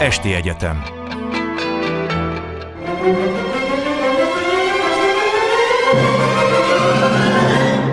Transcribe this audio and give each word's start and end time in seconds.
Esti 0.00 0.34
Egyetem 0.34 0.82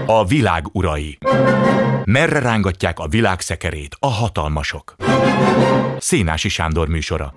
A 0.05 0.25
világ 0.25 0.65
urai 0.71 1.17
Merre 2.05 2.39
rángatják 2.39 2.99
a 2.99 3.07
világ 3.07 3.39
szekerét 3.39 3.95
a 3.99 4.07
hatalmasok? 4.07 4.95
Szénási 5.97 6.49
Sándor 6.49 6.87
műsora 6.87 7.33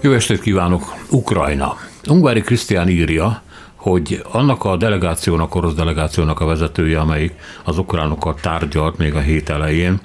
Jó 0.00 0.12
estét 0.12 0.40
kívánok! 0.40 0.94
Ukrajna. 1.10 1.76
Ungvári 2.08 2.40
Krisztián 2.40 2.88
írja, 2.88 3.42
hogy 3.80 4.22
annak 4.30 4.64
a 4.64 4.76
delegációnak, 4.76 5.54
orosz 5.54 5.74
delegációnak 5.74 6.40
a 6.40 6.44
vezetője, 6.44 7.00
amelyik 7.00 7.32
az 7.64 7.78
ukránokkal 7.78 8.34
tárgyalt 8.34 8.98
még 8.98 9.14
a 9.14 9.20
hét 9.20 9.48
elején, 9.48 10.00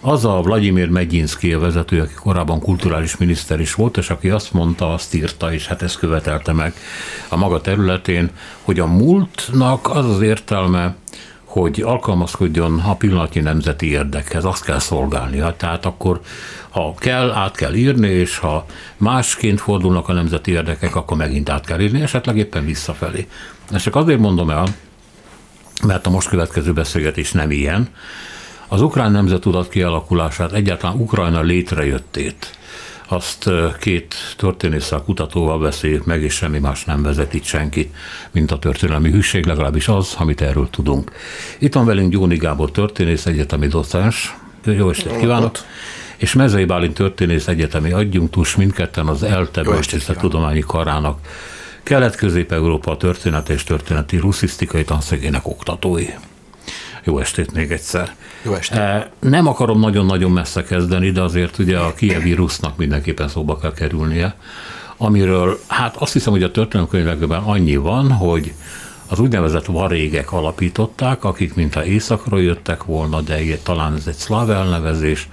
az 0.00 0.24
a 0.24 0.40
Vladimir 0.40 0.88
Megyinszki 0.88 1.52
a 1.52 1.58
vezető, 1.58 2.00
aki 2.00 2.14
korábban 2.14 2.60
kulturális 2.60 3.16
miniszter 3.16 3.60
is 3.60 3.74
volt, 3.74 3.96
és 3.96 4.10
aki 4.10 4.30
azt 4.30 4.52
mondta, 4.52 4.92
azt 4.92 5.14
írta, 5.14 5.52
és 5.52 5.66
hát 5.66 5.82
ezt 5.82 5.98
követelte 5.98 6.52
meg 6.52 6.74
a 7.28 7.36
maga 7.36 7.60
területén, 7.60 8.30
hogy 8.62 8.78
a 8.78 8.86
múltnak 8.86 9.88
az 9.88 10.04
az 10.10 10.20
értelme, 10.20 10.94
hogy 11.50 11.80
alkalmazkodjon 11.80 12.78
a 12.78 12.94
pillanatnyi 12.94 13.40
nemzeti 13.40 13.90
érdekhez, 13.90 14.44
azt 14.44 14.64
kell 14.64 14.78
szolgálnia. 14.78 15.54
Tehát 15.56 15.86
akkor, 15.86 16.20
ha 16.68 16.94
kell, 16.98 17.30
át 17.30 17.56
kell 17.56 17.74
írni, 17.74 18.08
és 18.08 18.38
ha 18.38 18.64
másként 18.96 19.60
fordulnak 19.60 20.08
a 20.08 20.12
nemzeti 20.12 20.50
érdekek, 20.50 20.96
akkor 20.96 21.16
megint 21.16 21.48
át 21.48 21.66
kell 21.66 21.80
írni, 21.80 22.00
esetleg 22.00 22.36
éppen 22.36 22.64
visszafelé. 22.64 23.26
Ezt 23.70 23.82
csak 23.82 23.96
azért 23.96 24.18
mondom 24.18 24.50
el, 24.50 24.66
mert 25.86 26.06
a 26.06 26.10
most 26.10 26.28
következő 26.28 26.72
beszélgetés 26.72 27.32
nem 27.32 27.50
ilyen. 27.50 27.88
Az 28.68 28.82
ukrán 28.82 29.12
nemzetudat 29.12 29.68
kialakulását, 29.68 30.52
egyáltalán 30.52 30.96
Ukrajna 30.96 31.40
létrejöttét, 31.40 32.58
azt 33.12 33.50
két 33.80 34.14
történésszel, 34.36 35.02
kutatóval 35.02 35.58
beszéljük 35.58 36.04
meg, 36.04 36.22
és 36.22 36.34
semmi 36.34 36.58
más 36.58 36.84
nem 36.84 37.02
vezet 37.02 37.34
itt 37.34 37.44
senki, 37.44 37.90
mint 38.30 38.50
a 38.50 38.58
történelmi 38.58 39.10
hűség, 39.10 39.46
legalábbis 39.46 39.88
az, 39.88 40.14
amit 40.18 40.40
erről 40.40 40.70
tudunk. 40.70 41.12
Itt 41.58 41.74
van 41.74 41.84
velünk 41.84 42.10
Gyóni 42.12 42.36
Gábor 42.36 42.70
történész, 42.70 43.26
egyetemi 43.26 43.66
docens. 43.66 44.36
Jó 44.64 44.90
estét 44.90 45.16
kívánok! 45.16 45.58
És 46.16 46.32
Mezei 46.32 46.64
Bálint 46.64 46.94
történész, 46.94 47.46
egyetemi 47.48 47.92
adjunktus, 47.92 48.56
mindketten 48.56 49.06
az 49.06 49.22
ELTE 49.22 49.62
tudományi 50.20 50.60
karának 50.60 51.18
Kelet-Közép-Európa 51.82 52.96
történet 52.96 53.48
és 53.48 53.64
történeti 53.64 54.16
russzisztikai 54.16 54.84
tanszegének 54.84 55.46
oktatói. 55.46 56.06
Jó 57.04 57.18
estét 57.18 57.52
még 57.52 57.70
egyszer. 57.70 58.14
Jó 58.42 58.54
estét. 58.54 58.80
Nem 59.18 59.46
akarom 59.46 59.80
nagyon-nagyon 59.80 60.30
messze 60.30 60.62
kezdeni, 60.62 61.10
de 61.10 61.22
azért 61.22 61.58
ugye 61.58 61.78
a 61.78 61.94
kievi 61.94 62.32
rusznak 62.32 62.76
mindenképpen 62.76 63.28
szóba 63.28 63.58
kell 63.58 63.72
kerülnie, 63.72 64.34
amiről 64.96 65.58
hát 65.66 65.96
azt 65.96 66.12
hiszem, 66.12 66.32
hogy 66.32 66.42
a 66.42 66.50
történelemkönyvekben 66.50 67.42
annyi 67.42 67.76
van, 67.76 68.12
hogy 68.12 68.52
az 69.08 69.18
úgynevezett 69.18 69.64
varégek 69.64 70.32
alapították, 70.32 71.24
akik 71.24 71.54
mintha 71.54 71.84
északról 71.84 72.42
jöttek 72.42 72.84
volna, 72.84 73.20
de 73.20 73.38
talán 73.62 73.94
ez 73.94 74.06
egy 74.06 74.14
szláv 74.14 74.50
elnevezés, 74.50 75.28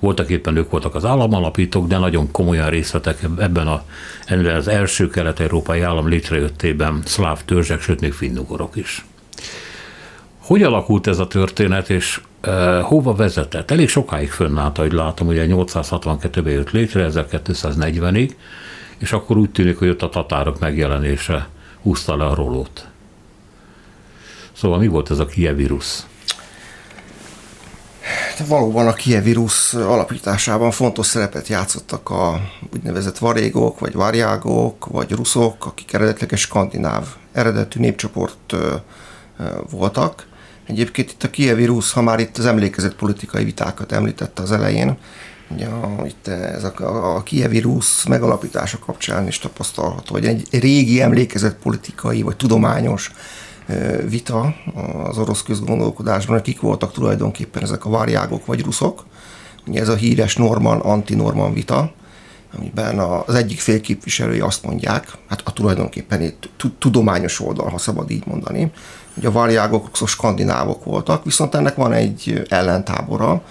voltak 0.00 0.28
éppen 0.28 0.56
ők 0.56 0.70
voltak 0.70 0.94
az 0.94 1.04
államalapítók, 1.04 1.86
de 1.86 1.98
nagyon 1.98 2.30
komolyan 2.30 2.70
részletek 2.70 3.22
ebben 3.38 3.66
a, 3.66 3.82
ennél 4.26 4.54
az 4.54 4.68
első 4.68 5.08
kelet-európai 5.08 5.80
állam 5.80 6.08
létrejöttében 6.08 7.02
szláv 7.04 7.44
törzsek, 7.44 7.80
sőt 7.80 8.00
még 8.00 8.12
finnugorok 8.12 8.76
is. 8.76 9.04
Hogy 10.44 10.62
alakult 10.62 11.06
ez 11.06 11.18
a 11.18 11.26
történet, 11.26 11.90
és 11.90 12.20
uh, 12.46 12.80
hova 12.80 13.14
vezetett? 13.14 13.70
Elég 13.70 13.88
sokáig 13.88 14.30
fönnállt, 14.30 14.78
ahogy 14.78 14.92
látom, 14.92 15.26
ugye 15.26 15.46
862-ben 15.48 16.52
jött 16.52 16.70
létre, 16.70 17.08
1240-ig, 17.12 18.30
és 18.98 19.12
akkor 19.12 19.36
úgy 19.36 19.50
tűnik, 19.50 19.78
hogy 19.78 19.88
ott 19.88 20.02
a 20.02 20.08
tatárok 20.08 20.58
megjelenése 20.58 21.48
húzta 21.82 22.16
le 22.16 22.24
a 22.24 22.34
rolót. 22.34 22.86
Szóval 24.52 24.78
mi 24.78 24.86
volt 24.86 25.10
ez 25.10 25.18
a 25.18 25.26
kievírus? 25.26 26.02
Hát 28.00 28.46
valóban 28.46 28.86
a 28.86 28.92
kievírus 28.92 29.74
alapításában 29.74 30.70
fontos 30.70 31.06
szerepet 31.06 31.48
játszottak 31.48 32.10
a 32.10 32.40
úgynevezett 32.72 33.18
varégok, 33.18 33.78
vagy 33.78 33.92
varjágok, 33.92 34.86
vagy 34.86 35.12
ruszok, 35.12 35.66
akik 35.66 35.92
eredetleges 35.92 36.40
skandináv 36.40 37.06
eredetű 37.32 37.80
népcsoport 37.80 38.56
voltak. 39.70 40.32
Egyébként 40.66 41.10
itt 41.10 41.22
a 41.22 41.30
kievi 41.30 41.64
rusz, 41.64 41.92
ha 41.92 42.02
már 42.02 42.20
itt 42.20 42.38
az 42.38 42.46
emlékezett 42.46 42.94
politikai 42.94 43.44
vitákat 43.44 43.92
említette 43.92 44.42
az 44.42 44.52
elején, 44.52 44.96
ugye 45.48 45.66
itt 46.06 46.26
ez 46.28 46.64
a, 46.64 47.16
a 47.16 47.22
kievi 47.22 47.58
rusz 47.58 48.04
megalapítása 48.04 48.78
kapcsán 48.78 49.26
is 49.26 49.38
tapasztalható, 49.38 50.12
hogy 50.12 50.26
egy 50.26 50.46
régi 50.50 51.00
emlékezett 51.00 51.58
politikai 51.62 52.22
vagy 52.22 52.36
tudományos 52.36 53.12
vita 54.08 54.54
az 55.04 55.18
orosz 55.18 55.42
közgondolkodásban, 55.42 56.34
hogy 56.34 56.44
kik 56.44 56.60
voltak 56.60 56.92
tulajdonképpen 56.92 57.62
ezek 57.62 57.84
a 57.84 57.90
várjágok 57.90 58.46
vagy 58.46 58.62
ruszok. 58.62 59.04
Ugye 59.66 59.80
ez 59.80 59.88
a 59.88 59.94
híres 59.94 60.36
Norman 60.36 60.80
anti-Norman 60.80 61.52
vita, 61.52 61.92
amiben 62.56 62.98
az 62.98 63.34
egyik 63.34 63.60
félképviselői 63.60 64.40
azt 64.40 64.62
mondják, 64.62 65.12
hát 65.28 65.40
a 65.44 65.52
tulajdonképpen 65.52 66.22
itt 66.22 66.48
tudományos 66.78 67.40
oldal, 67.40 67.68
ha 67.68 67.78
szabad 67.78 68.10
így 68.10 68.26
mondani, 68.26 68.72
hogy 69.14 69.26
a 69.26 69.32
varjágok 69.32 69.88
a 70.00 70.06
skandinávok 70.06 70.84
voltak, 70.84 71.24
viszont 71.24 71.54
ennek 71.54 71.74
van 71.74 71.92
egy 71.92 72.46
ellentábora, 72.48 73.42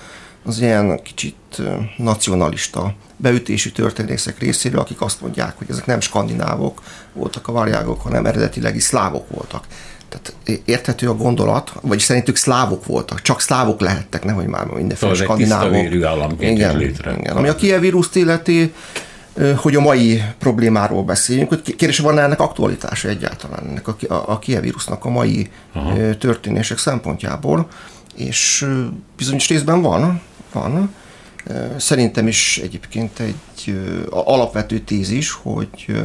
az 0.46 0.60
ilyen 0.60 1.02
kicsit 1.02 1.62
nacionalista 1.98 2.94
beütésű 3.18 3.70
történészek 3.70 4.40
részéről, 4.40 4.80
akik 4.80 5.02
azt 5.02 5.22
mondják, 5.22 5.58
hogy 5.58 5.68
ezek 5.70 5.86
nem 5.86 6.00
skandinávok 6.00 6.82
voltak 7.14 7.48
a 7.48 7.52
varjágok, 7.52 8.02
hanem 8.02 8.26
eredetileg 8.26 8.76
is 8.76 8.84
szlávok 8.84 9.30
voltak. 9.30 9.66
Tehát 10.14 10.62
érthető 10.66 11.10
a 11.10 11.16
gondolat, 11.16 11.74
vagy 11.82 12.00
szerintük 12.00 12.36
szlávok 12.36 12.86
voltak, 12.86 13.22
csak 13.22 13.42
szlávok 13.42 13.82
lehettek, 13.82 14.24
nehogy 14.24 14.46
már 14.46 14.66
mindenféle 14.66 15.16
szóval 15.16 15.16
skandinávok. 15.16 15.72
igen, 16.40 16.78
létre. 16.78 17.16
Igen. 17.18 17.36
Ami 17.36 17.48
a 17.48 17.56
kievíruszt 17.56 18.16
illeti, 18.16 18.74
hogy 19.56 19.76
a 19.76 19.80
mai 19.80 20.24
problémáról 20.40 21.04
beszéljünk, 21.04 21.50
hogy 21.50 21.62
kérdés, 21.62 22.00
van 22.00 22.20
ennek 22.20 22.40
aktualitása 22.40 23.08
egyáltalán, 23.08 23.68
ennek 23.70 23.88
a, 23.88 23.96
a, 24.08 24.14
a 24.14 24.40
kievírusnak 24.40 25.06
a 25.06 25.10
mai 25.10 25.50
Aha. 25.74 26.16
történések 26.18 26.78
szempontjából, 26.78 27.68
és 28.16 28.68
bizonyos 29.18 29.48
részben 29.48 29.82
van, 29.82 30.22
van. 30.52 30.94
Szerintem 31.78 32.28
is 32.28 32.60
egyébként 32.64 33.20
egy 33.20 33.76
alapvető 34.10 34.80
tézis, 34.80 35.32
hogy 35.32 36.02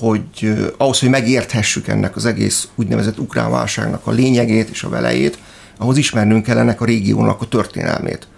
hogy 0.00 0.52
ahhoz, 0.76 1.00
hogy 1.00 1.08
megérthessük 1.08 1.88
ennek 1.88 2.16
az 2.16 2.24
egész 2.24 2.68
úgynevezett 2.74 3.18
ukrán 3.18 3.50
válságnak 3.50 4.06
a 4.06 4.10
lényegét 4.10 4.68
és 4.68 4.82
a 4.82 4.88
velejét, 4.88 5.38
ahhoz 5.78 5.96
ismernünk 5.96 6.44
kell 6.44 6.58
ennek 6.58 6.80
a 6.80 6.84
régiónak 6.84 7.40
a 7.40 7.48
történelmét. 7.48 8.28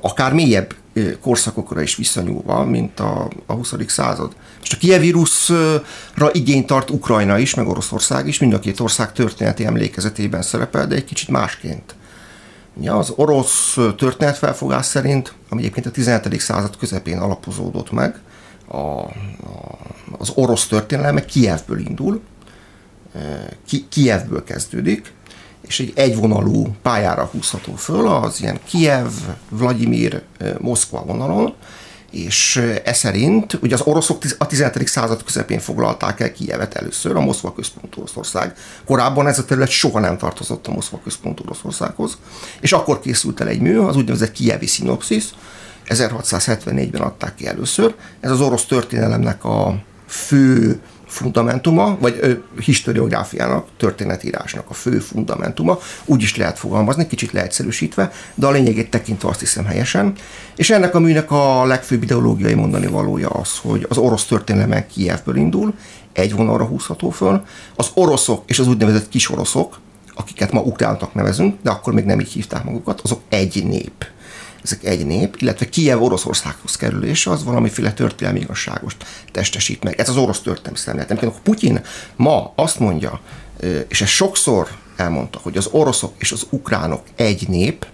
Akár 0.00 0.32
mélyebb 0.32 0.74
korszakokra 1.20 1.80
is 1.80 1.96
visszanyúlva, 1.96 2.64
mint 2.64 3.00
a, 3.00 3.30
a 3.46 3.52
20. 3.52 3.74
század. 3.86 4.32
És 4.62 4.72
a 4.72 4.76
kievírusra 4.76 6.30
igényt 6.32 6.66
tart 6.66 6.90
Ukrajna 6.90 7.38
is, 7.38 7.54
meg 7.54 7.68
Oroszország 7.68 8.26
is, 8.26 8.38
mind 8.38 8.52
a 8.52 8.58
két 8.58 8.80
ország 8.80 9.12
történeti 9.12 9.64
emlékezetében 9.64 10.42
szerepel, 10.42 10.86
de 10.86 10.94
egy 10.94 11.04
kicsit 11.04 11.28
másként. 11.28 11.94
Ja, 12.80 12.96
az 12.96 13.12
orosz 13.16 13.76
történetfelfogás 13.96 14.86
szerint, 14.86 15.32
ami 15.48 15.60
egyébként 15.60 15.86
a 15.86 15.90
17. 15.90 16.40
század 16.40 16.76
közepén 16.76 17.18
alapozódott 17.18 17.90
meg, 17.90 18.20
a, 18.72 18.76
a, 18.76 19.10
az 20.18 20.32
orosz 20.34 20.66
történelme 20.66 21.24
Kievből 21.24 21.78
indul, 21.78 22.20
ki, 23.66 23.86
Kievből 23.88 24.44
kezdődik, 24.44 25.12
és 25.60 25.80
egy 25.80 25.92
egyvonalú 25.94 26.74
pályára 26.82 27.24
húzható 27.24 27.74
föl, 27.74 28.08
az 28.08 28.40
ilyen 28.40 28.58
Kiev, 28.64 29.12
Vladimir, 29.48 30.22
Moszkva 30.58 31.04
vonalon, 31.04 31.54
és 32.10 32.56
e 32.84 32.92
szerint, 32.92 33.58
ugye 33.62 33.74
az 33.74 33.80
oroszok 33.80 34.22
a 34.38 34.46
17. 34.46 34.88
század 34.88 35.24
közepén 35.24 35.58
foglalták 35.58 36.20
el 36.20 36.32
Kievet 36.32 36.74
először, 36.74 37.16
a 37.16 37.20
Moszkva 37.20 37.52
központú 37.52 38.00
Oroszország. 38.00 38.56
Korábban 38.84 39.26
ez 39.26 39.38
a 39.38 39.44
terület 39.44 39.68
soha 39.68 40.00
nem 40.00 40.18
tartozott 40.18 40.66
a 40.66 40.72
Moszkva 40.72 41.00
központú 41.04 41.42
Oroszországhoz, 41.44 42.18
és 42.60 42.72
akkor 42.72 43.00
készült 43.00 43.40
el 43.40 43.48
egy 43.48 43.60
mű, 43.60 43.78
az 43.78 43.96
úgynevezett 43.96 44.32
Kievi 44.32 44.66
Sinopsis, 44.66 45.24
1674-ben 45.90 47.00
adták 47.00 47.34
ki 47.34 47.46
először. 47.46 47.94
Ez 48.20 48.30
az 48.30 48.40
orosz 48.40 48.64
történelemnek 48.64 49.44
a 49.44 49.82
fő 50.06 50.80
fundamentuma, 51.06 51.96
vagy 52.00 52.18
ö, 52.20 52.32
historiográfiának, 52.60 53.66
történetírásnak 53.76 54.70
a 54.70 54.74
fő 54.74 54.98
fundamentuma, 54.98 55.78
úgy 56.04 56.22
is 56.22 56.36
lehet 56.36 56.58
fogalmazni, 56.58 57.06
kicsit 57.06 57.32
leegyszerűsítve, 57.32 58.12
de 58.34 58.46
a 58.46 58.50
lényegét 58.50 58.90
tekintve 58.90 59.28
azt 59.28 59.40
hiszem 59.40 59.64
helyesen. 59.64 60.12
És 60.56 60.70
ennek 60.70 60.94
a 60.94 60.98
műnek 60.98 61.30
a 61.30 61.64
legfőbb 61.64 62.02
ideológiai 62.02 62.54
mondani 62.54 62.86
valója 62.86 63.28
az, 63.28 63.58
hogy 63.62 63.86
az 63.88 63.96
orosz 63.96 64.24
történelem 64.24 64.86
Kievből 64.86 65.36
indul, 65.36 65.74
egy 66.12 66.34
vonalra 66.34 66.64
húzható 66.64 67.10
föl, 67.10 67.44
az 67.76 67.90
oroszok 67.94 68.42
és 68.46 68.58
az 68.58 68.68
úgynevezett 68.68 69.08
kisoroszok, 69.08 69.78
akiket 70.14 70.52
ma 70.52 70.60
ukrántak 70.60 71.14
nevezünk, 71.14 71.56
de 71.62 71.70
akkor 71.70 71.92
még 71.92 72.04
nem 72.04 72.20
így 72.20 72.32
hívták 72.32 72.64
magukat, 72.64 73.00
azok 73.00 73.20
egy 73.28 73.64
nép 73.66 74.04
ezek 74.62 74.84
egy 74.84 75.06
nép, 75.06 75.36
illetve 75.38 75.68
Kiev 75.68 76.02
Oroszországhoz 76.02 76.76
kerülése 76.76 77.30
az 77.30 77.44
valamiféle 77.44 77.92
történelmi 77.92 78.40
igazságos 78.40 78.96
testesít 79.32 79.82
meg. 79.82 80.00
Ez 80.00 80.08
az 80.08 80.16
orosz 80.16 80.40
történelmi 80.40 80.78
szemlélet. 80.78 81.10
Amikor 81.10 81.40
Putyin 81.42 81.80
ma 82.16 82.52
azt 82.54 82.78
mondja, 82.78 83.20
és 83.88 84.00
ez 84.00 84.08
sokszor 84.08 84.68
elmondta, 84.96 85.38
hogy 85.42 85.56
az 85.56 85.68
oroszok 85.70 86.12
és 86.18 86.32
az 86.32 86.46
ukránok 86.50 87.02
egy 87.16 87.48
nép, 87.48 87.86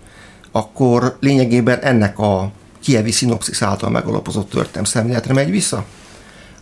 akkor 0.53 1.17
lényegében 1.21 1.79
ennek 1.79 2.19
a 2.19 2.53
kievi 2.83 3.11
szinopszis 3.11 3.63
által 3.63 3.91
megalapozott 3.91 4.51
történelmi 4.51 4.89
szemléletre 4.89 5.33
megy 5.33 5.51
vissza. 5.51 5.85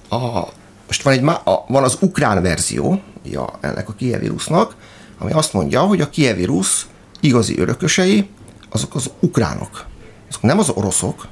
A, 0.08 0.48
most 0.86 1.02
van, 1.02 1.12
egy, 1.12 1.24
a, 1.24 1.64
van 1.68 1.82
az 1.82 1.96
ukrán 2.00 2.42
verzió 2.42 3.00
ja, 3.22 3.58
ennek 3.60 3.88
a 3.88 3.92
kievi 3.92 4.26
rusznak, 4.26 4.74
ami 5.18 5.32
azt 5.32 5.52
mondja, 5.52 5.80
hogy 5.80 6.00
a 6.00 6.10
kievi 6.10 6.44
rusz 6.44 6.86
igazi 7.20 7.58
örökösei 7.58 8.28
azok 8.70 8.94
az 8.94 9.10
ukránok. 9.20 9.86
Azok 10.28 10.42
nem 10.42 10.58
az 10.58 10.68
oroszok. 10.68 11.26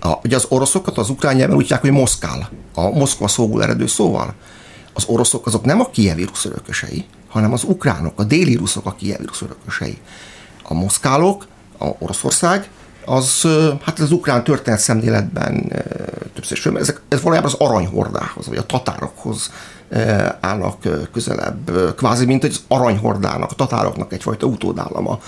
A, 0.00 0.12
ugye 0.24 0.36
az 0.36 0.46
oroszokat 0.48 0.98
az 0.98 1.08
ukrán 1.08 1.34
nyelven 1.34 1.56
úgy 1.56 1.62
hívják, 1.62 1.80
hogy 1.80 1.90
Moszkál, 1.90 2.50
a 2.74 2.88
Moszkva 2.88 3.28
szóból 3.28 3.62
eredő 3.62 3.86
szóval. 3.86 4.34
Az 4.92 5.04
oroszok 5.06 5.46
azok 5.46 5.64
nem 5.64 5.80
a 5.80 5.90
kievi 5.90 6.24
rusz 6.24 6.44
örökösei, 6.44 7.04
hanem 7.28 7.52
az 7.52 7.64
ukránok, 7.64 8.20
a 8.20 8.24
déli 8.24 8.54
ruszok 8.54 8.86
a 8.86 8.94
kievi 8.94 9.24
rusz 9.26 9.42
örökösei. 9.42 9.98
A 10.62 10.74
moszkálok, 10.74 11.46
a 11.78 11.86
Oroszország, 11.98 12.68
az, 13.04 13.48
hát 13.82 13.98
az 13.98 14.12
ukrán 14.12 14.44
történet 14.44 14.80
szemléletben 14.80 15.72
többször 16.34 16.58
is, 16.58 16.66
ezek, 16.66 17.00
ez 17.08 17.22
valójában 17.22 17.50
az 17.50 17.68
aranyhordához, 17.68 18.46
vagy 18.46 18.56
a 18.56 18.66
tatárokhoz 18.66 19.50
állnak 20.40 20.76
közelebb, 21.12 21.70
kvázi 21.96 22.24
mint 22.24 22.44
egy 22.44 22.56
aranyhordának, 22.68 23.50
a 23.50 23.54
tatároknak 23.54 24.12
egyfajta 24.12 24.46
utódállama, 24.46 25.18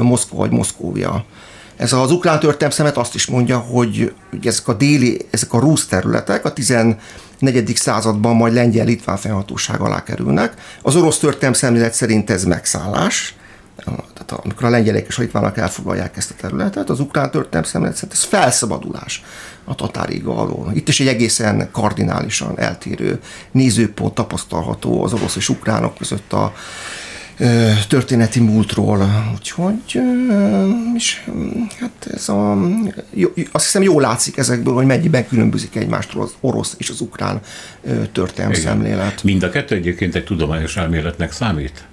Moszkva 0.00 0.36
vagy 0.36 0.50
Moszkóvia. 0.50 1.24
Ez 1.76 1.92
az 1.92 2.10
ukrán 2.10 2.40
történelem 2.40 2.70
szemet 2.70 2.96
azt 2.96 3.14
is 3.14 3.26
mondja, 3.26 3.58
hogy 3.58 4.14
ezek 4.44 4.68
a 4.68 4.74
déli, 4.74 5.26
ezek 5.30 5.52
a 5.52 5.58
rúsz 5.58 5.86
területek 5.86 6.44
a 6.44 6.52
14. 6.52 6.98
században 7.74 8.36
majd 8.36 8.52
lengyel-litván 8.52 9.16
fennhatóság 9.16 9.80
alá 9.80 10.02
kerülnek. 10.02 10.54
Az 10.82 10.96
orosz 10.96 11.18
történelem 11.18 11.52
szemlélet 11.52 11.94
szerint 11.94 12.30
ez 12.30 12.44
megszállás, 12.44 13.34
tehát 13.84 14.44
amikor 14.44 14.64
a 14.64 14.70
lengyelek 14.70 15.06
és 15.06 15.18
a 15.18 15.20
litvánok 15.20 15.58
elfoglalják 15.58 16.16
ezt 16.16 16.30
a 16.30 16.34
területet, 16.40 16.90
az 16.90 17.00
ukrán 17.00 17.30
történelem 17.30 17.70
szemlélet 17.70 17.94
szerint 17.96 18.12
ez 18.12 18.22
felszabadulás 18.22 19.22
a 19.64 19.74
tatáriga 19.74 20.36
alól. 20.36 20.70
Itt 20.74 20.88
is 20.88 21.00
egy 21.00 21.06
egészen 21.06 21.68
kardinálisan 21.72 22.58
eltérő 22.58 23.20
nézőpont 23.50 24.14
tapasztalható 24.14 25.04
az 25.04 25.12
orosz 25.12 25.36
és 25.36 25.48
ukránok 25.48 25.96
között 25.96 26.32
a 26.32 26.52
történeti 27.88 28.40
múltról. 28.40 29.28
Úgyhogy 29.34 30.00
és, 30.96 31.24
hát 31.80 32.10
ez 32.14 32.28
a, 32.28 32.58
jó, 33.10 33.28
azt 33.52 33.64
hiszem 33.64 33.82
jól 33.82 34.00
látszik 34.02 34.36
ezekből, 34.36 34.74
hogy 34.74 34.86
mennyiben 34.86 35.28
különbözik 35.28 35.76
egymástól 35.76 36.22
az 36.22 36.34
orosz 36.40 36.74
és 36.78 36.90
az 36.90 37.00
ukrán 37.00 37.40
történelmi 38.12 38.54
szemlélet. 38.54 39.22
Mind 39.22 39.42
a 39.42 39.50
kettő 39.50 39.74
egyébként 39.74 40.14
egy 40.14 40.24
tudományos 40.24 40.76
elméletnek 40.76 41.32
számít? 41.32 41.84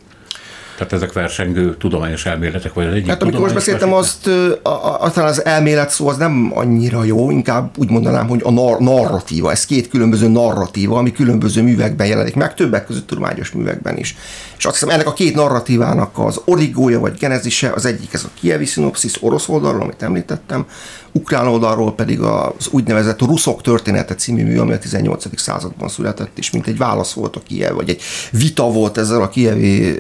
Tehát 0.80 0.94
ezek 0.94 1.14
versengő 1.14 1.76
tudományos 1.76 2.26
elméletek, 2.26 2.74
vagy 2.74 2.86
az 2.86 2.94
egyik 2.94 3.08
Hát 3.08 3.22
amikor 3.22 3.40
most 3.40 3.54
beszéltem, 3.54 3.94
azt 3.94 4.30
aztán 5.00 5.26
az 5.26 5.46
elmélet 5.46 5.90
szó 5.90 6.08
az 6.08 6.18
nem 6.18 6.52
annyira 6.54 7.04
jó, 7.04 7.32
inkább 7.32 7.72
úgy 7.78 7.90
mondanám, 7.90 8.28
hogy 8.28 8.42
a 8.44 8.52
nar- 8.52 8.80
narratíva, 8.80 9.52
ez 9.52 9.66
két 9.66 9.88
különböző 9.88 10.28
narratíva, 10.28 10.98
ami 10.98 11.12
különböző 11.12 11.62
művekben 11.62 12.08
jelenik 12.08 12.36
meg, 12.36 12.54
többek 12.54 12.86
között 12.86 13.08
tudományos 13.08 13.52
művekben 13.52 13.98
is. 13.98 14.16
És 14.58 14.66
azt 14.66 14.74
hiszem, 14.74 14.90
ennek 14.90 15.08
a 15.08 15.14
két 15.14 15.36
narratívának 15.36 16.20
az 16.20 16.42
origója 16.46 17.00
vagy 17.00 17.18
genezise, 17.18 17.72
az 17.76 17.86
egyik 17.86 18.14
ez 18.14 18.24
a 18.24 18.30
kievi 18.40 18.66
szinopszis 18.66 19.24
orosz 19.24 19.50
oldalról, 19.50 19.82
amit 19.82 20.02
említettem, 20.04 20.66
ukrán 21.12 21.48
oldalról 21.48 21.96
pedig 21.96 22.20
az 22.20 22.68
úgynevezett 22.72 23.22
Ruszok 23.22 23.62
története 23.62 24.16
című 24.16 24.44
mű, 24.44 24.58
ami 24.58 24.74
a 24.74 24.78
18. 24.78 25.40
században 25.40 25.90
született, 25.90 26.38
és 26.38 26.52
mint 26.52 26.68
egy 26.68 26.78
válasz 26.78 27.14
volt 27.14 27.36
a 27.36 27.42
Kiev, 27.48 27.76
vagy 27.76 27.90
egy 27.90 28.02
vita 28.32 28.72
volt 28.72 28.98
ezzel 28.98 29.22
a 29.22 29.30
kievi 29.30 29.96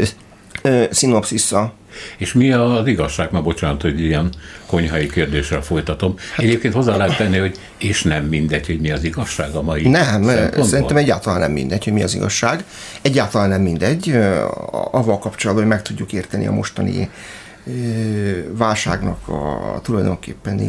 szinopszissza. 0.89 1.73
És 2.17 2.33
mi 2.33 2.51
az 2.51 2.87
igazság? 2.87 3.31
Már 3.31 3.43
bocsánat, 3.43 3.81
hogy 3.81 3.99
ilyen 3.99 4.29
konyhai 4.65 5.07
kérdéssel 5.07 5.61
folytatom. 5.61 6.15
Hát, 6.35 6.45
Egyébként 6.45 6.73
hozzá 6.73 6.97
lehet 6.97 7.17
tenni, 7.17 7.37
hogy 7.37 7.57
és 7.77 8.03
nem 8.03 8.25
mindegy, 8.25 8.65
hogy 8.65 8.79
mi 8.79 8.91
az 8.91 9.03
igazság 9.03 9.53
a 9.53 9.61
mai 9.61 9.87
Nem, 9.87 10.23
szerintem 10.61 10.97
egyáltalán 10.97 11.39
nem 11.39 11.51
mindegy, 11.51 11.83
hogy 11.83 11.93
mi 11.93 12.03
az 12.03 12.15
igazság. 12.15 12.63
Egyáltalán 13.01 13.49
nem 13.49 13.61
mindegy. 13.61 14.17
Avval 14.91 15.19
kapcsolatban, 15.19 15.65
hogy 15.65 15.75
meg 15.75 15.81
tudjuk 15.81 16.13
érteni 16.13 16.47
a 16.47 16.51
mostani 16.51 17.09
válságnak 18.51 19.27
a 19.27 19.79
tulajdonképpen 19.83 20.59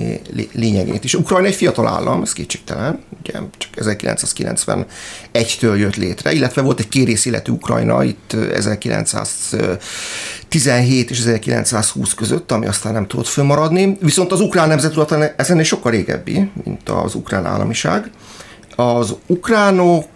lényegét 0.52 1.04
is. 1.04 1.14
Ukrajna 1.14 1.46
egy 1.46 1.54
fiatal 1.54 1.88
állam, 1.88 2.22
ez 2.22 2.32
kétségtelen, 2.32 3.02
ugye 3.20 3.32
csak 3.58 3.70
1991-től 3.76 5.78
jött 5.78 5.96
létre, 5.96 6.32
illetve 6.32 6.62
volt 6.62 6.80
egy 6.80 6.88
kérész 6.88 7.24
életű 7.24 7.52
Ukrajna 7.52 8.04
itt 8.04 8.32
1917 8.32 11.10
és 11.10 11.18
1920 11.18 12.14
között, 12.14 12.52
ami 12.52 12.66
aztán 12.66 12.92
nem 12.92 13.06
tudott 13.06 13.26
fönnmaradni, 13.26 13.96
viszont 14.00 14.32
az 14.32 14.40
ukrán 14.40 14.68
nemzettudat 14.68 15.32
ezen 15.36 15.62
sokkal 15.62 15.92
régebbi, 15.92 16.50
mint 16.64 16.88
az 16.88 17.14
ukrán 17.14 17.46
államiság. 17.46 18.10
Az 18.76 19.14
ukránok 19.26 20.06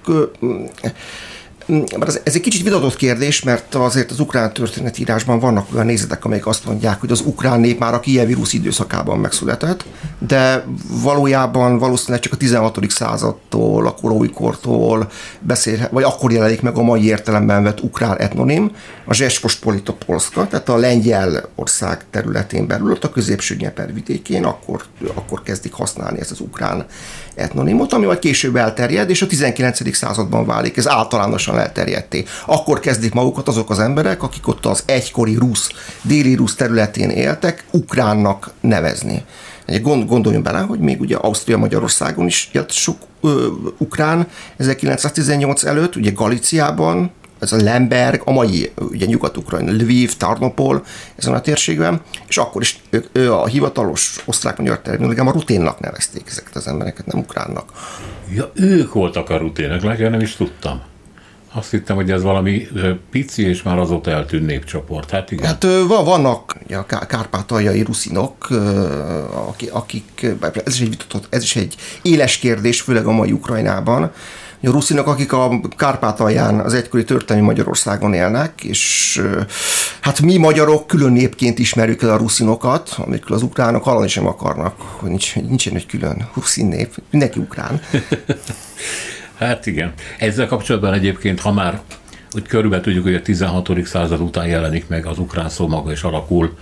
ez, 2.00 2.20
ez 2.22 2.34
egy 2.34 2.40
kicsit 2.40 2.62
vitatott 2.62 2.96
kérdés, 2.96 3.42
mert 3.42 3.74
azért 3.74 4.10
az 4.10 4.20
ukrán 4.20 4.52
történetírásban 4.52 5.38
vannak 5.38 5.66
olyan 5.74 5.86
nézetek, 5.86 6.24
amelyek 6.24 6.46
azt 6.46 6.64
mondják, 6.64 7.00
hogy 7.00 7.10
az 7.10 7.20
ukrán 7.20 7.60
nép 7.60 7.78
már 7.78 7.94
a 7.94 8.00
kievi 8.00 8.32
rusz 8.32 8.52
időszakában 8.52 9.18
megszületett, 9.18 9.84
de 10.26 10.64
valójában 11.02 11.78
valószínűleg 11.78 12.20
csak 12.20 12.32
a 12.32 12.36
16. 12.36 12.90
századtól, 12.90 13.86
a 13.86 13.94
koróikortól 13.94 15.10
beszél, 15.40 15.88
vagy 15.90 16.02
akkor 16.02 16.32
jelenik 16.32 16.62
meg 16.62 16.76
a 16.76 16.82
mai 16.82 17.04
értelemben 17.06 17.62
vett 17.62 17.80
ukrán 17.80 18.18
etnonim, 18.18 18.70
a 19.04 19.14
Zsespospolita 19.14 19.92
Polska, 20.06 20.46
tehát 20.46 20.68
a 20.68 20.76
lengyel 20.76 21.48
ország 21.54 22.04
területén 22.10 22.66
belül, 22.66 22.90
ott 22.90 23.04
a 23.04 23.10
középső 23.10 23.56
Nyeper 23.58 23.94
vidékén, 23.94 24.44
akkor, 24.44 24.82
akkor 25.14 25.42
kezdik 25.42 25.72
használni 25.72 26.20
ezt 26.20 26.30
az 26.30 26.40
ukrán 26.40 26.86
etnonimot, 27.34 27.92
ami 27.92 28.06
majd 28.06 28.18
később 28.18 28.56
elterjed, 28.56 29.10
és 29.10 29.22
a 29.22 29.26
19. 29.26 29.94
században 29.94 30.46
válik 30.46 30.76
ez 30.76 30.88
általánosan 30.88 31.58
elterjedté. 31.58 32.24
Akkor 32.46 32.80
kezdik 32.80 33.12
magukat 33.12 33.48
azok 33.48 33.70
az 33.70 33.78
emberek, 33.78 34.22
akik 34.22 34.48
ott 34.48 34.66
az 34.66 34.82
egykori 34.86 35.34
rusz, 35.34 35.70
déli 36.02 36.34
rusz 36.34 36.54
területén 36.54 37.10
éltek, 37.10 37.64
ukránnak 37.70 38.50
nevezni. 38.60 39.24
Gond, 39.66 40.08
gondoljunk 40.08 40.44
bele, 40.44 40.58
hogy 40.58 40.78
még 40.78 41.00
ugye 41.00 41.16
Ausztria-Magyarországon 41.16 42.26
is 42.26 42.48
élt 42.52 42.70
sok 42.70 42.96
ö, 43.20 43.46
ukrán 43.78 44.26
1918 44.56 45.64
előtt, 45.64 45.96
ugye 45.96 46.10
Galiciában, 46.10 47.10
ez 47.38 47.52
a 47.52 47.62
Lemberg, 47.62 48.22
a 48.24 48.32
mai 48.32 48.72
ugye 48.76 49.06
Nyugat-Ukrajna, 49.06 49.72
Lviv, 49.72 50.16
Tarnopol, 50.16 50.84
ezen 51.16 51.34
a 51.34 51.40
térségben, 51.40 52.00
és 52.28 52.36
akkor 52.36 52.62
is 52.62 52.80
ők, 52.90 53.06
ő 53.12 53.32
a 53.32 53.46
hivatalos 53.46 54.16
osztrák-magyar 54.24 54.80
a 55.16 55.30
ruténnak 55.30 55.80
nevezték 55.80 56.22
ezeket 56.28 56.56
az 56.56 56.66
embereket, 56.66 57.06
nem 57.06 57.18
ukránnak. 57.18 57.72
Ja, 58.34 58.50
ők 58.54 58.92
voltak 58.92 59.30
a 59.30 59.36
rutének, 59.36 59.82
legalább 59.82 60.10
nem 60.10 60.20
is 60.20 60.36
tudtam. 60.36 60.82
Azt 61.56 61.70
hittem, 61.70 61.96
hogy 61.96 62.10
ez 62.10 62.22
valami 62.22 62.68
pici 63.10 63.42
és 63.42 63.62
már 63.62 63.78
azóta 63.78 64.10
eltűnt 64.10 64.46
népcsoport. 64.46 65.10
Hát 65.10 65.30
igen. 65.30 65.46
Hát 65.46 65.66
vannak 65.88 66.56
a 66.90 67.06
kárpátaljai 67.06 67.82
ruszinok, 67.82 68.48
akik, 69.70 70.26
ez 70.64 70.74
is 70.74 70.80
egy, 70.80 70.96
ez 71.30 71.42
is 71.42 71.56
egy 71.56 71.74
éles 72.02 72.36
kérdés, 72.36 72.80
főleg 72.80 73.06
a 73.06 73.12
mai 73.12 73.32
Ukrajnában, 73.32 74.12
a 74.66 74.70
ruszinok, 74.70 75.06
akik 75.06 75.32
a 75.32 75.60
Kárpátalján, 75.76 76.60
az 76.60 76.74
egykori 76.74 77.04
történelmi 77.04 77.46
Magyarországon 77.46 78.14
élnek, 78.14 78.64
és 78.64 79.22
hát 80.00 80.20
mi 80.20 80.36
magyarok 80.36 80.86
külön 80.86 81.12
népként 81.12 81.58
ismerjük 81.58 82.02
el 82.02 82.10
a 82.10 82.16
ruszinokat, 82.16 82.94
amikor 82.98 83.36
az 83.36 83.42
ukránok 83.42 83.84
hallani 83.84 84.08
sem 84.08 84.26
akarnak, 84.26 84.80
hogy 84.80 85.08
nincs, 85.08 85.34
nincsen 85.34 85.74
egy 85.74 85.86
külön 85.86 86.28
ruszin 86.34 86.66
nép, 86.66 86.94
mindenki 87.10 87.38
ukrán. 87.38 87.80
hát 89.46 89.66
igen. 89.66 89.92
Ezzel 90.18 90.46
kapcsolatban 90.46 90.92
egyébként, 90.92 91.40
ha 91.40 91.52
már 91.52 91.80
úgy 92.34 92.46
körülbelül 92.46 92.84
tudjuk, 92.84 93.04
hogy 93.04 93.14
a 93.14 93.22
16. 93.22 93.70
század 93.84 94.20
után 94.20 94.46
jelenik 94.46 94.88
meg 94.88 95.06
az 95.06 95.18
ukrán 95.18 95.48
szó 95.48 95.68
maga 95.68 95.90
és 95.90 96.02
alakul 96.02 96.56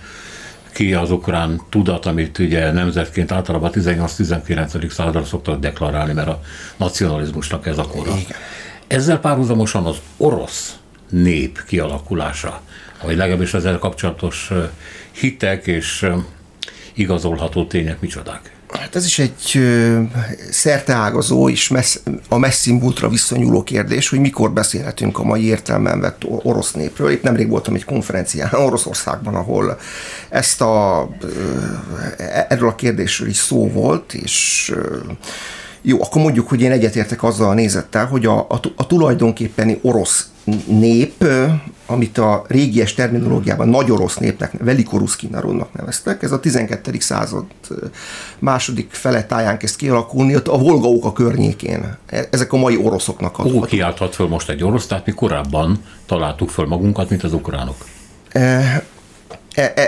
ki 0.73 0.93
az 0.93 1.11
ukrán 1.11 1.61
tudat, 1.69 2.05
amit 2.05 2.39
ugye 2.39 2.71
nemzetként 2.71 3.31
általában 3.31 3.71
18-19. 3.73 4.89
századra 4.89 5.23
szoktak 5.23 5.59
deklarálni, 5.59 6.13
mert 6.13 6.27
a 6.27 6.41
nacionalizmusnak 6.77 7.67
ez 7.67 7.77
a 7.77 7.87
kora. 7.87 8.15
Ezzel 8.87 9.19
párhuzamosan 9.19 9.85
az 9.85 9.97
orosz 10.17 10.75
nép 11.09 11.63
kialakulása, 11.67 12.61
vagy 13.03 13.15
legalábbis 13.15 13.53
ezzel 13.53 13.77
kapcsolatos 13.77 14.51
hitek 15.11 15.67
és 15.67 16.05
igazolható 16.93 17.65
tények 17.65 17.99
micsodák? 17.99 18.51
Hát 18.79 18.95
ez 18.95 19.05
is 19.05 19.19
egy 19.19 19.59
szerteágazó 20.51 21.49
és 21.49 21.67
messz, 21.67 22.01
a 22.29 22.37
messzi 22.37 22.71
múltra 22.71 23.09
visszanyúló 23.09 23.63
kérdés, 23.63 24.09
hogy 24.09 24.19
mikor 24.19 24.51
beszélhetünk 24.51 25.19
a 25.19 25.23
mai 25.23 25.45
értelmen 25.45 25.99
vett 25.99 26.23
orosz 26.25 26.71
népről. 26.71 27.11
Itt 27.11 27.23
nemrég 27.23 27.49
voltam 27.49 27.73
egy 27.73 27.85
konferencián 27.85 28.53
Oroszországban, 28.65 29.35
ahol 29.35 29.77
ezt 30.29 30.61
a, 30.61 31.09
erről 32.49 32.69
a 32.69 32.75
kérdésről 32.75 33.27
is 33.27 33.37
szó 33.37 33.69
volt, 33.71 34.13
és 34.13 34.73
jó, 35.85 36.01
akkor 36.01 36.21
mondjuk, 36.21 36.49
hogy 36.49 36.61
én 36.61 36.71
egyetértek 36.71 37.23
azzal 37.23 37.49
a 37.49 37.53
nézettel, 37.53 38.05
hogy 38.05 38.25
a, 38.25 38.39
a, 38.39 38.59
a 38.75 38.87
tulajdonképpeni 38.87 39.79
orosz 39.81 40.27
nép, 40.67 41.25
amit 41.85 42.17
a 42.17 42.45
régies 42.47 42.93
terminológiában 42.93 43.67
nagy 43.67 43.91
orosz 43.91 44.17
népnek, 44.17 44.51
velikoruszki 44.59 45.27
narodnak 45.31 45.73
neveztek, 45.73 46.23
ez 46.23 46.31
a 46.31 46.39
12. 46.39 46.99
század 46.99 47.45
második 48.39 48.91
fele 48.91 49.25
táján 49.25 49.57
kezd 49.57 49.75
kialakulni, 49.75 50.35
ott 50.35 50.47
a 50.47 50.57
Volga 50.57 51.07
a 51.07 51.13
környékén. 51.13 51.97
E, 52.05 52.27
ezek 52.31 52.53
a 52.53 52.57
mai 52.57 52.77
oroszoknak 52.77 53.39
a... 53.39 53.43
Ó, 53.43 53.61
kiálthat 53.61 54.15
föl 54.15 54.27
most 54.27 54.49
egy 54.49 54.63
orosz, 54.63 54.87
tehát 54.87 55.05
mi 55.05 55.11
korábban 55.11 55.83
találtuk 56.05 56.49
föl 56.49 56.65
magunkat, 56.65 57.09
mint 57.09 57.23
az 57.23 57.33
ukránok. 57.33 57.85
E, 58.29 58.85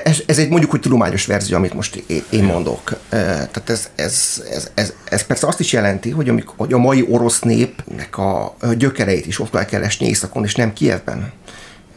ez, 0.03 0.23
ez 0.25 0.37
egy 0.37 0.49
mondjuk, 0.49 0.71
hogy 0.71 0.79
tudományos 0.79 1.25
verzió, 1.25 1.57
amit 1.57 1.73
most 1.73 2.03
én 2.29 2.43
mondok. 2.43 2.91
E, 2.91 3.17
tehát 3.25 3.69
ez, 3.69 3.89
ez, 3.95 4.43
ez, 4.51 4.71
ez, 4.73 4.93
ez 5.09 5.23
persze 5.23 5.47
azt 5.47 5.59
is 5.59 5.71
jelenti, 5.71 6.09
hogy, 6.09 6.29
amikor, 6.29 6.53
hogy 6.57 6.73
a 6.73 6.77
mai 6.77 7.05
orosz 7.09 7.39
népnek 7.39 8.17
a 8.17 8.55
gyökereit 8.77 9.25
is 9.25 9.39
ott 9.39 9.51
kell 9.51 9.65
keresni 9.65 10.07
északon, 10.07 10.43
és 10.43 10.55
nem 10.55 10.73
Kievben. 10.73 11.31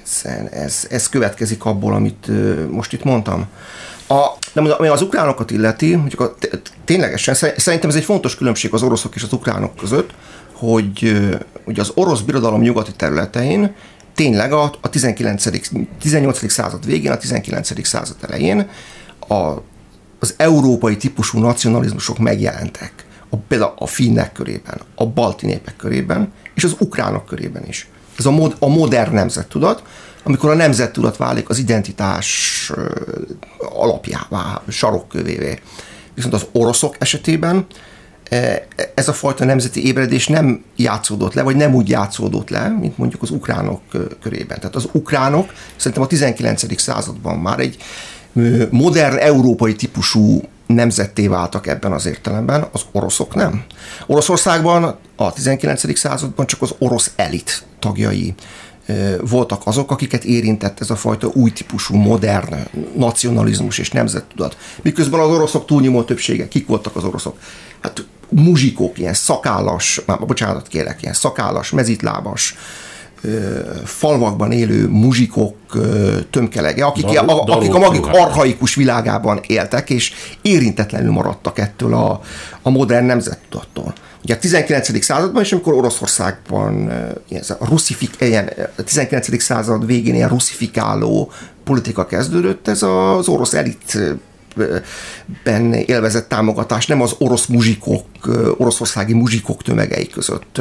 Ez, 0.05 0.23
ez, 0.51 0.87
ez 0.91 1.09
következik 1.09 1.65
abból, 1.65 1.95
amit 1.95 2.31
most 2.71 2.93
itt 2.93 3.05
mondtam. 3.05 3.47
A, 4.09 4.27
de 4.53 4.61
ami 4.61 4.89
az 4.89 5.03
ukránokat 5.03 5.51
illeti, 5.51 5.95
mondjuk 5.95 6.21
a, 6.21 6.35
ténylegesen 6.85 7.35
szerintem 7.35 7.89
ez 7.89 7.97
egy 7.97 8.05
fontos 8.05 8.37
különbség 8.37 8.73
az 8.73 8.83
oroszok 8.83 9.15
és 9.15 9.23
az 9.23 9.33
ukránok 9.33 9.77
között, 9.77 10.11
hogy, 10.53 11.19
hogy 11.65 11.81
az 11.81 11.93
orosz 11.95 12.21
birodalom 12.21 12.61
nyugati 12.61 12.93
területein 12.97 13.75
tényleg 14.19 14.53
a, 14.53 14.73
a 14.81 14.89
19. 14.89 15.45
18. 16.01 16.51
század 16.51 16.87
végén, 16.87 17.11
a 17.13 17.17
19. 17.17 17.87
század 17.87 18.17
elején 18.21 18.69
a, 19.29 19.35
az 20.19 20.35
európai 20.37 20.97
típusú 20.97 21.39
nacionalizmusok 21.39 22.19
megjelentek. 22.19 22.93
A, 23.31 23.37
például 23.37 23.73
a 23.79 23.87
finnek 23.87 24.33
körében, 24.33 24.81
a 24.95 25.07
balti 25.07 25.47
népek 25.47 25.77
körében, 25.77 26.33
és 26.55 26.65
az 26.65 26.77
ukránok 26.79 27.27
körében 27.27 27.67
is. 27.67 27.89
Ez 28.19 28.27
a, 28.27 28.31
mod, 28.31 28.57
a 28.59 28.69
modern 28.69 29.15
nemzettudat, 29.15 29.83
amikor 30.23 30.51
a 30.51 30.55
nemzettudat 30.55 31.17
válik 31.17 31.49
az 31.49 31.59
identitás 31.59 32.73
alapjává, 33.59 34.63
sarokkövévé. 34.69 35.61
Viszont 36.15 36.35
az 36.35 36.47
oroszok 36.53 36.97
esetében 36.99 37.67
ez 38.95 39.09
a 39.09 39.13
fajta 39.13 39.45
nemzeti 39.45 39.87
ébredés 39.87 40.27
nem 40.27 40.65
játszódott 40.77 41.35
le, 41.35 41.43
vagy 41.43 41.57
nem 41.57 41.75
úgy 41.75 41.89
játszódott 41.89 42.51
le, 42.51 42.69
mint 42.69 42.99
mondjuk 42.99 43.23
az 43.23 43.31
ukránok 43.31 43.81
körében. 44.23 44.59
Tehát 44.59 44.75
az 44.75 44.89
ukránok 44.93 45.53
szerintem 45.77 46.03
a 46.03 46.07
19. 46.07 46.81
században 46.81 47.39
már 47.39 47.59
egy 47.61 47.77
modern 48.71 49.17
európai 49.17 49.75
típusú 49.75 50.43
nemzetté 50.67 51.27
váltak 51.27 51.67
ebben 51.67 51.93
az 51.93 52.07
értelemben, 52.07 52.67
az 52.73 52.83
oroszok 52.93 53.35
nem. 53.35 53.65
Oroszországban 54.07 54.99
a 55.17 55.33
19. 55.33 55.99
században 55.99 56.47
csak 56.47 56.63
az 56.63 56.75
orosz 56.79 57.13
elit 57.17 57.65
tagjai 57.79 58.35
voltak 59.21 59.63
azok, 59.65 59.91
akiket 59.91 60.25
érintett 60.25 60.81
ez 60.81 60.91
a 60.91 60.97
fajta 60.97 61.31
új 61.33 61.51
típusú 61.51 61.95
modern 61.95 62.57
nacionalizmus 62.97 63.79
és 63.79 63.91
nemzettudat. 63.91 64.57
Miközben 64.83 65.21
az 65.21 65.31
oroszok 65.31 65.67
túlnyomó 65.67 66.03
többsége, 66.03 66.49
kik 66.49 66.67
voltak 66.67 66.97
az 66.97 67.05
oroszok? 67.05 67.39
Hát 67.81 68.07
muzsikok, 68.29 68.99
ilyen 68.99 69.15
szakállas, 69.15 70.01
már 70.07 70.19
bocsánat 70.19 70.69
kérek, 70.69 71.03
ilyen 71.03 71.15
szakállas, 71.15 71.71
mezitlábas, 71.71 72.55
falvakban 73.85 74.53
élő 74.53 74.89
muzsikok 74.89 75.57
tömkelege, 76.31 76.85
akik, 76.85 77.05
Dar, 77.05 77.25
a, 77.29 77.43
akik 77.43 77.75
a 77.75 77.79
maguk 77.79 78.07
arhaikus 78.07 78.75
világában 78.75 79.41
éltek, 79.47 79.91
és 79.91 80.13
érintetlenül 80.43 81.13
maradtak 81.13 81.59
ettől 81.59 81.95
a, 81.95 82.21
a 82.63 82.71
modern 82.71 83.05
nemzettudattól. 83.05 83.95
Ugye 84.23 84.35
a 84.35 84.39
19. 84.39 85.05
században 85.05 85.43
is, 85.43 85.53
amikor 85.53 85.75
Oroszországban 85.75 86.93
ilyen, 87.29 87.43
a, 87.59 87.67
russzifik, 87.69 88.11
ilyen, 88.19 88.51
a 88.77 88.83
19. 88.83 89.43
század 89.43 89.87
végén 89.87 90.15
ilyen 90.15 90.29
russzifikáló 90.29 91.33
politika 91.65 92.07
kezdődött, 92.07 92.69
ez 92.69 92.83
az 92.83 93.29
orosz 93.29 93.55
elit 93.55 93.99
ben 95.45 95.73
élvezett 95.73 96.29
támogatás 96.29 96.87
nem 96.87 97.01
az 97.01 97.15
orosz 97.19 97.47
muzsikok, 97.47 98.05
oroszországi 98.57 99.13
muzsikok 99.13 99.63
tömegei 99.63 100.07
között. 100.07 100.59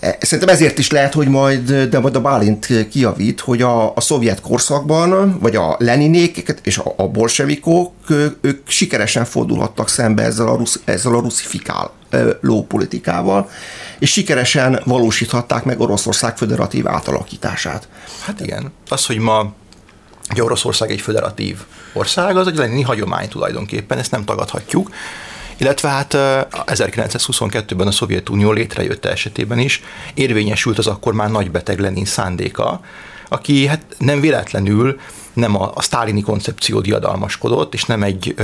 E, 0.00 0.16
szerintem 0.20 0.54
ezért 0.54 0.78
is 0.78 0.90
lehet, 0.90 1.14
hogy 1.14 1.28
majd, 1.28 1.72
de 1.72 1.98
majd 1.98 2.16
a 2.16 2.20
Bálint 2.20 2.88
kiavít, 2.88 3.40
hogy 3.40 3.62
a, 3.62 3.94
a 3.94 4.00
szovjet 4.00 4.40
korszakban, 4.40 5.38
vagy 5.40 5.56
a 5.56 5.76
leninék 5.78 6.54
és 6.62 6.78
a, 6.78 6.94
a 6.96 7.08
bolsevikok, 7.08 7.92
ők 8.40 8.68
sikeresen 8.68 9.24
fordulhattak 9.24 9.88
szembe 9.88 10.22
ezzel 10.22 10.48
a, 10.48 10.56
rusz, 10.56 10.80
ezzel 10.84 11.14
a 11.14 11.20
russzifikáló 11.20 12.64
politikával, 12.68 13.50
és 13.98 14.10
sikeresen 14.10 14.80
valósíthatták 14.84 15.64
meg 15.64 15.80
Oroszország 15.80 16.36
föderatív 16.36 16.88
átalakítását. 16.88 17.88
Hát 18.24 18.40
igen. 18.40 18.72
Az, 18.88 19.06
hogy 19.06 19.18
ma 19.18 19.52
Ugye 20.30 20.42
Oroszország 20.42 20.90
egy 20.90 21.00
föderatív 21.00 21.58
ország, 21.92 22.36
az 22.36 22.46
egy 22.46 22.56
lenni 22.56 22.82
hagyomány 22.82 23.28
tulajdonképpen, 23.28 23.98
ezt 23.98 24.10
nem 24.10 24.24
tagadhatjuk. 24.24 24.90
Illetve 25.56 25.88
hát 25.88 26.14
1922-ben 26.66 27.86
a 27.86 27.90
Szovjetunió 27.90 28.52
létrejötte 28.52 29.10
esetében 29.10 29.58
is 29.58 29.82
érvényesült 30.14 30.78
az 30.78 30.86
akkor 30.86 31.12
már 31.12 31.30
nagybeteg 31.30 31.78
Lenin 31.78 32.04
szándéka, 32.04 32.80
aki 33.28 33.66
hát 33.66 33.80
nem 33.98 34.20
véletlenül 34.20 35.00
nem 35.32 35.60
a, 35.60 35.70
a 35.74 35.82
sztálini 35.82 36.20
koncepció 36.20 36.80
diadalmaskodott, 36.80 37.74
és 37.74 37.84
nem 37.84 38.02
egy 38.02 38.34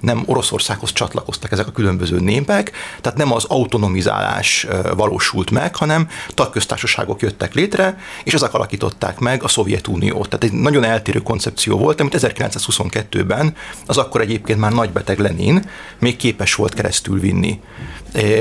nem 0.00 0.22
Oroszországhoz 0.26 0.92
csatlakoztak 0.92 1.52
ezek 1.52 1.66
a 1.66 1.72
különböző 1.72 2.20
népek, 2.20 2.72
tehát 3.00 3.18
nem 3.18 3.32
az 3.32 3.44
autonomizálás 3.44 4.66
valósult 4.96 5.50
meg, 5.50 5.76
hanem 5.76 6.08
tagköztársaságok 6.28 7.22
jöttek 7.22 7.54
létre, 7.54 7.98
és 8.24 8.34
ezek 8.34 8.54
alakították 8.54 9.18
meg 9.18 9.42
a 9.42 9.48
Szovjetuniót. 9.48 10.28
Tehát 10.28 10.44
egy 10.44 10.60
nagyon 10.60 10.84
eltérő 10.84 11.18
koncepció 11.18 11.78
volt, 11.78 12.00
amit 12.00 12.16
1922-ben 12.18 13.54
az 13.86 13.96
akkor 13.96 14.20
egyébként 14.20 14.58
már 14.58 14.72
nagybeteg 14.72 15.18
Lenin 15.18 15.70
még 15.98 16.16
képes 16.16 16.54
volt 16.54 16.74
keresztül 16.74 17.20
vinni. 17.20 17.60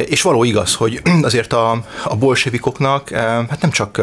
És 0.06 0.22
való 0.22 0.44
igaz, 0.44 0.76
hogy 0.76 1.02
azért 1.22 1.54
a, 1.54 1.84
a 2.04 2.16
bolsevikoknak 2.16 3.10
hát 3.10 3.62
nem 3.62 3.72
csak 3.72 4.02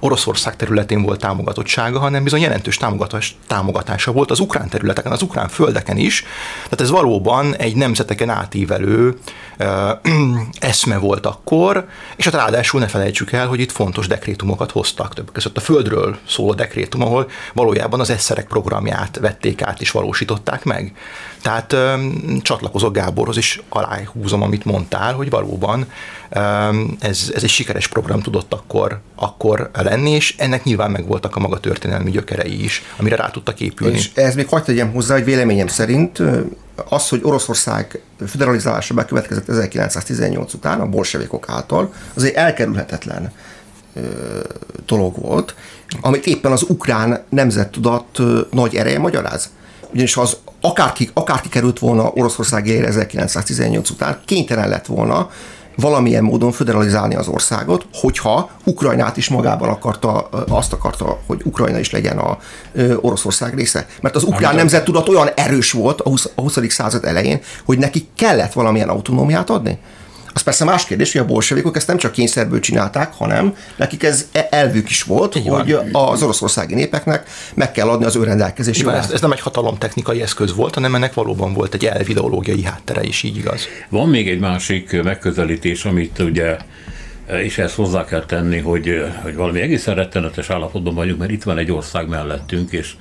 Oroszország 0.00 0.56
területén 0.56 1.02
volt 1.02 1.20
támogatottsága, 1.20 1.98
hanem 1.98 2.22
bizony 2.22 2.40
jelentős 2.40 2.76
támogatás, 2.76 3.36
támogatása 3.46 4.12
volt 4.12 4.30
az 4.30 4.40
ukrán 4.40 4.68
területeken, 4.68 5.12
az 5.12 5.22
ukrán 5.22 5.48
földeken 5.48 5.96
is. 5.96 6.24
Tehát 6.62 6.80
ez 6.80 6.90
valóban 6.90 7.56
egy 7.56 7.76
nemzeteken 7.76 8.28
átívelő 8.28 9.18
eszme 10.58 10.98
volt 10.98 11.26
akkor, 11.26 11.86
és 12.16 12.24
hát 12.24 12.34
ráadásul 12.34 12.80
ne 12.80 12.86
felejtsük 12.86 13.32
el, 13.32 13.46
hogy 13.46 13.60
itt 13.60 13.72
fontos 13.72 14.06
dekrétumokat 14.06 14.70
hoztak, 14.70 15.14
többek 15.14 15.32
között 15.32 15.56
a 15.56 15.60
földről 15.60 16.18
szóló 16.28 16.54
dekrétum, 16.54 17.02
ahol 17.02 17.30
valójában 17.52 18.00
az 18.00 18.10
eszerek 18.10 18.46
programját 18.46 19.18
vették 19.18 19.62
át 19.62 19.80
és 19.80 19.90
valósították 19.90 20.64
meg. 20.64 20.92
Tehát 21.42 21.76
csatlakozok 22.42 22.92
Gáborhoz, 22.92 23.36
is 23.36 23.62
aláhúzom, 23.68 24.42
amit 24.42 24.64
mondtál, 24.64 25.14
hogy 25.14 25.30
valóban 25.30 25.86
ez, 26.98 27.32
ez 27.34 27.42
egy 27.42 27.48
sikeres 27.48 27.88
program 27.88 28.20
tudott 28.20 28.52
akkor, 28.52 29.00
akkor 29.14 29.70
lenni, 29.72 30.10
és 30.10 30.34
ennek 30.38 30.64
nyilván 30.64 30.90
megvoltak 30.90 31.36
a 31.36 31.40
maga 31.40 31.60
történelmi 31.60 32.10
gyökerei 32.10 32.64
is, 32.64 32.82
amire 32.96 33.16
rá 33.16 33.30
tudtak 33.30 33.60
épülni. 33.60 33.96
És 33.96 34.10
ez 34.14 34.34
még 34.34 34.48
hagyd 34.48 34.64
tegyem 34.64 34.92
hozzá, 34.92 35.14
hogy 35.14 35.24
véleményem 35.24 35.66
szerint 35.66 36.22
az, 36.88 37.08
hogy 37.08 37.20
Oroszország 37.22 38.00
federalizálása 38.26 38.94
bekövetkezett 38.94 39.48
1918 39.48 40.54
után 40.54 40.80
a 40.80 40.86
bolsevikok 40.86 41.48
által, 41.48 41.92
az 42.14 42.24
egy 42.24 42.32
elkerülhetetlen 42.32 43.32
dolog 44.86 45.20
volt, 45.20 45.54
amit 46.00 46.26
éppen 46.26 46.52
az 46.52 46.64
ukrán 46.68 47.24
nemzettudat 47.28 48.18
nagy 48.50 48.74
ereje 48.74 48.98
magyaráz. 48.98 49.50
Ugyanis 49.90 50.16
az 50.16 50.36
akárki, 50.60 51.10
akárki 51.14 51.48
került 51.48 51.78
volna 51.78 52.10
Oroszország 52.14 52.66
élére 52.66 52.86
1918 52.86 53.90
után, 53.90 54.20
kénytelen 54.24 54.68
lett 54.68 54.86
volna 54.86 55.28
valamilyen 55.80 56.24
módon 56.24 56.52
federalizálni 56.52 57.14
az 57.14 57.28
országot, 57.28 57.86
hogyha 57.92 58.50
Ukrajnát 58.64 59.16
is 59.16 59.28
magában 59.28 59.68
akarta, 59.68 60.28
azt 60.48 60.72
akarta, 60.72 61.18
hogy 61.26 61.40
Ukrajna 61.44 61.78
is 61.78 61.90
legyen 61.90 62.18
a 62.18 62.38
Oroszország 63.00 63.54
része. 63.54 63.86
Mert 64.00 64.16
az 64.16 64.22
ukrán 64.22 64.54
nemzettudat 64.54 65.08
olyan 65.08 65.28
erős 65.34 65.72
volt 65.72 66.00
a 66.00 66.08
20. 66.08 66.30
a 66.34 66.40
20. 66.40 66.58
század 66.68 67.04
elején, 67.04 67.40
hogy 67.64 67.78
neki 67.78 68.08
kellett 68.14 68.52
valamilyen 68.52 68.88
autonómiát 68.88 69.50
adni. 69.50 69.78
Az 70.32 70.42
persze 70.42 70.64
más 70.64 70.84
kérdés, 70.84 71.12
hogy 71.12 71.20
a 71.20 71.24
bolsevikok 71.24 71.76
ezt 71.76 71.86
nem 71.86 71.96
csak 71.96 72.12
kényszerből 72.12 72.60
csinálták, 72.60 73.12
hanem 73.12 73.56
nekik 73.76 74.02
ez 74.02 74.26
e- 74.32 74.48
elvük 74.50 74.90
is 74.90 75.02
volt, 75.02 75.36
Így 75.36 75.48
hogy 75.48 75.78
van. 75.92 76.10
az 76.10 76.22
oroszországi 76.22 76.74
népeknek 76.74 77.28
meg 77.54 77.72
kell 77.72 77.88
adni 77.88 78.04
az 78.04 78.16
ő 78.16 78.24
rendelkezésére. 78.24 78.92
Ez, 78.92 79.10
ez 79.10 79.20
nem 79.20 79.32
egy 79.32 79.40
hatalomtechnikai 79.40 80.22
eszköz 80.22 80.54
volt, 80.54 80.74
hanem 80.74 80.94
ennek 80.94 81.14
valóban 81.14 81.52
volt 81.52 81.74
egy 81.74 81.84
elvideológiai 81.86 82.64
háttere 82.64 83.02
is, 83.02 83.22
így 83.22 83.36
igaz. 83.36 83.66
Van 83.88 84.08
még 84.08 84.28
egy 84.28 84.40
másik 84.40 85.02
megközelítés, 85.02 85.84
amit 85.84 86.18
ugye 86.18 86.56
és 87.42 87.58
ezt 87.58 87.74
hozzá 87.74 88.04
kell 88.04 88.24
tenni, 88.24 88.58
hogy, 88.58 89.04
hogy 89.22 89.34
valami 89.34 89.60
egészen 89.60 89.94
rettenetes 89.94 90.50
állapotban 90.50 90.94
vagyunk, 90.94 91.18
mert 91.18 91.30
itt 91.30 91.42
van 91.42 91.58
egy 91.58 91.72
ország 91.72 92.08
mellettünk, 92.08 92.72
és 92.72 92.92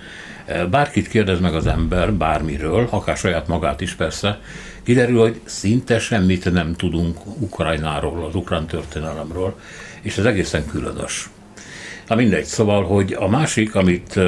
bárkit 0.69 1.07
kérdez 1.07 1.39
meg 1.39 1.55
az 1.55 1.67
ember 1.67 2.13
bármiről, 2.13 2.87
akár 2.89 3.17
saját 3.17 3.47
magát 3.47 3.81
is 3.81 3.93
persze, 3.93 4.39
kiderül, 4.87 5.19
hogy 5.19 5.41
szinte 5.45 5.99
semmit 5.99 6.51
nem 6.51 6.75
tudunk 6.75 7.17
Ukrajnáról, 7.25 8.25
az 8.25 8.35
ukrán 8.35 8.65
történelemről, 8.65 9.59
és 10.01 10.17
ez 10.17 10.25
egészen 10.25 10.65
különös. 10.65 11.29
Na 12.07 12.15
mindegy, 12.15 12.45
szóval, 12.45 12.83
hogy 12.83 13.13
a 13.13 13.27
másik, 13.27 13.75
amit 13.75 14.19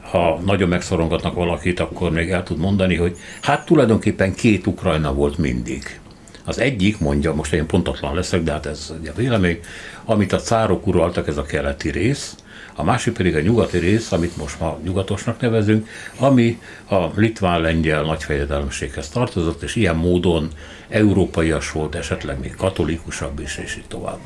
ha 0.00 0.40
nagyon 0.44 0.68
megszorongatnak 0.68 1.34
valakit, 1.34 1.80
akkor 1.80 2.10
még 2.10 2.30
el 2.30 2.42
tud 2.42 2.58
mondani, 2.58 2.94
hogy 2.94 3.16
hát 3.40 3.66
tulajdonképpen 3.66 4.34
két 4.34 4.66
Ukrajna 4.66 5.14
volt 5.14 5.38
mindig. 5.38 6.00
Az 6.44 6.58
egyik, 6.58 6.98
mondja, 6.98 7.34
most 7.34 7.52
én 7.52 7.66
pontatlan 7.66 8.14
leszek, 8.14 8.42
de 8.42 8.52
hát 8.52 8.66
ez 8.66 8.92
a 9.06 9.16
vélemény, 9.16 9.58
amit 10.04 10.32
a 10.32 10.40
cárok 10.40 10.86
uraltak, 10.86 11.28
ez 11.28 11.36
a 11.36 11.42
keleti 11.42 11.90
rész, 11.90 12.34
a 12.74 12.82
másik 12.82 13.12
pedig 13.12 13.36
a 13.36 13.40
nyugati 13.40 13.78
rész, 13.78 14.12
amit 14.12 14.36
most 14.36 14.60
ma 14.60 14.78
nyugatosnak 14.84 15.40
nevezünk, 15.40 15.88
ami 16.18 16.60
a 16.90 17.04
litván-lengyel 17.14 18.02
nagyfejedelemséghez 18.02 19.08
tartozott, 19.08 19.62
és 19.62 19.76
ilyen 19.76 19.96
módon 19.96 20.48
európaias 20.88 21.72
volt, 21.72 21.94
esetleg 21.94 22.40
még 22.40 22.54
katolikusabb 22.56 23.40
is, 23.40 23.56
és 23.64 23.76
így 23.76 23.88
tovább. 23.88 24.18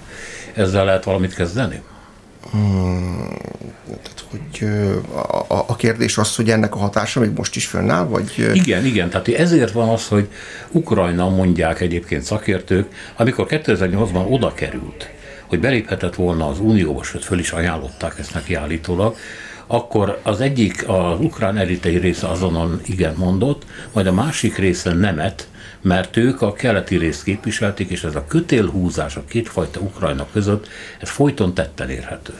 Ezzel 0.55 0.85
lehet 0.85 1.05
valamit 1.05 1.35
kezdeni? 1.35 1.83
Hmm, 2.50 3.37
tehát, 3.87 4.25
hogy 4.31 4.69
a, 5.49 5.64
a 5.67 5.76
kérdés 5.76 6.19
az, 6.19 6.37
hogy 6.37 6.50
ennek 6.50 6.75
a 6.75 6.78
hatása 6.78 7.21
még 7.21 7.31
most 7.37 7.57
is 7.57 7.67
fönnáll, 7.67 8.05
vagy... 8.05 8.50
Igen, 8.52 8.85
igen, 8.85 9.11
tehát 9.11 9.28
ezért 9.28 9.73
van 9.73 9.88
az, 9.88 10.09
hogy 10.09 10.28
Ukrajna 10.71 11.28
mondják 11.28 11.81
egyébként 11.81 12.23
szakértők, 12.23 12.88
amikor 13.17 13.47
2008-ban 13.50 14.31
oda 14.31 14.55
került, 14.55 15.11
hogy 15.49 15.61
beléphetett 15.61 16.14
volna 16.14 16.49
az 16.49 16.61
Unióba, 16.61 17.02
sőt 17.02 17.25
föl 17.25 17.38
is 17.38 17.50
ajánlották 17.50 18.19
ezt 18.19 18.35
neki 18.35 18.55
állítólag, 18.55 19.17
akkor 19.67 20.21
az 20.23 20.40
egyik, 20.40 20.88
az 20.88 21.21
ukrán 21.21 21.57
elitei 21.57 21.97
része 21.97 22.28
azonnal 22.28 22.81
igen 22.85 23.14
mondott, 23.17 23.67
majd 23.93 24.07
a 24.07 24.12
másik 24.12 24.57
része 24.57 24.93
nemet, 24.93 25.49
mert 25.81 26.17
ők 26.17 26.43
a 26.43 26.52
keleti 26.52 26.97
részt 26.97 27.23
képviselték, 27.23 27.90
és 27.90 28.05
ez 28.05 28.14
a 28.14 28.25
kötélhúzás 28.26 29.17
a 29.17 29.25
kétfajta 29.28 29.81
Ukrajna 29.81 30.26
között, 30.33 30.69
ez 31.00 31.09
folyton 31.09 31.55
tetten 31.55 31.90
érhető. 31.90 32.33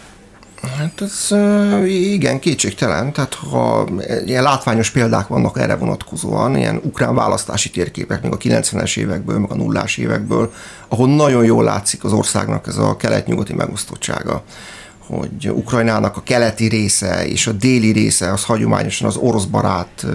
Hát 0.63 1.01
ez 1.01 1.29
igen, 1.87 2.39
kétségtelen. 2.39 3.13
Tehát 3.13 3.35
ha 3.35 3.89
ilyen 4.25 4.43
látványos 4.43 4.91
példák 4.91 5.27
vannak 5.27 5.59
erre 5.59 5.77
vonatkozóan, 5.77 6.57
ilyen 6.57 6.81
ukrán 6.83 7.15
választási 7.15 7.71
térképek, 7.71 8.23
még 8.23 8.33
a 8.33 8.37
90-es 8.37 8.97
évekből, 8.97 9.39
meg 9.39 9.51
a 9.51 9.55
nullás 9.55 9.97
évekből, 9.97 10.53
ahol 10.89 11.09
nagyon 11.09 11.45
jól 11.45 11.65
látszik 11.65 12.05
az 12.05 12.13
országnak 12.13 12.67
ez 12.67 12.77
a 12.77 12.97
kelet-nyugati 12.97 13.55
megosztottsága 13.55 14.43
hogy 15.09 15.51
Ukrajnának 15.51 16.17
a 16.17 16.23
keleti 16.23 16.67
része 16.67 17.27
és 17.27 17.47
a 17.47 17.53
déli 17.53 17.93
része 17.93 18.33
az 18.33 18.45
hagyományosan 18.45 19.09
az 19.09 19.17
orosz 19.17 19.45
barát 19.45 20.07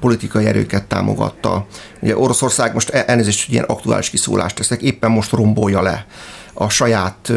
politikai 0.00 0.46
erőket 0.46 0.84
támogatta. 0.84 1.66
Ugye 2.00 2.16
Oroszország 2.16 2.74
most 2.74 2.88
e- 2.88 3.04
elnézést, 3.06 3.44
hogy 3.44 3.54
ilyen 3.54 3.64
aktuális 3.64 4.10
kiszólást 4.10 4.56
teszek, 4.56 4.82
éppen 4.82 5.10
most 5.10 5.30
rombolja 5.30 5.82
le 5.82 6.06
a 6.60 6.68
saját, 6.68 7.32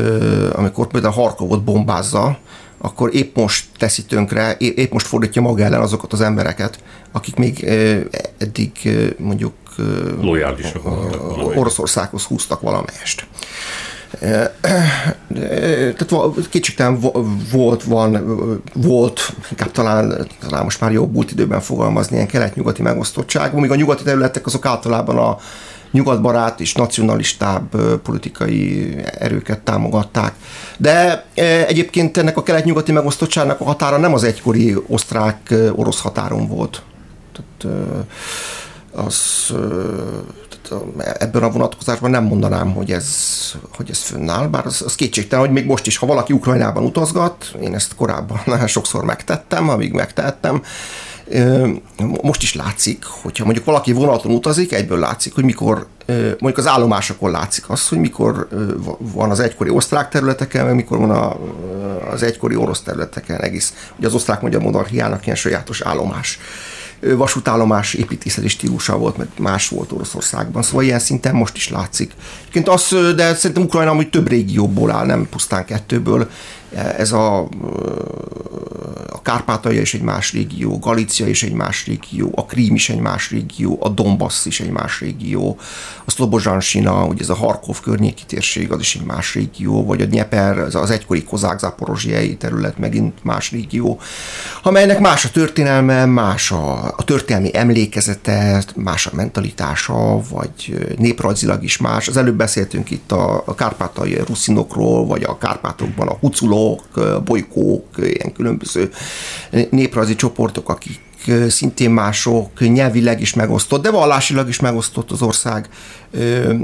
amikor 0.52 0.88
például 0.88 1.14
Harkovot 1.14 1.64
bombázza, 1.64 2.38
akkor 2.78 3.16
épp 3.16 3.36
most 3.36 3.66
teszi 3.78 4.06
tönkre, 4.06 4.56
épp 4.58 4.92
most 4.92 5.08
fordítja 5.08 5.42
maga 5.42 5.64
ellen 5.64 5.82
azokat 5.82 6.14
az 6.14 6.22
embereket, 6.22 6.80
akik 7.12 7.36
még 7.36 7.64
eddig 8.38 8.72
mondjuk 9.18 9.54
lojálisak 10.22 10.82
Oroszországhoz 11.56 12.24
húztak 12.24 12.62
valamelyest. 12.62 13.28
Tehát 15.28 16.48
kicsit 16.50 16.84
volt, 17.52 17.84
van, 17.84 18.64
volt, 18.74 19.34
inkább 19.50 19.72
talán, 19.72 20.28
talán 20.40 20.64
most 20.64 20.82
már 20.82 20.92
jobb 20.92 21.14
múlt 21.14 21.32
időben 21.32 21.62
fogalmazni, 21.62 22.16
ilyen 22.16 22.28
kelet-nyugati 22.28 22.82
megosztottság, 22.82 23.54
míg 23.54 23.72
a 23.72 23.76
nyugati 23.76 24.04
területek 24.04 24.46
azok 24.46 24.66
általában 24.66 25.18
a 25.18 25.38
nyugatbarát 25.94 26.60
és 26.60 26.74
nacionalistább 26.74 27.76
politikai 28.02 28.96
erőket 29.20 29.60
támogatták. 29.60 30.34
De 30.78 31.26
egyébként 31.68 32.18
ennek 32.18 32.38
a 32.38 32.44
kelet-nyugati 32.44 32.92
megosztottságnak 32.92 33.60
a 33.60 33.64
határa 33.64 33.98
nem 33.98 34.14
az 34.14 34.24
egykori 34.24 34.76
osztrák-orosz 34.88 36.02
határon 36.02 36.48
volt. 36.48 36.82
Tehát 37.34 37.76
az 38.92 39.54
ebben 41.20 41.44
a 41.44 41.52
vonatkozásban 41.52 42.10
nem 42.10 42.24
mondanám, 42.24 42.74
hogy 42.74 42.92
ez, 42.92 43.08
hogy 43.76 43.90
ez 43.90 44.00
fönnáll, 44.00 44.48
bár 44.48 44.66
az, 44.66 44.82
az 44.86 44.96
kétségtelen, 44.96 45.46
hogy 45.46 45.54
még 45.54 45.66
most 45.66 45.88
is, 45.88 45.98
ha 45.98 46.06
valaki 46.06 46.34
Ukrajnában 46.34 46.84
utazgat, 46.84 47.56
én 47.62 47.76
ezt 47.76 47.96
korábban 47.96 48.42
nagyon 48.46 48.68
sokszor 48.78 49.04
megtettem, 49.04 49.70
amíg 49.70 49.94
megtettem, 49.94 50.64
most 52.22 52.42
is 52.42 52.56
látszik, 52.56 53.04
hogyha 53.04 53.44
mondjuk 53.44 53.66
valaki 53.66 53.92
vonaton 53.92 54.32
utazik, 54.32 54.72
egyből 54.72 55.00
látszik, 55.00 55.34
hogy 55.34 55.44
mikor, 55.44 55.88
mondjuk 56.08 56.58
az 56.58 56.68
állomásokon 56.68 57.32
látszik 57.32 57.70
az, 57.70 57.88
hogy 57.88 57.98
mikor 57.98 58.48
van 58.98 59.30
az 59.30 59.40
egykori 59.40 59.70
osztrák 59.70 60.10
területeken, 60.10 60.66
meg 60.66 60.76
mikor 60.76 60.98
van 60.98 61.38
az 62.12 62.24
egykori 62.24 62.56
orosz 62.56 62.82
területeken 62.82 63.42
egész. 63.42 63.74
Ugye 63.98 64.08
az 64.08 64.14
osztrák-magyar 64.14 64.62
monarchiának 64.62 65.26
ilyen 65.26 65.38
sajátos 65.38 65.82
állomás 65.82 66.40
vasútállomás 67.18 67.94
építészeti 67.94 68.48
stílusa 68.48 68.98
volt, 68.98 69.18
mert 69.18 69.40
más 69.40 69.68
volt 69.68 69.92
Oroszországban. 69.92 70.62
Szóval 70.62 70.84
ilyen 70.84 71.00
szinten 71.00 71.36
most 71.36 71.56
is 71.56 71.70
látszik. 71.70 72.12
Egyébként 72.42 72.68
az, 72.68 72.96
de 73.16 73.34
szerintem 73.36 73.64
Ukrajna 73.64 73.92
amúgy 73.92 74.10
több 74.10 74.28
régióból 74.28 74.92
áll, 74.92 75.06
nem 75.06 75.28
pusztán 75.30 75.66
kettőből. 75.66 76.30
Ez 76.76 77.12
a, 77.12 77.40
a 79.10 79.22
Kárpátalja 79.22 79.82
is 79.82 79.94
egy 79.94 80.02
más 80.02 80.34
régió, 80.34 80.80
Galícia 80.80 81.28
is 81.28 81.44
egy 81.44 81.54
más 81.54 81.86
régió, 81.86 82.32
a 82.36 82.46
Krím 82.46 82.76
is 82.76 82.90
egy 82.90 83.00
más 83.00 83.30
régió, 83.30 83.78
a 83.82 83.90
Donbass 83.90 84.46
is 84.46 84.60
egy 84.60 84.70
más 84.70 85.00
régió, 85.00 85.58
a 86.06 86.12
Szlobozsansina, 86.12 87.06
ugye 87.06 87.22
ez 87.22 87.30
a 87.30 87.36
Harkov 87.36 87.82
környéki 87.82 88.24
térség, 88.28 88.72
az 88.72 88.80
is 88.80 88.96
egy 88.96 89.06
más 89.06 89.34
régió, 89.34 89.86
vagy 89.86 90.02
a 90.02 90.06
Dnieper, 90.06 90.58
az, 90.58 90.76
az 90.76 90.90
egykori 90.90 91.24
kozák 91.24 91.60
terület 92.40 92.78
megint 92.78 93.24
más 93.24 93.52
régió, 93.52 94.00
amelynek 94.64 95.00
más 95.00 95.26
a 95.26 95.30
történelme, 95.30 96.06
más 96.06 96.52
a, 96.52 96.84
a 96.84 97.04
történelmi 97.06 97.58
emlékezete, 97.58 98.64
más 98.76 99.06
a 99.06 99.12
mentalitása, 99.14 100.22
vagy 100.30 100.94
néprajzilag 100.98 101.64
is 101.64 101.78
más. 101.78 102.08
Az 102.08 102.18
előbb 102.18 102.36
beszéltünk 102.36 102.92
itt 102.92 103.12
a, 103.12 103.44
a 103.46 103.56
kárpátai 103.56 104.18
ruszinokról, 104.28 105.06
vagy 105.06 105.24
a 105.24 105.38
Kárpátokban 105.38 106.08
a 106.08 106.18
huculok, 106.64 107.24
bolykók, 107.24 107.86
ilyen 107.98 108.34
különböző 108.34 108.90
néprajzi 109.70 110.16
csoportok, 110.16 110.70
akik 110.70 111.00
szintén 111.48 111.92
mások, 111.92 112.60
nyelvileg 112.60 113.22
is 113.22 113.34
megosztott, 113.34 113.84
de 113.84 113.92
vallásilag 113.92 114.48
is 114.48 114.60
megosztott 114.60 115.12
az 115.12 115.22
ország, 115.22 115.70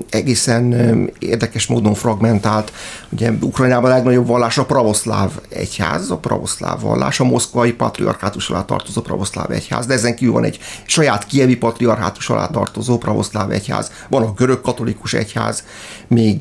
egészen 0.10 0.74
érdekes 1.20 1.68
módon 1.68 1.94
fragmentált. 1.94 2.74
Ugye 3.10 3.32
Ukrajnában 3.42 3.92
a 3.92 3.94
legnagyobb 3.94 4.28
vallás 4.28 4.58
a 4.58 4.66
pravoszláv 4.66 5.32
egyház, 5.50 6.12
a 6.12 6.18
pravoszláv 6.18 6.82
vallás, 6.82 7.20
a 7.20 7.24
moszkvai 7.24 7.74
patriarchátus 7.74 8.50
alá 8.50 8.66
tartozó 8.66 9.02
pravoszláv 9.02 9.52
egyház, 9.52 9.86
de 9.86 9.94
ezen 9.94 10.16
kívül 10.16 10.34
van 10.34 10.44
egy 10.44 10.60
saját 10.86 11.26
kievi 11.26 11.58
patriarchátus 11.58 12.30
alá 12.30 12.48
tartozó 12.48 12.98
pravoszláv 12.98 13.52
egyház, 13.52 13.92
van 14.10 14.24
a 14.24 14.34
görög 14.34 14.62
katolikus 14.62 15.14
egyház, 15.14 15.64
még 16.08 16.40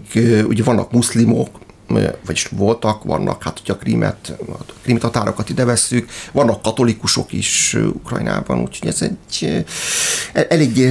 ugye 0.49 0.63
vannak 0.63 0.93
muszlimok, 0.93 1.49
vagyis 2.27 2.49
voltak, 2.51 3.05
vannak, 3.05 3.43
hát 3.43 3.59
hogyha 3.59 3.73
a 3.73 3.77
krímet, 3.77 4.35
a 4.49 4.73
krími 4.83 4.99
tatárokat 4.99 5.49
ide 5.49 5.65
vesszük, 5.65 6.11
vannak 6.33 6.63
katolikusok 6.63 7.33
is 7.33 7.75
Ukrajnában, 7.75 8.61
úgyhogy 8.61 8.89
ez 8.89 9.03
egy 9.03 9.65
elég 10.33 10.91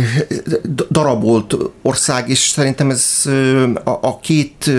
darabolt 0.89 1.55
ország, 1.81 2.29
és 2.29 2.39
szerintem 2.39 2.89
ez 2.89 3.21
a, 3.83 3.89
a 4.01 4.19
két 4.21 4.71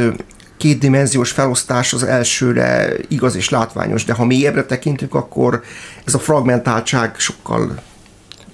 kétdimenziós 0.57 1.31
felosztás 1.31 1.93
az 1.93 2.03
elsőre 2.03 2.93
igaz 3.09 3.35
és 3.35 3.49
látványos, 3.49 4.05
de 4.05 4.13
ha 4.13 4.25
mélyebbre 4.25 4.65
tekintünk, 4.65 5.15
akkor 5.15 5.63
ez 6.05 6.15
a 6.15 6.19
fragmentáltság 6.19 7.15
sokkal 7.19 7.83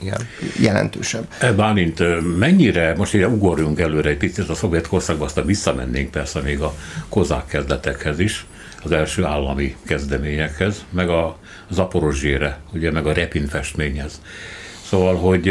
igen. 0.05 0.29
jelentősebb. 0.61 1.27
E, 1.39 1.53
Bálint, 1.53 2.03
mennyire, 2.39 2.95
most 2.97 3.15
ugye 3.15 3.29
ugorjunk 3.29 3.81
előre 3.81 4.09
egy 4.09 4.17
picit 4.17 4.49
a 4.49 4.55
szovjet 4.55 4.87
korszakba, 4.87 5.25
aztán 5.25 5.47
visszamennénk 5.47 6.11
persze 6.11 6.41
még 6.41 6.61
a 6.61 6.75
kozák 7.09 7.47
kezdetekhez 7.47 8.19
is, 8.19 8.47
az 8.85 8.93
első 8.93 9.25
állami 9.25 9.77
kezdeményekhez, 9.87 10.85
meg 10.91 11.09
a 11.09 11.39
Zaporozsére, 11.71 12.59
ugye, 12.73 12.91
meg 12.91 13.07
a 13.07 13.13
Repin 13.13 13.47
festményhez. 13.47 14.21
Szóval, 14.87 15.17
hogy 15.17 15.49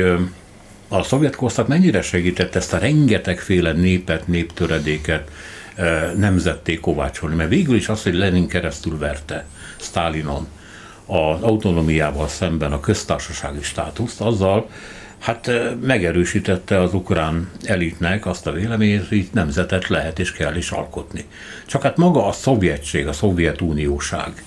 a 0.88 1.04
szovjet 1.04 1.36
korszak 1.36 1.68
mennyire 1.68 2.02
segített 2.02 2.56
ezt 2.56 2.74
a 2.74 2.78
rengetegféle 2.78 3.72
népet, 3.72 4.28
néptöredéket 4.28 5.32
nemzetté 6.16 6.76
kovácsolni? 6.76 7.36
Mert 7.36 7.50
végül 7.50 7.76
is 7.76 7.90
az, 7.90 8.04
hogy 8.04 8.14
Lenin 8.14 8.48
keresztül 8.48 8.98
verte 8.98 9.46
Stalinon 9.80 10.48
az 11.14 11.42
autonomiával 11.42 12.28
szemben 12.28 12.72
a 12.72 12.80
köztársasági 12.80 13.62
státuszt, 13.62 14.22
azzal 14.22 14.70
hát 15.20 15.52
megerősítette 15.82 16.82
az 16.82 16.94
ukrán 16.94 17.52
elitnek 17.64 18.26
azt 18.26 18.48
a 18.48 18.52
véleményét, 18.52 19.08
hogy 19.08 19.18
itt 19.18 19.34
nemzetet 19.34 19.88
lehet 19.88 20.20
és 20.20 20.32
kell 20.32 20.56
is 20.56 20.72
alkotni. 20.72 21.26
Csak 21.66 21.82
hát 21.82 21.98
maga 21.98 22.28
a 22.28 22.32
szovjetség, 22.32 23.08
a 23.08 23.14
szovjetunióság, 23.14 24.44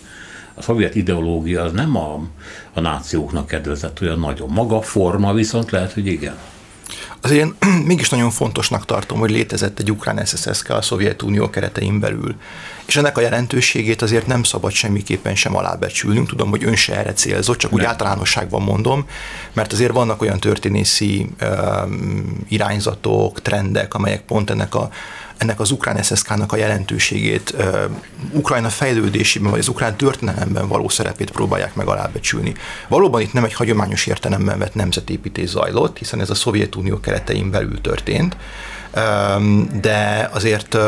a 0.54 0.62
szovjet 0.62 0.94
ideológia 0.94 1.62
az 1.62 1.72
nem 1.72 1.96
a, 1.96 2.20
a 2.72 2.80
nációknak 2.80 3.46
kedvezett 3.46 4.00
olyan 4.00 4.18
nagyon. 4.18 4.48
Maga 4.48 4.76
a 4.76 4.82
forma 4.82 5.32
viszont 5.32 5.70
lehet, 5.70 5.92
hogy 5.92 6.06
igen. 6.06 6.36
Azért 7.20 7.40
én 7.40 7.54
mégis 7.86 8.08
nagyon 8.08 8.30
fontosnak 8.30 8.84
tartom, 8.84 9.18
hogy 9.18 9.30
létezett 9.30 9.78
egy 9.78 9.90
ukrán 9.90 10.24
SSSK 10.24 10.70
a 10.70 10.82
Szovjetunió 10.82 11.50
keretein 11.50 12.00
belül. 12.00 12.34
És 12.86 12.96
ennek 12.96 13.18
a 13.18 13.20
jelentőségét 13.20 14.02
azért 14.02 14.26
nem 14.26 14.42
szabad 14.42 14.72
semmiképpen 14.72 15.34
sem 15.34 15.56
alábecsülnünk. 15.56 16.28
Tudom, 16.28 16.50
hogy 16.50 16.64
ön 16.64 16.76
se 16.76 16.96
erre 16.96 17.12
célzott, 17.12 17.58
csak 17.58 17.70
nem. 17.70 17.80
úgy 17.80 17.86
általánosságban 17.86 18.62
mondom, 18.62 19.06
mert 19.52 19.72
azért 19.72 19.92
vannak 19.92 20.22
olyan 20.22 20.40
történészi 20.40 21.28
um, 21.42 22.44
irányzatok, 22.48 23.42
trendek, 23.42 23.94
amelyek 23.94 24.20
pont 24.20 24.50
ennek 24.50 24.74
a 24.74 24.90
ennek 25.38 25.60
az 25.60 25.70
ukrán 25.70 26.02
SSK-nak 26.02 26.52
a 26.52 26.56
jelentőségét 26.56 27.54
Ukrajna 28.32 28.68
fejlődésében, 28.68 29.50
vagy 29.50 29.60
az 29.60 29.68
ukrán 29.68 29.96
történelemben 29.96 30.68
való 30.68 30.88
szerepét 30.88 31.30
próbálják 31.30 31.74
meg 31.74 31.86
alábecsülni. 31.86 32.54
Valóban 32.88 33.20
itt 33.20 33.32
nem 33.32 33.44
egy 33.44 33.54
hagyományos 33.54 34.06
értelemben 34.06 34.58
vett 34.58 34.74
nemzetépítés 34.74 35.48
zajlott, 35.48 35.98
hiszen 35.98 36.20
ez 36.20 36.30
a 36.30 36.34
Szovjetunió 36.34 37.00
keretein 37.00 37.50
belül 37.50 37.80
történt, 37.80 38.36
de 39.80 40.30
azért 40.32 40.78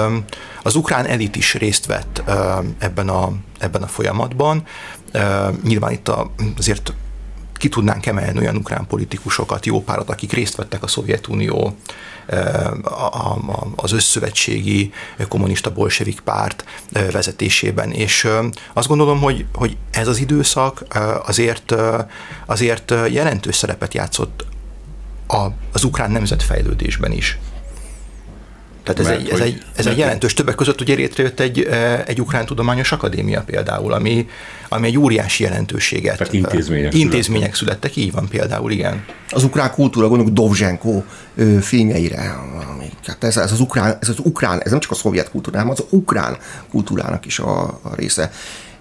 az 0.63 0.75
ukrán 0.75 1.07
elit 1.07 1.37
is 1.37 1.55
részt 1.55 1.87
vett 1.87 2.23
ebben 2.79 3.09
a, 3.09 3.33
ebben 3.59 3.83
a 3.83 3.87
folyamatban. 3.87 4.63
Nyilván 5.63 5.93
itt 5.93 6.11
azért 6.59 6.93
ki 7.57 7.69
tudnánk 7.69 8.07
emelni 8.07 8.39
olyan 8.39 8.57
ukrán 8.57 8.87
politikusokat, 8.87 9.67
jó 9.67 9.83
párat, 9.83 10.11
akik 10.11 10.33
részt 10.33 10.57
vettek 10.57 10.83
a 10.83 10.87
Szovjetunió 10.87 11.77
az 13.77 13.93
összszövetségi 13.93 14.93
kommunista 15.29 15.73
bolsevik 15.73 16.21
párt 16.21 16.65
vezetésében. 16.93 17.91
És 17.91 18.29
azt 18.73 18.89
gondolom, 18.89 19.21
hogy, 19.21 19.47
hogy 19.55 19.77
ez 19.91 20.09
az 20.09 20.19
időszak 20.19 20.85
azért, 21.27 21.75
azért 22.47 22.95
jelentős 23.11 23.57
szerepet 23.57 23.95
játszott 23.95 24.47
az 25.73 25.85
ukrán 25.85 26.11
nemzetfejlődésben 26.11 27.13
is. 27.13 27.39
Tehát 28.95 29.01
ez, 29.01 29.07
Mert, 29.07 29.21
egy, 29.21 29.41
ez, 29.41 29.47
egy, 29.47 29.63
ez 29.77 29.87
egy 29.87 29.99
jelentős, 29.99 30.35
többek 30.35 30.55
között 30.55 30.81
ugye 30.81 30.95
létrejött 30.95 31.41
egy, 31.41 31.69
egy 32.07 32.21
ukrán 32.21 32.47
tudományos 32.47 32.93
akadémia 32.93 33.43
például, 33.43 33.93
ami, 33.93 34.29
ami 34.69 34.87
egy 34.87 34.99
óriási 34.99 35.43
jelentőséget. 35.43 36.17
Tehát 36.17 36.33
intézmények, 36.33 36.95
intézmények 36.95 37.55
születtek. 37.55 37.93
születtek. 37.93 37.97
így 37.97 38.13
van 38.13 38.29
például, 38.29 38.71
igen. 38.71 39.05
Az 39.31 39.45
ukrán 39.45 39.71
kultúra, 39.71 40.09
gondolok 40.09 40.33
Dovzsenko 40.33 41.03
filmjeire, 41.61 42.37
hát 43.07 43.25
ez, 43.25 43.37
ez, 43.37 43.53
az 43.53 43.61
ukrán, 43.61 43.97
ez 44.01 44.09
az 44.09 44.19
ukrán, 44.23 44.63
ez 44.63 44.71
nem 44.71 44.81
csak 44.81 44.91
a 44.91 44.95
szovjet 44.95 45.31
kultúra, 45.31 45.59
hanem 45.59 45.73
az 45.73 45.85
ukrán 45.91 46.37
kultúrának 46.71 47.27
is 47.27 47.39
a, 47.39 47.63
a 47.63 47.95
része 47.97 48.31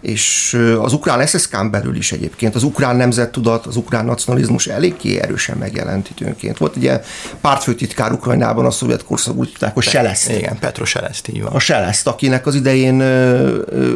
és 0.01 0.57
az 0.81 0.93
ukrán 0.93 1.25
SSK-n 1.25 1.69
belül 1.69 1.95
is 1.95 2.11
egyébként 2.11 2.55
az 2.55 2.63
ukrán 2.63 2.95
nemzettudat, 2.95 3.65
az 3.65 3.75
ukrán 3.75 4.05
nacionalizmus 4.05 4.67
eléggé 4.67 5.19
erősen 5.19 5.57
megjelent 5.57 6.09
időnként. 6.17 6.57
Volt 6.57 6.75
ugye 6.75 7.01
pártfőtitkár 7.41 8.11
Ukrajnában 8.11 8.65
a 8.65 8.71
szovjet 8.71 9.03
korszak 9.03 9.35
úgy 9.35 9.47
tudták, 9.47 9.73
hogy 9.73 9.83
Seleszt. 9.83 10.29
Igen, 10.29 10.57
Petro 10.59 10.85
Seleszt, 10.85 11.27
így 11.27 11.41
van. 11.43 11.51
A 11.53 11.59
Seleszt, 11.59 12.07
akinek 12.07 12.45
az 12.45 12.55
idején 12.55 13.01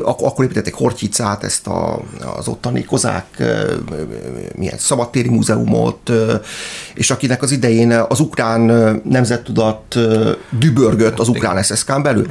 ak- 0.04 0.22
akkor 0.22 0.46
építették 0.46 0.74
Hortyicát, 0.74 1.44
ezt 1.44 1.68
a, 1.68 2.02
az 2.38 2.48
ottani 2.48 2.84
kozák 2.84 3.44
milyen 4.56 4.78
szabadtéri 4.78 5.30
múzeumot, 5.30 6.12
és 6.94 7.12
akinek 7.12 7.42
az 7.42 7.52
idején 7.52 7.92
az 7.92 8.20
ukrán 8.20 8.62
nemzettudat 9.04 9.98
dübörgött 10.50 11.20
az 11.20 11.28
ukrán 11.28 11.64
SSK-n 11.64 12.02
belül. 12.02 12.28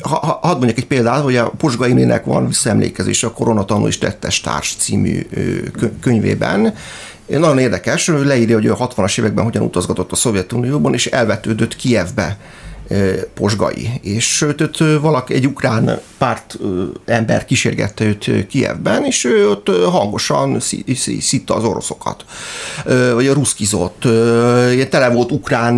Ha, 0.00 0.16
ha, 0.16 0.38
hadd 0.42 0.56
mondjak 0.56 0.78
egy 0.78 0.86
példát, 0.86 1.22
hogy 1.22 1.36
a 1.36 1.48
Posgainének 1.48 2.24
van 2.24 2.46
vissza 2.46 2.73
emlékezés 2.74 3.22
a 3.22 3.32
Koronatanul 3.32 3.88
is 3.88 3.98
tettes 3.98 4.40
társ 4.40 4.74
című 4.78 5.26
könyvében. 6.00 6.74
Nagyon 7.26 7.58
érdekes, 7.58 8.06
leírja, 8.06 8.56
hogy 8.56 8.66
a 8.66 8.76
60-as 8.76 9.18
években 9.18 9.44
hogyan 9.44 9.62
utazgatott 9.62 10.12
a 10.12 10.16
Szovjetunióban, 10.16 10.94
és 10.94 11.06
elvetődött 11.06 11.76
Kievbe 11.76 12.38
Posgai, 13.34 13.90
és 14.02 14.42
őt 14.42 14.78
valaki, 15.00 15.34
egy 15.34 15.46
ukrán 15.46 16.00
párt 16.18 16.58
ember 17.04 17.44
kísérgette 17.44 18.04
őt 18.04 18.46
Kievben, 18.46 19.04
és 19.04 19.24
ő 19.24 19.48
ott 19.50 19.68
hangosan 19.90 20.60
szitta 21.20 21.54
az 21.54 21.64
oroszokat, 21.64 22.24
vagy 23.14 23.26
a 23.26 23.32
ruszkizott, 23.32 24.00
tele 24.90 25.08
volt 25.08 25.32
ukrán 25.32 25.74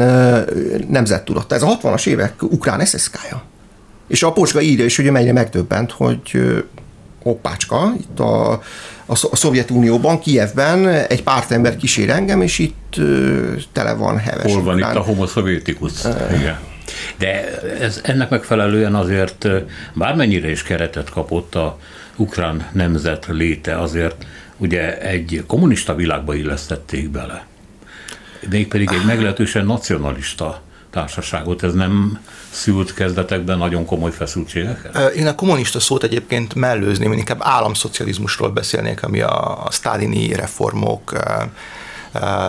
nemzettudat. 0.89 1.53
Ez 1.53 1.63
a 1.63 1.79
60-as 1.83 2.07
évek 2.07 2.43
ukrán 2.43 2.85
SSK-ja. 2.85 3.43
És 4.09 4.23
a 4.23 4.33
Posga 4.33 4.61
írja 4.61 4.85
is, 4.85 4.97
hogy 4.97 5.11
mennyire 5.11 5.33
megdöbbent, 5.33 5.91
hogy 5.91 6.21
hoppácska, 7.27 7.93
itt 7.99 8.21
a, 8.21 8.53
a 9.07 9.37
Szovjetunióban, 9.37 10.21
Kievben 10.21 10.87
egy 10.89 11.23
pártember 11.23 11.77
kísér 11.77 12.11
engem, 12.11 12.43
és 12.43 12.59
itt 12.59 13.01
tele 13.73 13.93
van 13.93 14.19
heves. 14.19 14.53
Hol 14.53 14.63
van 14.63 14.75
ukrán. 14.75 14.91
itt 14.91 14.97
a 14.97 15.03
homo 15.03 15.27
sovietikus? 15.27 15.93
Igen. 16.35 16.59
De 17.17 17.61
ez, 17.81 18.01
ennek 18.03 18.31
megfelelően 18.31 18.95
azért 18.95 19.49
bármennyire 19.95 20.51
is 20.51 20.63
keretet 20.63 21.11
kapott 21.11 21.55
a 21.55 21.79
ukrán 22.17 22.69
nemzet 22.73 23.27
léte, 23.29 23.79
azért 23.81 24.27
ugye 24.57 24.99
egy 25.01 25.45
kommunista 25.47 25.95
világba 25.95 26.35
illesztették 26.35 27.11
bele. 27.11 27.47
Mégpedig 28.51 28.89
egy 28.93 29.05
meglehetősen 29.07 29.67
nacionalista 29.67 30.63
társaságot. 30.97 31.63
Ez 31.63 31.75
nem 31.75 32.19
szült 32.51 32.95
kezdetekben 32.95 33.59
nagyon 33.59 33.85
komoly 33.85 34.11
feszültségeket? 34.11 35.15
Én 35.15 35.27
a 35.27 35.35
kommunista 35.35 35.81
szót 35.81 36.03
egyébként 36.03 36.55
mellőzném, 36.55 37.13
én 37.13 37.19
inkább 37.19 37.41
államszocializmusról 37.43 38.51
beszélnék, 38.51 39.03
ami 39.03 39.21
a, 39.21 39.65
a 39.65 39.71
sztálini 39.71 40.33
reformok, 40.33 41.13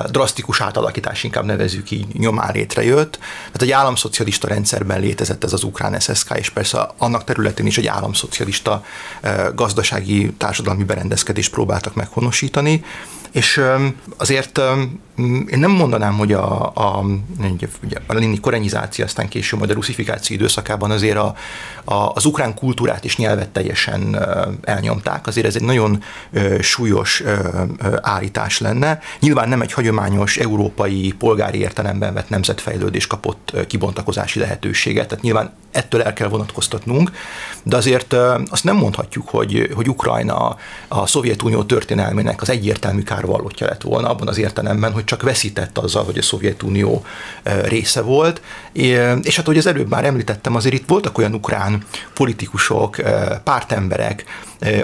drasztikus 0.09 0.61
átalakítás, 0.61 1.23
inkább 1.23 1.45
nevezük 1.45 1.91
így, 1.91 2.05
nyomán 2.13 2.51
létrejött. 2.53 3.19
Tehát 3.45 3.61
egy 3.61 3.71
államszocialista 3.71 4.47
rendszerben 4.47 4.99
létezett 4.99 5.43
ez 5.43 5.53
az 5.53 5.63
ukrán 5.63 5.99
SSK, 5.99 6.37
és 6.37 6.49
persze 6.49 6.89
annak 6.97 7.23
területén 7.23 7.65
is 7.65 7.77
egy 7.77 7.87
államszocialista 7.87 8.83
gazdasági 9.55 10.31
társadalmi 10.37 10.83
berendezkedést 10.83 11.51
próbáltak 11.51 11.95
meghonosítani. 11.95 12.83
És 13.31 13.61
azért 14.17 14.59
én 15.47 15.59
nem 15.59 15.71
mondanám, 15.71 16.17
hogy 16.17 16.33
a, 16.33 16.65
a, 16.65 17.05
ugye, 17.83 17.97
a 18.07 18.13
lenini 18.13 18.39
korenyizáció, 18.39 19.05
aztán 19.05 19.27
később 19.27 19.59
majd 19.59 19.71
a 19.71 19.73
ruszifikáció 19.73 20.35
időszakában 20.35 20.91
azért 20.91 21.17
a, 21.17 21.35
a, 21.83 21.93
az 21.93 22.25
ukrán 22.25 22.53
kultúrát 22.53 23.05
és 23.05 23.17
nyelvet 23.17 23.49
teljesen 23.49 24.25
elnyomták. 24.63 25.27
Azért 25.27 25.47
ez 25.47 25.55
egy 25.55 25.63
nagyon 25.63 26.03
súlyos 26.59 27.23
állítás 28.01 28.59
lenne. 28.59 28.99
Nyilván 29.19 29.49
nem 29.49 29.56
egy 29.61 29.73
hagyományos 29.73 30.37
európai 30.37 31.13
polgári 31.19 31.59
értelemben 31.59 32.13
vett 32.13 32.29
nemzetfejlődés 32.29 33.07
kapott 33.07 33.55
kibontakozási 33.67 34.39
lehetőséget, 34.39 35.07
tehát 35.07 35.23
nyilván 35.23 35.53
ettől 35.77 36.01
el 36.01 36.13
kell 36.13 36.27
vonatkoztatnunk, 36.27 37.11
de 37.63 37.75
azért 37.75 38.15
azt 38.49 38.63
nem 38.63 38.75
mondhatjuk, 38.75 39.29
hogy, 39.29 39.69
hogy 39.75 39.89
Ukrajna 39.89 40.57
a 40.87 41.07
Szovjetunió 41.07 41.63
történelmének 41.63 42.41
az 42.41 42.49
egyértelmű 42.49 43.01
kárvallottja 43.01 43.67
lett 43.67 43.81
volna 43.81 44.09
abban 44.09 44.27
az 44.27 44.37
értelemben, 44.37 44.91
hogy 44.91 45.03
csak 45.03 45.21
veszített 45.21 45.77
azzal, 45.77 46.03
hogy 46.03 46.17
a 46.17 46.21
Szovjetunió 46.21 47.05
része 47.43 48.01
volt. 48.01 48.41
És 48.71 49.35
hát, 49.35 49.45
ahogy 49.45 49.57
az 49.57 49.67
előbb 49.67 49.89
már 49.89 50.05
említettem, 50.05 50.55
azért 50.55 50.75
itt 50.75 50.87
voltak 50.87 51.17
olyan 51.17 51.33
ukrán 51.33 51.83
politikusok, 52.13 52.95
pártemberek, 53.43 54.23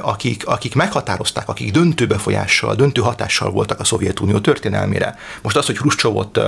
akik, 0.01 0.47
akik 0.47 0.75
meghatározták, 0.75 1.49
akik 1.49 1.71
döntő 1.71 2.07
befolyással, 2.07 2.75
döntő 2.75 3.01
hatással 3.01 3.51
voltak 3.51 3.79
a 3.79 3.83
Szovjetunió 3.83 4.39
történelmére. 4.39 5.17
Most 5.41 5.55
az, 5.55 5.65
hogy 5.65 5.77
Hruscsovot 5.77 6.39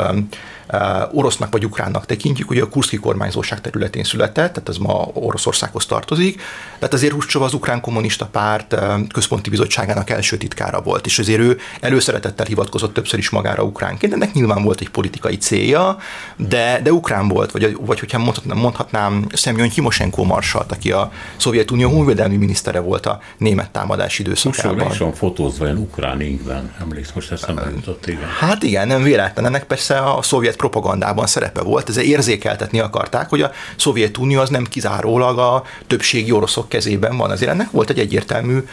orosznak 1.11 1.51
vagy 1.51 1.65
ukránnak 1.65 2.05
tekintjük, 2.05 2.49
ugye 2.49 2.61
a 2.61 2.69
Kurszki 2.69 2.97
kormányzóság 2.97 3.61
területén 3.61 4.03
született, 4.03 4.53
tehát 4.53 4.69
az 4.69 4.77
ma 4.77 5.09
Oroszországhoz 5.13 5.85
tartozik, 5.85 6.41
tehát 6.79 6.93
azért 6.93 7.13
Ruscsov 7.13 7.41
az 7.41 7.53
ukrán 7.53 7.81
kommunista 7.81 8.25
párt 8.25 8.75
központi 9.13 9.49
bizottságának 9.49 10.09
első 10.09 10.37
titkára 10.37 10.81
volt, 10.81 11.05
és 11.05 11.19
azért 11.19 11.39
ő 11.39 11.57
előszeretettel 11.81 12.45
hivatkozott 12.45 12.93
többször 12.93 13.19
is 13.19 13.29
magára 13.29 13.63
ukránként, 13.63 14.13
ennek 14.13 14.33
nyilván 14.33 14.63
volt 14.63 14.81
egy 14.81 14.89
politikai 14.89 15.37
célja, 15.37 15.97
de, 16.35 16.79
de 16.83 16.91
ukrán 16.91 17.27
volt, 17.27 17.51
vagy, 17.51 17.77
vagy 17.79 17.99
hogyha 17.99 18.17
mondhatnám, 18.17 18.57
mondhatnám 18.57 19.25
Szemjon 19.33 19.69
Timosenko 19.69 20.23
marsalt, 20.23 20.71
aki 20.71 20.91
a 20.91 21.11
Szovjetunió 21.37 21.89
honvédelmi 21.89 22.35
minisztere 22.35 22.79
volt 22.79 23.05
a 23.05 23.19
német 23.37 23.69
támadás 23.69 24.19
időszakában. 24.19 24.87
Most 24.87 24.99
van 24.99 25.13
fotózva 25.13 25.65
ilyen 25.65 25.77
ukrán 25.77 26.21
inkben, 26.21 26.73
emléksz, 26.79 27.11
most 27.11 27.31
eszembe 27.31 27.69
jutott, 27.75 28.07
igen. 28.07 28.29
Hát 28.39 28.63
igen, 28.63 28.87
nem 28.87 29.03
véletlen. 29.03 29.45
Ennek 29.45 29.63
persze 29.63 29.99
a 29.99 30.21
szovjet 30.21 30.54
propagandában 30.55 31.27
szerepe 31.27 31.61
volt, 31.61 31.89
ez 31.89 31.97
érzékeltetni 31.97 32.79
akarták, 32.79 33.29
hogy 33.29 33.41
a 33.41 33.51
Szovjetunió 33.75 34.39
az 34.39 34.49
nem 34.49 34.63
kizárólag 34.63 35.39
a 35.39 35.63
többségi 35.87 36.31
oroszok 36.31 36.69
kezében 36.69 37.17
van. 37.17 37.31
Azért 37.31 37.51
ennek 37.51 37.71
volt 37.71 37.89
egy 37.89 37.99
egyértelmű 37.99 38.63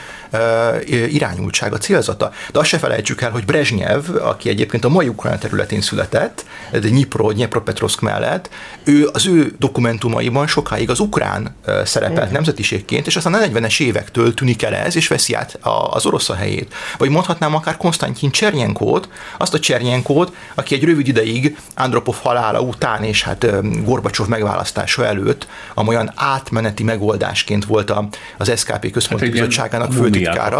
irányultsága, 1.08 1.78
célzata. 1.78 2.32
De 2.52 2.58
azt 2.58 2.68
se 2.68 2.78
felejtsük 2.78 3.20
el, 3.20 3.30
hogy 3.30 3.44
Brezsnyev, 3.44 4.04
aki 4.20 4.48
egyébként 4.48 4.84
a 4.84 4.88
mai 4.88 5.08
ukrán 5.08 5.38
területén 5.38 5.80
született, 5.80 6.44
de 6.70 6.78
Dnipro, 6.78 7.32
Dnipropetrovsk 7.32 8.00
mellett, 8.00 8.50
ő 8.84 9.08
az 9.12 9.26
ő 9.26 9.52
dokumentumaiban 9.58 10.46
sokáig 10.46 10.90
az 10.90 11.00
ukrán 11.00 11.54
szerepelt 11.84 12.28
mm. 12.28 12.32
nemzetiségként, 12.32 13.06
és 13.06 13.16
aztán 13.16 13.34
a 13.34 13.38
40-es 13.38 13.80
évektől 13.80 14.34
tűnik 14.34 14.62
el 14.62 14.74
ez, 14.74 14.96
és 14.96 15.08
veszi 15.08 15.34
át 15.34 15.58
az 15.90 16.06
orosz 16.06 16.28
a 16.28 16.34
helyét. 16.34 16.74
Vagy 16.98 17.08
mondhatnám 17.08 17.54
akár 17.54 17.76
Konstantin 17.76 18.30
Csernyenkót, 18.30 19.08
azt 19.38 19.54
a 19.54 19.58
Csernyenkót, 19.58 20.32
aki 20.54 20.74
egy 20.74 20.84
rövid 20.84 21.08
ideig 21.08 21.56
Andropov 21.74 22.16
halála 22.22 22.60
után 22.60 23.02
és 23.02 23.22
hát 23.22 23.46
Gorbacsov 23.84 24.26
megválasztása 24.26 25.06
előtt 25.06 25.46
amolyan 25.74 26.12
átmeneti 26.14 26.82
megoldásként 26.82 27.64
volt 27.64 27.92
az 28.38 28.52
SKP 28.56 28.90
központi 28.90 29.24
hát 29.24 29.32
bizottságának 29.32 29.92
főtitkára. 29.92 30.56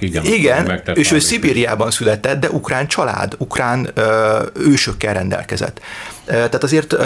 igen. 0.00 0.24
Igen, 0.24 0.64
és 0.94 1.12
ő 1.12 1.18
Szibériában 1.18 1.90
született, 1.90 2.40
de 2.40 2.50
ukrán 2.50 2.86
család, 2.86 3.34
ukrán 3.38 3.88
ö, 3.94 4.42
ősökkel 4.54 5.14
rendelkezett. 5.14 5.80
Tehát 6.28 6.62
azért 6.62 6.96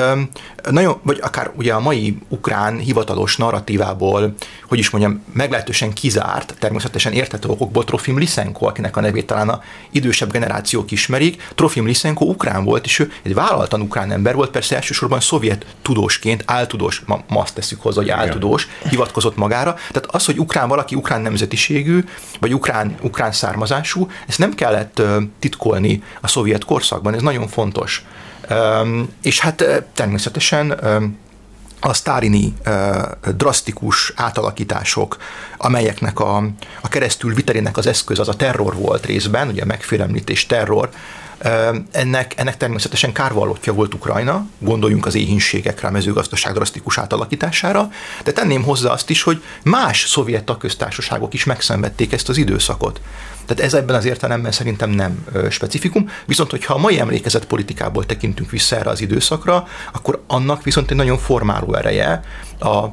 nagyon, 0.71 1.01
vagy 1.03 1.19
akár 1.23 1.51
ugye 1.55 1.73
a 1.73 1.81
mai 1.81 2.19
ukrán 2.29 2.79
hivatalos 2.79 3.37
narratívából, 3.37 4.35
hogy 4.69 4.79
is 4.79 4.91
mondjam, 4.91 5.25
meglehetősen 5.33 5.93
kizárt, 5.93 6.55
természetesen 6.59 7.13
értető 7.13 7.49
okokból 7.49 7.85
Trofim 7.85 8.19
Lisenko, 8.19 8.67
akinek 8.67 8.97
a 8.97 9.01
nevét 9.01 9.27
talán 9.27 9.49
a 9.49 9.63
idősebb 9.91 10.33
generációk 10.33 10.91
ismerik. 10.91 11.51
Trofim 11.55 11.87
Lisenko 11.87 12.25
ukrán 12.25 12.65
volt, 12.65 12.85
és 12.85 12.99
ő 12.99 13.13
egy 13.23 13.35
vállaltan 13.35 13.81
ukrán 13.81 14.13
ember 14.13 14.35
volt, 14.35 14.51
persze 14.51 14.75
elsősorban 14.75 15.21
szovjet 15.21 15.67
tudósként, 15.83 16.43
áltudós, 16.47 17.03
ma, 17.07 17.23
ma 17.29 17.41
azt 17.41 17.55
tesszük 17.55 17.83
hozzá, 17.83 18.01
hogy 18.01 18.11
áltudós, 18.11 18.69
hivatkozott 18.89 19.37
magára. 19.37 19.75
Tehát 19.75 20.07
az, 20.15 20.25
hogy 20.25 20.39
ukrán 20.39 20.69
valaki 20.69 20.95
ukrán 20.95 21.21
nemzetiségű, 21.21 22.05
vagy 22.41 22.55
ukrán, 22.55 22.95
ukrán 23.01 23.33
származású, 23.33 24.09
ezt 24.29 24.39
nem 24.39 24.55
kellett 24.55 25.03
titkolni 25.39 26.03
a 26.21 26.29
szovjet 26.29 26.65
korszakban, 26.65 27.15
ez 27.15 27.23
nagyon 27.23 27.49
fontos. 27.49 28.05
És 29.23 29.41
hát 29.41 29.85
természetesen 29.95 30.71
a 31.81 31.93
sztálini 31.93 32.55
drasztikus 33.37 34.13
átalakítások, 34.17 35.17
amelyeknek 35.57 36.21
a, 36.21 36.37
a 36.81 36.89
keresztül 36.89 37.35
vitelének 37.35 37.77
az 37.77 37.87
eszköz 37.87 38.19
az 38.19 38.29
a 38.29 38.37
terror 38.37 38.75
volt 38.75 39.07
részben, 39.07 39.49
ugye 39.49 39.63
a 39.63 39.67
megfélemlítés 39.67 40.47
terror, 40.47 40.89
ennek, 41.91 42.33
ennek 42.37 42.57
természetesen 42.57 43.13
kárvallottja 43.13 43.73
volt 43.73 43.95
Ukrajna, 43.95 44.47
gondoljunk 44.59 45.07
az 45.07 45.15
éhínségekre, 45.15 45.89
a 45.89 45.91
mezőgazdaság 45.91 46.55
drasztikus 46.55 46.99
átalakítására, 46.99 47.91
de 48.25 48.33
tenném 48.33 48.63
hozzá 48.63 48.91
azt 48.91 49.11
is, 49.11 49.23
hogy 49.23 49.43
más 49.63 50.05
szovjet 50.09 50.45
tagköztársaságok 50.45 51.35
is 51.35 51.45
megszenvedték 51.45 52.13
ezt 52.13 52.29
az 52.29 52.37
időszakot. 52.37 53.01
Tehát 53.55 53.73
ez 53.73 53.79
ebben 53.79 53.97
az 53.97 54.05
értelemben 54.05 54.53
szerintem 54.53 54.91
nem 54.91 55.27
specifikum, 55.51 56.09
viszont 56.27 56.51
hogyha 56.51 56.75
a 56.75 56.79
mai 56.79 56.99
emlékezet 56.99 57.45
politikából 57.45 58.07
tekintünk 58.07 58.51
vissza 58.51 58.77
erre 58.77 58.91
az 58.91 59.01
időszakra, 59.01 59.67
akkor 59.93 60.23
annak 60.27 60.63
viszont 60.63 60.91
egy 60.91 60.97
nagyon 60.97 61.19
formáló 61.19 61.75
ereje 61.75 62.21
a 62.61 62.85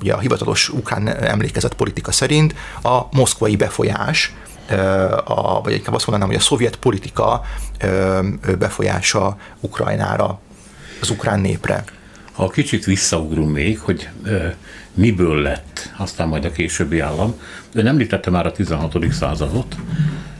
ugye 0.00 0.12
a 0.12 0.18
hivatalos 0.18 0.68
ukrán 0.68 1.08
emlékezet 1.08 1.74
politika 1.74 2.12
szerint 2.12 2.54
a 2.82 3.00
moszkvai 3.10 3.56
befolyás, 3.56 4.34
a, 5.24 5.62
vagy 5.62 5.72
inkább 5.72 5.94
azt 5.94 6.06
mondanám, 6.06 6.32
hogy 6.32 6.42
a 6.42 6.46
szovjet 6.46 6.76
politika 6.76 7.42
befolyása 8.58 9.36
Ukrajnára, 9.60 10.40
az 11.00 11.10
ukrán 11.10 11.40
népre. 11.40 11.84
Ha 12.32 12.48
kicsit 12.48 12.84
visszaugrunk 12.84 13.52
még, 13.52 13.80
hogy 13.80 14.08
miből 15.00 15.42
lett 15.42 15.92
aztán 15.96 16.28
majd 16.28 16.44
a 16.44 16.50
későbbi 16.50 17.00
állam. 17.00 17.34
Ön 17.74 17.86
említette 17.86 18.30
már 18.30 18.46
a 18.46 18.52
16. 18.52 19.12
századot, 19.12 19.76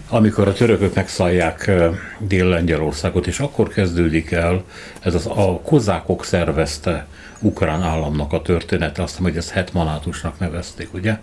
amikor 0.09 0.49
a 0.49 0.53
törökök 0.53 0.95
megszállják 0.95 1.71
Dél-Lengyelországot, 2.19 3.27
és 3.27 3.39
akkor 3.39 3.69
kezdődik 3.69 4.31
el 4.31 4.65
ez 5.01 5.15
az, 5.15 5.27
a 5.27 5.61
kozákok 5.65 6.25
szervezte 6.25 7.07
ukrán 7.41 7.83
államnak 7.83 8.33
a 8.33 8.43
története, 8.43 9.03
azt 9.03 9.19
hogy 9.19 9.37
ezt 9.37 9.51
hetmanátusnak 9.51 10.39
nevezték, 10.39 10.95
ugye? 10.95 11.19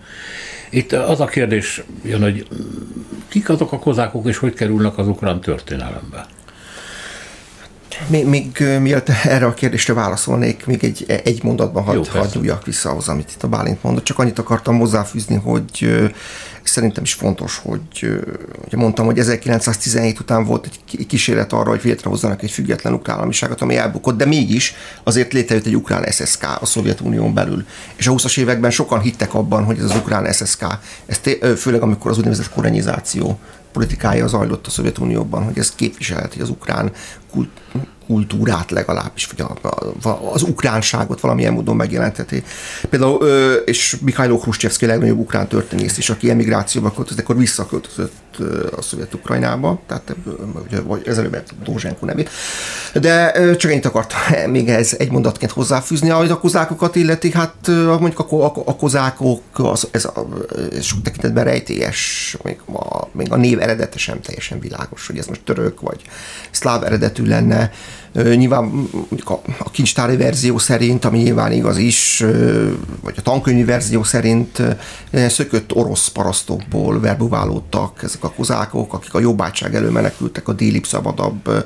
Itt 0.69 0.91
az 0.91 1.19
a 1.19 1.25
kérdés 1.25 1.83
jön, 2.03 2.21
hogy 2.21 2.47
kik 3.27 3.49
azok 3.49 3.71
a 3.71 3.79
kozákok, 3.79 4.27
és 4.27 4.37
hogy 4.37 4.53
kerülnek 4.53 4.97
az 4.97 5.07
ukrán 5.07 5.41
történelembe? 5.41 6.25
Még, 8.07 8.25
még 8.25 8.63
mielőtt 8.81 9.09
erre 9.09 9.45
a 9.45 9.53
kérdésre 9.53 9.93
válaszolnék, 9.93 10.65
még 10.65 10.83
egy, 10.83 11.05
egy 11.23 11.43
mondatban 11.43 11.83
hadd 11.83 12.07
had 12.09 12.29
nyúljak 12.33 12.65
vissza 12.65 12.89
ahhoz, 12.89 13.07
amit 13.07 13.31
itt 13.31 13.43
a 13.43 13.47
Bálint 13.47 13.83
mondott. 13.83 14.03
Csak 14.03 14.19
annyit 14.19 14.39
akartam 14.39 14.79
hozzáfűzni, 14.79 15.35
hogy 15.35 16.09
szerintem 16.67 17.03
is 17.03 17.13
fontos, 17.13 17.57
hogy 17.57 17.81
hogy 18.69 18.79
mondtam, 18.79 19.05
hogy 19.05 19.19
1917 19.19 20.19
után 20.19 20.45
volt 20.45 20.65
egy 20.65 21.05
kísérlet 21.07 21.53
arra, 21.53 21.69
hogy 21.69 21.81
létrehozzanak 21.83 22.43
egy 22.43 22.51
független 22.51 22.93
ukrán 22.93 23.17
államiságot, 23.17 23.61
ami 23.61 23.75
elbukott, 23.75 24.17
de 24.17 24.25
mégis 24.25 24.73
azért 25.03 25.33
létrejött 25.33 25.65
egy 25.65 25.75
ukrán 25.75 26.11
SSK 26.11 26.43
a 26.61 26.65
Szovjetunión 26.65 27.33
belül. 27.33 27.65
És 27.95 28.07
a 28.07 28.11
20-as 28.11 28.37
években 28.37 28.71
sokan 28.71 28.99
hittek 28.99 29.33
abban, 29.33 29.63
hogy 29.63 29.77
ez 29.77 29.83
az 29.83 29.95
ukrán 29.95 30.33
SSK, 30.33 30.65
ez 31.05 31.19
főleg 31.57 31.81
amikor 31.81 32.11
az 32.11 32.17
úgynevezett 32.17 32.49
korenizáció 32.49 33.39
politikája 33.71 34.27
zajlott 34.27 34.67
a 34.67 34.69
Szovjetunióban, 34.69 35.43
hogy 35.43 35.57
ez 35.57 35.75
képviselheti 35.75 36.41
az 36.41 36.49
ukrán 36.49 36.91
kult, 37.31 37.49
kultúrát 38.07 38.71
legalábbis, 38.71 39.25
vagy 39.25 39.45
a, 39.61 39.67
a, 40.07 40.33
az 40.33 40.41
ukránságot 40.41 41.19
valamilyen 41.19 41.53
módon 41.53 41.75
megjelentheti. 41.75 42.43
Például, 42.89 43.25
és 43.65 43.97
Mikhailo 44.01 44.37
Khrushchevsky 44.37 44.85
legnagyobb 44.85 45.19
ukrán 45.19 45.47
történész 45.47 45.97
is, 45.97 46.09
aki 46.09 46.29
emigrációba 46.29 46.91
költözött, 46.91 47.23
akkor 47.23 47.37
visszaköltözött 47.37 48.13
a 48.77 48.81
Szovjet-Ukrajnába, 48.81 49.79
tehát 49.87 50.15
vagy 50.83 51.07
ezelőbb 51.07 51.43
Dózsenko 51.63 52.05
nevét. 52.05 52.29
De 52.93 53.31
csak 53.55 53.71
ennyit 53.71 53.85
akartam 53.85 54.19
még 54.51 54.69
ez 54.69 54.95
egy 54.97 55.11
mondatként 55.11 55.51
hozzáfűzni, 55.51 56.09
ahogy 56.09 56.31
a 56.31 56.39
kozákokat 56.39 56.95
illeti, 56.95 57.31
hát 57.31 57.67
mondjuk 57.67 58.19
a, 58.19 58.45
a, 58.45 58.53
a 58.65 58.75
kozákok, 58.75 59.41
az, 59.53 59.87
ez, 59.91 60.05
a, 60.05 60.27
ez 60.71 60.83
sok 60.83 61.01
tekintetben 61.01 61.43
rejtélyes, 61.43 62.37
még 62.43 62.59
a, 62.73 63.07
még 63.11 63.31
a 63.31 63.35
név 63.35 63.61
eredete 63.61 63.97
sem 63.97 64.21
teljesen 64.21 64.59
világos, 64.59 65.07
hogy 65.07 65.17
ez 65.17 65.25
most 65.25 65.41
török 65.43 65.81
vagy 65.81 66.01
szláv 66.51 66.83
eredetű 66.83 67.25
lenne. 67.25 67.71
Nyilván 68.23 68.89
a, 69.25 69.33
a 69.59 69.71
kincstári 69.71 70.17
verzió 70.17 70.57
szerint, 70.57 71.05
ami 71.05 71.17
nyilván 71.17 71.51
igaz 71.51 71.77
is, 71.77 72.23
vagy 73.01 73.13
a 73.17 73.21
tankönyvi 73.21 73.63
verzió 73.63 74.03
szerint 74.03 74.61
szökött 75.27 75.75
orosz 75.75 76.07
parasztokból 76.07 76.99
verbuválódtak 76.99 78.03
ezek 78.03 78.23
a 78.23 78.31
kozákok, 78.31 78.93
akik 78.93 79.13
a 79.13 79.19
jobbátság 79.19 79.75
elő 79.75 79.89
menekültek 79.89 80.47
a 80.47 80.53
délibb, 80.53 80.85
szabadabb 80.85 81.65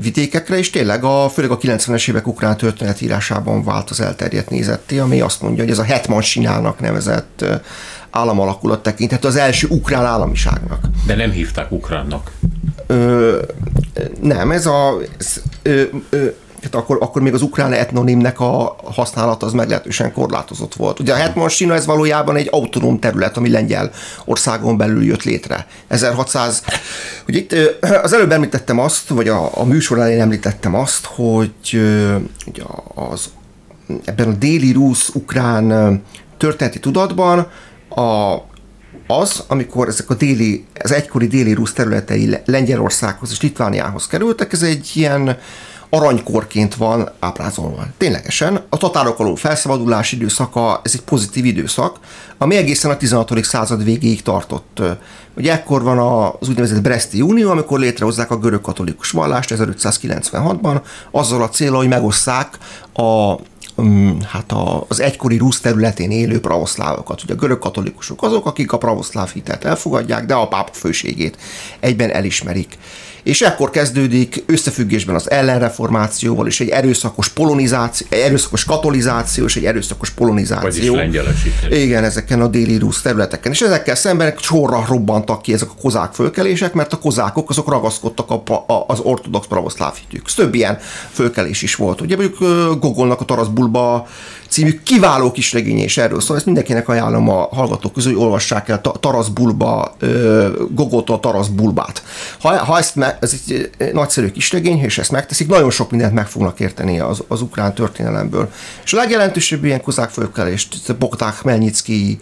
vidékekre, 0.00 0.58
és 0.58 0.70
tényleg 0.70 1.04
a, 1.04 1.28
főleg 1.28 1.50
a 1.50 1.58
90-es 1.58 2.08
évek 2.08 2.26
ukrán 2.26 2.56
történetírásában 2.56 3.64
vált 3.64 3.90
az 3.90 4.00
elterjedt 4.00 4.50
nézetté, 4.50 4.98
ami 4.98 5.20
azt 5.20 5.42
mondja, 5.42 5.62
hogy 5.62 5.72
ez 5.72 5.78
a 5.78 5.84
Hetman 5.84 6.22
Sinának 6.22 6.80
nevezett 6.80 7.44
államalakulat 8.10 8.82
tekinthető 8.82 9.28
az 9.28 9.36
első 9.36 9.66
ukrán 9.70 10.04
államiságnak. 10.04 10.80
De 11.06 11.14
nem 11.14 11.30
hívták 11.30 11.72
ukránnak. 11.72 12.30
Ö, 12.86 13.42
nem, 14.20 14.50
ez 14.50 14.66
a... 14.66 14.98
Ez, 15.18 15.42
ö, 15.62 15.82
ö, 16.10 16.26
tehát 16.60 16.74
akkor, 16.74 16.98
akkor 17.00 17.22
még 17.22 17.34
az 17.34 17.42
ukrán 17.42 17.72
etnonimnek 17.72 18.40
a 18.40 18.76
használata 18.84 19.46
az 19.46 19.52
meglehetősen 19.52 20.12
korlátozott 20.12 20.74
volt. 20.74 21.00
Ugye 21.00 21.12
a 21.12 21.16
Hetman 21.16 21.48
Sina 21.48 21.74
ez 21.74 21.86
valójában 21.86 22.36
egy 22.36 22.48
autonóm 22.50 22.98
terület, 22.98 23.36
ami 23.36 23.50
Lengyel 23.50 23.90
országon 24.24 24.76
belül 24.76 25.04
jött 25.04 25.22
létre. 25.22 25.66
1600, 25.88 26.62
ugye 27.28 27.38
itt 27.38 27.54
az 28.02 28.12
előbb 28.12 28.32
említettem 28.32 28.78
azt, 28.78 29.08
vagy 29.08 29.28
a, 29.28 29.50
a 29.54 29.64
műsor 29.64 29.98
elején 29.98 30.20
említettem 30.20 30.74
azt, 30.74 31.04
hogy 31.04 31.52
ugye 32.46 32.62
az, 32.94 33.28
ebben 34.04 34.28
a 34.28 34.32
déli 34.32 34.72
rusz-ukrán 34.72 36.02
történeti 36.36 36.80
tudatban 36.80 37.46
a, 37.98 38.46
az, 39.06 39.44
amikor 39.46 39.88
ezek 39.88 40.10
a 40.10 40.14
déli, 40.14 40.64
az 40.82 40.92
egykori 40.92 41.26
déli 41.26 41.52
rusz 41.52 41.72
területei 41.72 42.36
Lengyelországhoz 42.44 43.30
és 43.30 43.40
Litvániához 43.40 44.06
kerültek, 44.06 44.52
ez 44.52 44.62
egy 44.62 44.90
ilyen 44.94 45.38
aranykorként 45.90 46.74
van 46.74 47.10
ábrázolva. 47.18 47.86
Ténylegesen 47.96 48.60
a 48.68 48.76
tatárok 48.76 49.18
alól 49.18 49.36
felszabadulás 49.36 50.12
időszaka, 50.12 50.80
ez 50.84 50.92
egy 50.94 51.02
pozitív 51.02 51.44
időszak, 51.44 51.96
ami 52.38 52.56
egészen 52.56 52.90
a 52.90 52.96
16. 52.96 53.44
század 53.44 53.84
végéig 53.84 54.22
tartott. 54.22 54.82
Ugye 55.36 55.52
ekkor 55.52 55.82
van 55.82 55.98
az 55.98 56.48
úgynevezett 56.48 56.82
Breszti 56.82 57.20
Unió, 57.20 57.50
amikor 57.50 57.78
létrehozzák 57.78 58.30
a 58.30 58.38
görög 58.38 58.60
katolikus 58.60 59.10
vallást 59.10 59.54
1596-ban, 59.54 60.80
azzal 61.10 61.42
a 61.42 61.48
célra, 61.48 61.76
hogy 61.76 61.88
megosszák 61.88 62.58
a 62.92 63.34
mm, 63.82 64.18
hát 64.20 64.54
az 64.88 65.00
egykori 65.00 65.36
Rusz 65.36 65.60
területén 65.60 66.10
élő 66.10 66.40
pravoszlávokat. 66.40 67.22
Ugye 67.22 67.32
a 67.32 67.36
görög 67.36 67.58
katolikusok 67.58 68.22
azok, 68.22 68.46
akik 68.46 68.72
a 68.72 68.78
pravoszláv 68.78 69.32
hitet 69.32 69.64
elfogadják, 69.64 70.26
de 70.26 70.34
a 70.34 70.48
pápa 70.48 70.72
főségét 70.72 71.36
egyben 71.80 72.10
elismerik 72.10 72.78
és 73.28 73.40
ekkor 73.40 73.70
kezdődik 73.70 74.42
összefüggésben 74.46 75.14
az 75.14 75.30
ellenreformációval 75.30 76.46
és 76.46 76.60
egy 76.60 76.68
erőszakos 76.68 77.28
polonizáció, 77.28 78.06
erőszakos 78.10 78.64
katolizáció 78.64 79.44
és 79.44 79.56
egy 79.56 79.64
erőszakos 79.64 80.10
polonizáció. 80.10 80.94
Vagyis 80.94 81.12
Igen, 81.70 82.04
ezeken 82.04 82.40
a 82.40 82.46
déli 82.46 82.78
rusz 82.78 83.02
területeken. 83.02 83.52
És 83.52 83.60
ezekkel 83.60 83.94
szemben 83.94 84.34
sorra 84.38 84.84
robbantak 84.88 85.42
ki 85.42 85.52
ezek 85.52 85.68
a 85.68 85.80
kozák 85.80 86.12
fölkelések, 86.12 86.72
mert 86.72 86.92
a 86.92 86.98
kozákok 86.98 87.50
azok 87.50 87.68
ragaszkodtak 87.68 88.30
a, 88.30 88.42
a, 88.66 88.84
az 88.86 89.00
ortodox 89.00 89.46
pravoszláv 89.46 89.94
hitük. 89.94 90.32
Több 90.34 90.54
ilyen 90.54 90.78
fölkelés 91.10 91.62
is 91.62 91.74
volt. 91.74 92.00
Ugye 92.00 92.16
mondjuk 92.16 92.38
Gogolnak 92.80 93.20
a 93.20 93.24
Taraszbulba 93.24 94.06
című 94.48 94.80
kiváló 94.82 95.30
kis 95.30 95.52
regény, 95.52 95.78
és 95.78 95.96
erről 95.96 96.20
szól. 96.20 96.36
Ezt 96.36 96.44
mindenkinek 96.44 96.88
ajánlom 96.88 97.28
a 97.28 97.48
hallgatók 97.52 97.92
közül, 97.92 98.12
hogy 98.12 98.22
olvassák 98.22 98.68
el 98.68 98.80
Tarasz 98.80 99.28
Bulba, 99.28 99.96
Gogoltól 100.70 101.16
a 101.16 101.20
Tarasz 101.20 101.46
Bulbát. 101.46 102.02
Ha, 102.40 102.64
ha 102.64 102.78
ezt 102.78 102.96
me, 102.96 103.18
ez 103.20 103.34
egy 103.48 103.70
nagyszerű 103.92 104.30
kis 104.30 104.52
regény, 104.52 104.78
és 104.78 104.98
ezt 104.98 105.10
megteszik, 105.10 105.48
nagyon 105.48 105.70
sok 105.70 105.90
mindent 105.90 106.14
meg 106.14 106.26
fognak 106.26 106.60
érteni 106.60 107.00
az, 107.00 107.22
az 107.28 107.42
ukrán 107.42 107.74
történelemből. 107.74 108.50
És 108.84 108.92
a 108.92 108.96
legjelentősebb 108.96 109.64
ilyen 109.64 109.82
kozák 109.82 110.10
fölkelést 110.10 110.96
Bogdán 110.96 111.32
Khmelnytsky 111.32 112.18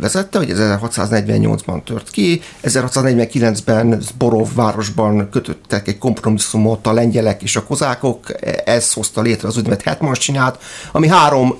vezette, 0.00 0.38
hogy 0.38 0.52
1648-ban 0.54 1.82
tört 1.84 2.10
ki, 2.10 2.42
1649-ben 2.62 4.02
Borov 4.18 4.48
városban 4.54 5.28
kötöttek 5.30 5.88
egy 5.88 5.98
kompromisszumot 5.98 6.86
a 6.86 6.92
lengyelek 6.92 7.42
és 7.42 7.56
a 7.56 7.64
kozákok, 7.64 8.26
ez 8.64 8.92
hozta 8.92 9.20
létre 9.20 9.48
az 9.48 9.56
úgynevezett 9.56 9.84
Hetmansinát, 9.84 10.58
ami 10.92 11.08
három 11.08 11.58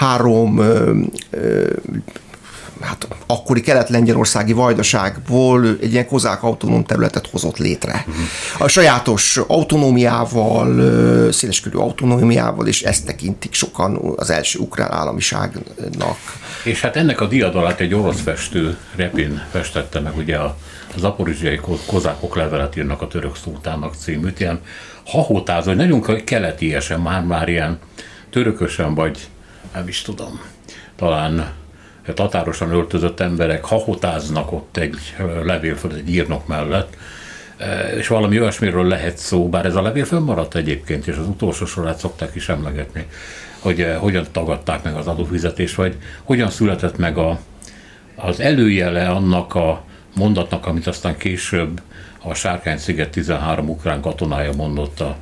három 0.00 0.60
hát 2.80 3.08
akkori 3.26 3.60
kelet-lengyelországi 3.60 4.52
vajdaságból 4.52 5.66
egy 5.80 5.92
ilyen 5.92 6.06
kozák 6.06 6.42
autonóm 6.42 6.84
területet 6.84 7.26
hozott 7.26 7.56
létre. 7.56 8.04
A 8.58 8.68
sajátos 8.68 9.36
autonómiával, 9.46 10.68
széleskörű 11.32 11.76
autonómiával, 11.76 12.66
és 12.66 12.82
ezt 12.82 13.06
tekintik 13.06 13.54
sokan 13.54 14.12
az 14.16 14.30
első 14.30 14.58
ukrán 14.58 14.92
államiságnak. 14.92 16.16
És 16.64 16.80
hát 16.80 16.96
ennek 16.96 17.20
a 17.20 17.26
diadalát 17.26 17.80
egy 17.80 17.94
orosz 17.94 18.20
festő 18.20 18.76
Repin 18.96 19.42
festette 19.50 20.00
meg, 20.00 20.16
ugye 20.16 20.36
a 20.36 20.56
zaporizsiai 20.96 21.60
kozákok 21.86 22.36
levelet 22.36 22.76
írnak 22.76 23.02
a 23.02 23.08
török 23.08 23.36
szultának 23.36 23.94
címűt, 23.94 24.40
ilyen 24.40 24.60
hahótázó, 25.04 25.68
hogy 25.68 25.76
nagyon 25.76 26.24
keletiesen, 26.24 27.00
már-már 27.00 27.48
ilyen 27.48 27.78
törökösen, 28.30 28.94
vagy 28.94 29.28
nem 29.74 29.88
is 29.88 30.02
tudom, 30.02 30.40
talán 30.96 31.52
tatárosan 32.14 32.70
öltözött 32.70 33.20
emberek 33.20 33.64
hahotáznak 33.64 34.52
ott 34.52 34.76
egy 34.76 34.98
levélföld, 35.42 35.94
egy 35.94 36.10
írnok 36.10 36.46
mellett, 36.46 36.96
és 37.96 38.08
valami 38.08 38.40
olyasmiről 38.40 38.86
lehet 38.86 39.18
szó, 39.18 39.48
bár 39.48 39.66
ez 39.66 39.74
a 39.74 39.82
levél 39.82 40.04
fönnmaradt 40.04 40.54
egyébként, 40.54 41.06
és 41.06 41.16
az 41.16 41.26
utolsó 41.26 41.64
sorát 41.64 41.98
szokták 41.98 42.34
is 42.34 42.48
emlegetni, 42.48 43.06
hogy 43.58 43.94
hogyan 43.98 44.26
tagadták 44.32 44.82
meg 44.82 44.94
az 44.94 45.06
adófizetést, 45.06 45.74
vagy 45.74 45.96
hogyan 46.22 46.50
született 46.50 46.98
meg 46.98 47.18
a, 47.18 47.38
az 48.16 48.40
előjele 48.40 49.08
annak 49.08 49.54
a 49.54 49.84
mondatnak, 50.14 50.66
amit 50.66 50.86
aztán 50.86 51.16
később 51.16 51.80
a 52.22 52.34
Sárkány-sziget 52.34 53.10
13 53.10 53.68
ukrán 53.68 54.00
katonája 54.00 54.52
mondott 54.52 55.00
a 55.00 55.16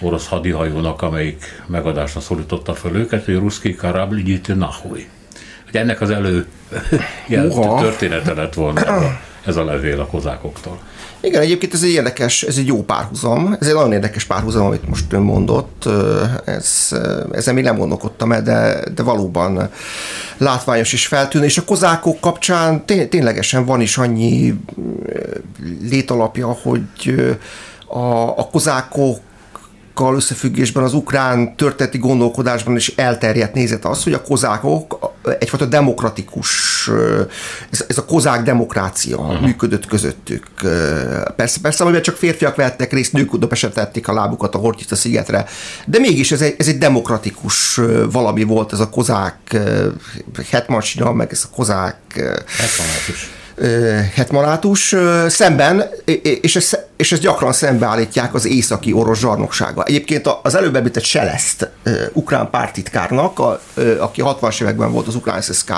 orosz 0.00 0.26
hadihajónak, 0.26 1.02
amelyik 1.02 1.62
megadásra 1.66 2.20
szólította 2.20 2.74
fel 2.74 2.94
őket, 2.94 3.24
hogy 3.24 3.34
ruszki 3.34 3.74
karabli 3.74 4.22
gyíti 4.22 4.52
hogy 5.74 5.82
ennek 5.82 6.00
az 6.00 6.10
elő 6.10 6.46
története 7.80 8.34
lett 8.34 8.54
volna 8.54 8.80
ez 8.80 9.02
a, 9.02 9.20
ez 9.46 9.56
a 9.56 9.64
levél 9.64 10.00
a 10.00 10.06
kozákoktól. 10.06 10.78
Igen, 11.20 11.42
egyébként 11.42 11.74
ez 11.74 11.82
egy 11.82 11.90
érdekes, 11.90 12.42
ez 12.42 12.56
egy 12.56 12.66
jó 12.66 12.82
párhuzam, 12.82 13.56
ez 13.60 13.66
egy 13.66 13.74
nagyon 13.74 13.92
érdekes 13.92 14.24
párhuzam, 14.24 14.66
amit 14.66 14.88
most 14.88 15.12
ön 15.12 15.20
mondott, 15.20 15.88
ez, 16.44 16.88
ezzel 17.32 17.54
még 17.54 17.64
nem 17.64 17.76
gondolkodtam 17.76 18.32
el, 18.32 18.42
de, 18.42 18.84
de 18.94 19.02
valóban 19.02 19.70
látványos 20.36 20.92
és 20.92 21.06
feltűnő, 21.06 21.44
és 21.44 21.58
a 21.58 21.64
kozákok 21.64 22.20
kapcsán 22.20 22.84
té- 22.84 23.10
ténylegesen 23.10 23.64
van 23.64 23.80
is 23.80 23.98
annyi 23.98 24.54
létalapja, 25.82 26.46
hogy 26.62 27.14
a, 27.86 28.38
a 28.38 28.48
kozákok 28.52 29.18
kozákokkal 29.94 30.14
összefüggésben 30.14 30.82
az 30.82 30.94
ukrán 30.94 31.56
történeti 31.56 31.98
gondolkodásban 31.98 32.76
is 32.76 32.88
elterjedt 32.88 33.54
nézet 33.54 33.84
az, 33.84 34.02
hogy 34.02 34.12
a 34.12 34.22
kozákok 34.22 35.12
egyfajta 35.38 35.66
demokratikus, 35.66 36.90
ez, 37.70 37.84
ez 37.88 37.98
a 37.98 38.04
kozák 38.04 38.42
demokrácia 38.42 39.16
uh-huh. 39.16 39.40
működött 39.40 39.86
közöttük. 39.86 40.46
Persze, 41.36 41.60
persze, 41.62 41.82
amiben 41.82 42.02
csak 42.02 42.16
férfiak 42.16 42.56
vettek 42.56 42.92
részt, 42.92 43.12
nők 43.12 43.32
oda 43.32 43.48
tették 43.74 44.08
a 44.08 44.12
lábukat 44.12 44.54
a 44.54 44.58
Hortica 44.58 44.96
szigetre, 44.96 45.46
de 45.86 45.98
mégis 45.98 46.32
ez 46.32 46.40
egy, 46.40 46.54
ez 46.58 46.68
egy 46.68 46.78
demokratikus 46.78 47.80
valami 48.10 48.42
volt, 48.42 48.72
ez 48.72 48.80
a 48.80 48.88
kozák 48.88 49.56
hetmansina, 50.50 51.12
meg 51.12 51.28
ez 51.32 51.46
a 51.50 51.54
kozák... 51.54 51.96
Hetmanátus 52.46 53.42
hetmanátus 54.14 54.94
szemben, 55.28 55.84
és 56.40 56.56
ezt, 56.56 56.86
és 56.96 57.12
ezt 57.12 57.20
gyakran 57.20 57.52
szembeállítják 57.52 58.34
az 58.34 58.46
északi 58.46 58.92
orosz 58.92 59.18
zsarnoksága. 59.18 59.84
Egyébként 59.84 60.28
az 60.42 60.54
előbb 60.54 60.76
említett 60.76 61.04
Seleszt, 61.04 61.70
ukrán 62.12 62.50
pártitkárnak, 62.50 63.38
aki 63.98 64.22
60-as 64.24 64.62
években 64.62 64.92
volt 64.92 65.06
az 65.06 65.14
ukrán 65.14 65.40
SSK 65.40 65.72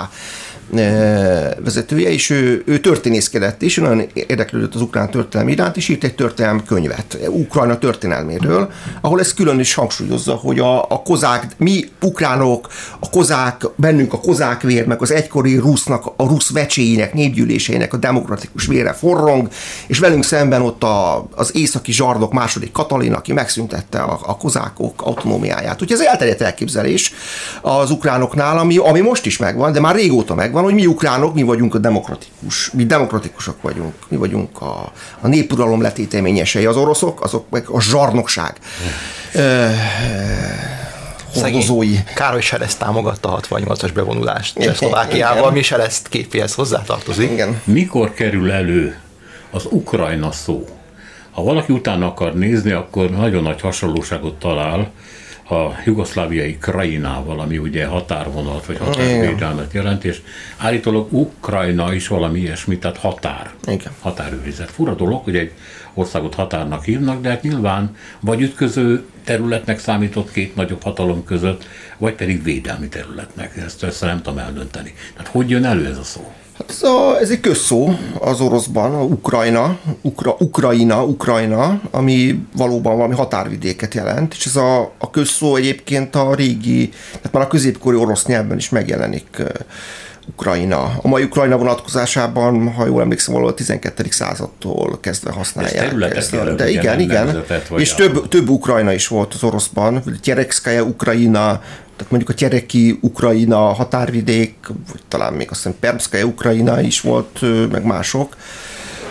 vezetője, 1.63 2.09
és 2.09 2.29
ő, 2.29 2.63
ő 2.65 2.79
történészkedett 2.79 3.61
is, 3.61 3.75
nagyon 3.75 4.03
érdeklődött 4.13 4.75
az 4.75 4.81
ukrán 4.81 5.09
történelmi 5.09 5.51
iránt, 5.51 5.77
és 5.77 5.89
írt 5.89 6.03
egy 6.03 6.15
történelmi 6.15 6.61
könyvet, 6.65 7.17
Ukrajna 7.27 7.77
történelméről, 7.77 8.71
ahol 9.01 9.19
ez 9.19 9.33
külön 9.33 9.59
is 9.59 9.73
hangsúlyozza, 9.73 10.33
hogy 10.33 10.59
a, 10.59 10.81
a 10.81 11.01
kozák, 11.01 11.45
mi 11.57 11.89
ukránok, 12.01 12.67
a 12.99 13.09
kozák, 13.09 13.61
bennünk 13.75 14.13
a 14.13 14.19
kozák 14.19 14.61
vér, 14.61 14.85
meg 14.85 15.01
az 15.01 15.11
egykori 15.11 15.57
rusznak, 15.57 16.05
a 16.15 16.27
rusz 16.27 16.51
vecséinek, 16.51 17.13
népgyűléseinek 17.13 17.93
a 17.93 17.97
demokratikus 17.97 18.65
vére 18.65 18.93
forrong, 18.93 19.47
és 19.87 19.99
velünk 19.99 20.23
szemben 20.23 20.61
ott 20.61 20.83
a, 20.83 21.27
az 21.35 21.55
északi 21.55 21.91
zsardok 21.91 22.33
második 22.33 22.71
Katalin, 22.71 23.13
aki 23.13 23.33
megszüntette 23.33 23.99
a, 23.99 24.19
a 24.25 24.37
kozákok 24.37 25.01
autonómiáját. 25.01 25.81
Úgyhogy 25.81 25.99
ez 25.99 26.05
elterjedt 26.05 26.41
elképzelés 26.41 27.13
az 27.61 27.91
ukránoknál, 27.91 28.57
ami, 28.57 28.77
ami 28.77 28.99
most 28.99 29.25
is 29.25 29.37
megvan, 29.37 29.71
de 29.71 29.79
már 29.79 29.95
régóta 29.95 30.35
megvan, 30.35 30.56
van, 30.57 30.65
hogy 30.65 30.73
mi 30.73 30.85
ukránok, 30.85 31.33
mi 31.33 31.41
vagyunk 31.41 31.75
a 31.75 31.77
demokratikus, 31.77 32.71
mi 32.71 32.85
demokratikusak 32.85 33.61
vagyunk, 33.61 33.93
mi 34.07 34.17
vagyunk 34.17 34.61
a, 34.61 34.91
a 35.19 35.27
népuralom 35.27 35.81
letéteményesei, 35.81 36.65
az 36.65 36.75
oroszok, 36.75 37.23
azok 37.23 37.49
meg 37.49 37.67
a 37.67 37.81
zsarnokság. 37.81 38.55
Hmm. 39.33 39.73
hordozói. 41.33 41.95
Károly 42.15 42.41
Sereszt 42.41 42.79
támogatta 42.79 43.33
a 43.33 43.39
68-as 43.39 43.89
bevonulást 43.93 44.59
Csehszlovákiával, 44.59 45.51
mi 45.51 45.61
Sereszt 45.61 46.07
képéhez 46.07 46.53
hozzátartozik. 46.53 47.31
Igen. 47.31 47.61
Mikor 47.63 48.13
kerül 48.13 48.51
elő 48.51 48.97
az 49.51 49.65
Ukrajna 49.69 50.31
szó? 50.31 50.65
Ha 51.31 51.43
valaki 51.43 51.73
utána 51.73 52.05
akar 52.05 52.33
nézni, 52.33 52.71
akkor 52.71 53.09
nagyon 53.09 53.43
nagy 53.43 53.61
hasonlóságot 53.61 54.39
talál 54.39 54.91
a 55.49 55.75
jugoszláviai 55.85 56.57
Krajinával, 56.57 57.39
ami 57.39 57.57
ugye 57.57 57.85
határvonalat 57.85 58.65
vagy 58.65 58.77
határvédelmet 58.77 59.73
jelent, 59.73 60.03
és 60.03 60.21
állítólag 60.57 61.13
Ukrajna 61.13 61.93
is 61.93 62.07
valami 62.07 62.39
ilyesmi, 62.39 62.77
tehát 62.77 62.97
határ, 62.97 63.51
Igen. 63.67 63.91
határőrizet. 63.99 64.71
Fura 64.71 64.93
dolog, 64.93 65.23
hogy 65.23 65.35
egy 65.35 65.51
országot 65.93 66.33
határnak 66.33 66.83
hívnak, 66.83 67.21
de 67.21 67.29
hát 67.29 67.41
nyilván 67.41 67.95
vagy 68.19 68.41
ütköző 68.41 69.05
területnek 69.23 69.79
számított 69.79 70.31
két 70.31 70.55
nagyobb 70.55 70.83
hatalom 70.83 71.23
között, 71.23 71.67
vagy 71.97 72.13
pedig 72.13 72.43
védelmi 72.43 72.87
területnek. 72.87 73.57
Ezt, 73.57 73.83
ezt 73.83 74.01
nem 74.01 74.21
tudom 74.21 74.37
eldönteni. 74.37 74.93
Tehát 75.15 75.31
hogy 75.31 75.49
jön 75.49 75.65
elő 75.65 75.85
ez 75.85 75.97
a 75.97 76.03
szó? 76.03 76.33
Hát 76.57 76.69
ez, 76.69 76.83
a, 76.83 77.19
ez 77.19 77.29
egy 77.29 77.39
közszó 77.39 77.89
az 78.19 78.41
oroszban, 78.41 78.93
a 78.93 79.03
Ukrajna, 79.03 79.77
Ukra, 80.01 80.35
Ukrajna, 80.39 81.03
Ukrajna, 81.03 81.81
ami 81.91 82.39
valóban 82.55 82.95
valami 82.95 83.13
határvidéket 83.13 83.93
jelent, 83.93 84.33
és 84.33 84.45
ez 84.45 84.55
a, 84.55 84.79
a 84.97 85.09
közszó 85.09 85.55
egyébként 85.55 86.15
a 86.15 86.35
régi, 86.35 86.89
tehát 86.89 87.31
már 87.31 87.43
a 87.43 87.47
középkori 87.47 87.97
orosz 87.97 88.25
nyelvben 88.25 88.57
is 88.57 88.69
megjelenik 88.69 89.43
Ukrajna. 90.27 90.99
A 91.01 91.07
mai 91.07 91.23
Ukrajna 91.23 91.57
vonatkozásában, 91.57 92.73
ha 92.73 92.85
jól 92.85 93.01
emlékszem, 93.01 93.33
valahol 93.33 93.53
a 93.53 93.55
12. 93.55 94.05
századtól 94.09 94.97
kezdve 95.01 95.31
használják 95.31 96.15
ezt. 96.15 96.55
De 96.55 96.69
igen, 96.69 96.99
igen. 96.99 97.43
És 97.77 97.93
több, 97.93 98.27
több 98.27 98.49
Ukrajna 98.49 98.93
is 98.93 99.07
volt 99.07 99.33
az 99.33 99.43
oroszban. 99.43 100.03
Gyerekszkaja 100.23 100.83
Ukrajna, 100.83 101.61
tehát 101.97 102.11
mondjuk 102.11 102.29
a 102.29 102.33
Tyereki 102.33 102.97
Ukrajna 103.01 103.57
határvidék, 103.57 104.55
vagy 104.67 105.01
talán 105.07 105.33
még 105.33 105.47
azt 105.49 105.63
hiszem 105.63 105.79
Permszkaja 105.79 106.25
Ukrajna 106.25 106.81
is 106.81 107.01
volt, 107.01 107.41
meg 107.71 107.83
mások. 107.83 108.35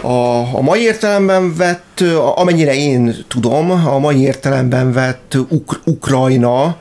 A, 0.01 0.55
a 0.57 0.61
mai 0.61 0.81
értelemben 0.81 1.57
vett, 1.57 2.01
amennyire 2.35 2.75
én 2.75 3.15
tudom, 3.29 3.71
a 3.71 3.99
mai 3.99 4.21
értelemben 4.21 4.93
vett 4.93 5.37
Uk- 5.49 5.81
Ukrajna 5.85 6.77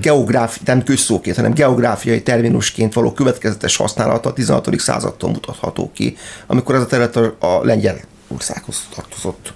geográfi, 0.00 0.60
nem 0.64 0.82
közszóként, 0.82 1.36
hanem 1.36 1.52
geográfiai 1.52 2.22
terminusként 2.22 2.92
való 2.92 3.12
következetes 3.12 3.76
használata 3.76 4.28
a 4.28 4.32
16. 4.32 4.78
századtól 4.78 5.30
mutatható 5.30 5.90
ki, 5.94 6.16
amikor 6.46 6.74
ez 6.74 6.80
a 6.80 6.86
terület 6.86 7.16
a 7.16 7.60
lengyel 7.62 7.96
országhoz 8.28 8.88
tartozott. 8.94 9.52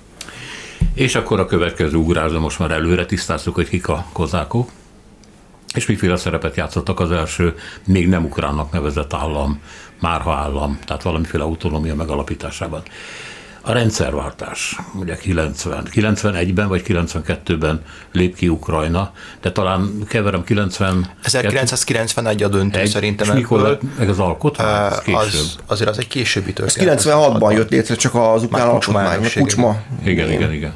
És 0.97 1.14
akkor 1.14 1.40
a 1.40 1.47
következő 1.47 1.97
ugrásra 1.97 2.38
most 2.38 2.59
már 2.59 2.70
előre 2.70 3.07
tisztáztuk, 3.07 3.55
hogy 3.55 3.68
kik 3.68 3.88
a 3.88 4.07
kozákok, 4.12 4.70
és 5.74 5.86
miféle 5.86 6.16
szerepet 6.16 6.57
játszottak 6.57 7.01
az 7.01 7.11
első 7.11 7.55
még 7.84 8.09
nem 8.09 8.24
ukránnak 8.24 8.72
nevezett 8.72 9.12
állam, 9.12 9.61
márha 10.01 10.34
állam, 10.34 10.78
tehát 10.84 11.03
valamiféle 11.03 11.42
autonómia 11.42 11.94
megalapításában. 11.94 12.82
A 13.69 13.73
rendszerváltás, 13.73 14.77
ugye 14.95 15.17
90, 15.17 15.89
91-ben 15.93 16.69
vagy 16.69 16.83
92-ben 16.89 17.83
lép 18.12 18.37
ki 18.37 18.49
Ukrajna, 18.49 19.12
de 19.41 19.53
talán 19.53 20.05
keverem 20.09 20.45
90... 20.45 21.07
1991 21.23 22.43
a 22.43 22.49
döntő 22.49 22.79
egy, 22.79 22.89
szerintem. 22.89 23.29
És 23.29 23.35
mikor 23.35 23.61
lett 23.61 23.81
meg 23.99 24.09
az 24.09 24.19
alkot? 24.19 24.59
Uh, 24.59 25.17
az, 25.17 25.59
azért 25.67 25.91
az 25.91 25.99
egy 25.99 26.09
későbbi 26.09 26.53
történet. 26.53 27.03
96-ban 27.03 27.53
jött 27.53 27.71
létre 27.71 27.95
csak 27.95 28.14
az 28.14 28.43
ukrán 28.43 28.69
alkotmány, 28.69 29.25
a 29.25 29.41
kucsma. 29.41 29.83
Igen, 30.05 30.33
igen, 30.33 30.53
igen. 30.53 30.73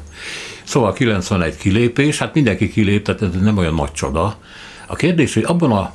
Szóval 0.63 0.93
91 0.93 1.57
kilépés, 1.57 2.17
hát 2.17 2.33
mindenki 2.33 2.69
kilép, 2.69 3.05
tehát 3.05 3.21
ez 3.21 3.41
nem 3.41 3.57
olyan 3.57 3.73
nagy 3.73 3.91
csoda. 3.91 4.35
A 4.87 4.95
kérdés, 4.95 5.33
hogy 5.33 5.43
abban 5.43 5.71
a 5.71 5.93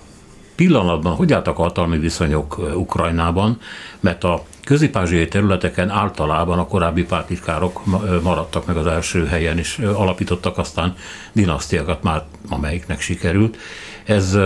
pillanatban 0.56 1.14
hogy 1.14 1.32
álltak 1.32 1.58
a 1.58 1.62
hatalmi 1.62 1.98
viszonyok 1.98 2.58
Ukrajnában, 2.74 3.60
mert 4.00 4.24
a 4.24 4.42
közép 4.64 4.98
területeken 5.28 5.90
általában 5.90 6.58
a 6.58 6.66
korábbi 6.66 7.04
pártitkárok 7.04 7.80
maradtak 8.22 8.66
meg 8.66 8.76
az 8.76 8.86
első 8.86 9.26
helyen, 9.26 9.58
és 9.58 9.78
alapítottak 9.78 10.58
aztán 10.58 10.94
dinasztiákat 11.32 12.02
már, 12.02 12.22
amelyiknek 12.48 13.00
sikerült. 13.00 13.56
Ez 14.04 14.38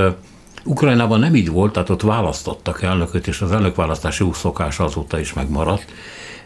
Ukrajnában 0.64 1.18
nem 1.18 1.34
így 1.34 1.50
volt, 1.50 1.72
tehát 1.72 1.90
ott 1.90 2.02
választottak 2.02 2.82
elnököt, 2.82 3.26
és 3.26 3.40
az 3.40 3.52
elnökválasztási 3.52 4.24
új 4.24 4.32
szokása 4.32 4.84
azóta 4.84 5.18
is 5.18 5.32
megmaradt. 5.32 5.84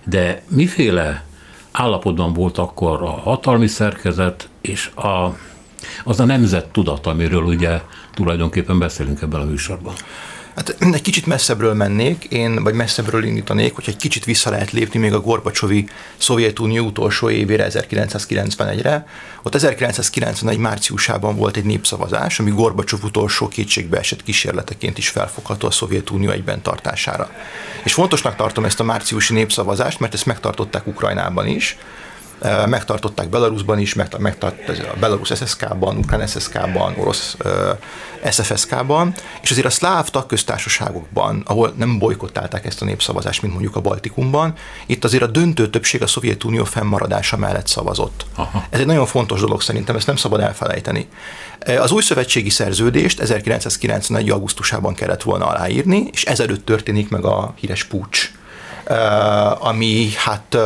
De 0.04 0.42
miféle 0.48 1.24
állapotban 1.72 2.32
volt 2.32 2.58
akkor 2.58 3.02
a 3.02 3.10
hatalmi 3.10 3.66
szerkezet 3.66 4.48
és 4.60 4.86
a, 4.86 5.36
az 6.04 6.20
a 6.20 6.24
nemzet 6.24 6.66
tudat, 6.66 7.06
amiről 7.06 7.42
ugye 7.42 7.80
tulajdonképpen 8.14 8.78
beszélünk 8.78 9.22
ebben 9.22 9.40
a 9.40 9.44
műsorban? 9.44 9.94
Hát 10.54 10.76
egy 10.92 11.02
kicsit 11.02 11.26
messzebbről 11.26 11.74
mennék, 11.74 12.24
én, 12.24 12.62
vagy 12.62 12.74
messzebbről 12.74 13.24
indítanék, 13.24 13.74
hogy 13.74 13.84
egy 13.86 13.96
kicsit 13.96 14.24
vissza 14.24 14.50
lehet 14.50 14.70
lépni 14.70 14.98
még 14.98 15.12
a 15.12 15.20
Gorbacsovi 15.20 15.88
Szovjetunió 16.16 16.84
utolsó 16.84 17.30
évére, 17.30 17.66
1991-re. 17.70 19.06
Ott 19.42 19.54
1991 19.54 20.58
márciusában 20.58 21.36
volt 21.36 21.56
egy 21.56 21.64
népszavazás, 21.64 22.38
ami 22.38 22.50
Gorbacsov 22.50 23.04
utolsó 23.04 23.48
kétségbe 23.48 23.98
esett 23.98 24.22
kísérleteként 24.22 24.98
is 24.98 25.08
felfogható 25.08 25.66
a 25.66 25.70
Szovjetunió 25.70 26.30
egyben 26.30 26.62
tartására. 26.62 27.30
És 27.84 27.92
fontosnak 27.92 28.36
tartom 28.36 28.64
ezt 28.64 28.80
a 28.80 28.84
márciusi 28.84 29.32
népszavazást, 29.32 30.00
mert 30.00 30.14
ezt 30.14 30.26
megtartották 30.26 30.86
Ukrajnában 30.86 31.46
is, 31.46 31.76
megtartották 32.66 33.28
Belarusban 33.28 33.78
is, 33.78 33.94
megtart, 33.94 34.68
a 34.68 34.96
Belarus 35.00 35.32
SSK-ban, 35.34 35.96
Ukrán 35.96 36.26
SSK-ban, 36.26 36.94
orosz 36.98 37.36
SFSK-ban, 38.30 39.14
és 39.42 39.50
azért 39.50 39.66
a 39.66 39.70
szláv 39.70 40.08
tagköztársaságokban, 40.08 41.42
ahol 41.46 41.72
nem 41.76 41.98
bolykottálták 41.98 42.64
ezt 42.66 42.82
a 42.82 42.84
népszavazást, 42.84 43.42
mint 43.42 43.52
mondjuk 43.54 43.76
a 43.76 43.80
Baltikumban, 43.80 44.54
itt 44.86 45.04
azért 45.04 45.22
a 45.22 45.26
döntő 45.26 45.70
többség 45.70 46.02
a 46.02 46.06
Szovjetunió 46.06 46.64
fennmaradása 46.64 47.36
mellett 47.36 47.66
szavazott. 47.66 48.26
Aha. 48.34 48.64
Ez 48.70 48.80
egy 48.80 48.86
nagyon 48.86 49.06
fontos 49.06 49.40
dolog 49.40 49.62
szerintem, 49.62 49.96
ezt 49.96 50.06
nem 50.06 50.16
szabad 50.16 50.40
elfelejteni. 50.40 51.08
Az 51.78 51.90
új 51.90 52.02
szövetségi 52.02 52.50
szerződést 52.50 53.20
1991. 53.20 54.30
augusztusában 54.30 54.94
kellett 54.94 55.22
volna 55.22 55.46
aláírni, 55.46 56.08
és 56.12 56.24
ezelőtt 56.24 56.64
történik 56.64 57.08
meg 57.08 57.24
a 57.24 57.54
híres 57.56 57.84
pucs, 57.84 58.32
ami 59.58 60.10
hát 60.16 60.56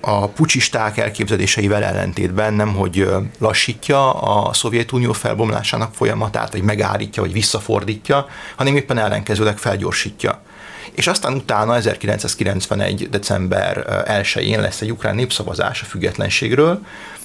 a 0.00 0.28
pucsisták 0.28 0.96
elképzeléseivel 0.96 1.82
ellentétben 1.82 2.54
nem, 2.54 2.74
hogy 2.74 3.08
lassítja 3.38 4.12
a 4.12 4.52
Szovjetunió 4.52 5.12
felbomlásának 5.12 5.94
folyamatát, 5.94 6.52
vagy 6.52 6.62
megállítja, 6.62 7.22
vagy 7.22 7.32
visszafordítja, 7.32 8.26
hanem 8.56 8.76
éppen 8.76 8.98
ellenkezőleg 8.98 9.58
felgyorsítja. 9.58 10.40
És 10.92 11.06
aztán 11.06 11.34
utána 11.34 11.76
1991. 11.76 13.08
december 13.08 13.84
1-én 14.08 14.60
lesz 14.60 14.80
egy 14.80 14.92
ukrán 14.92 15.14
népszavazás 15.14 15.82
a 15.82 15.84
függetlenségről, 15.84 16.80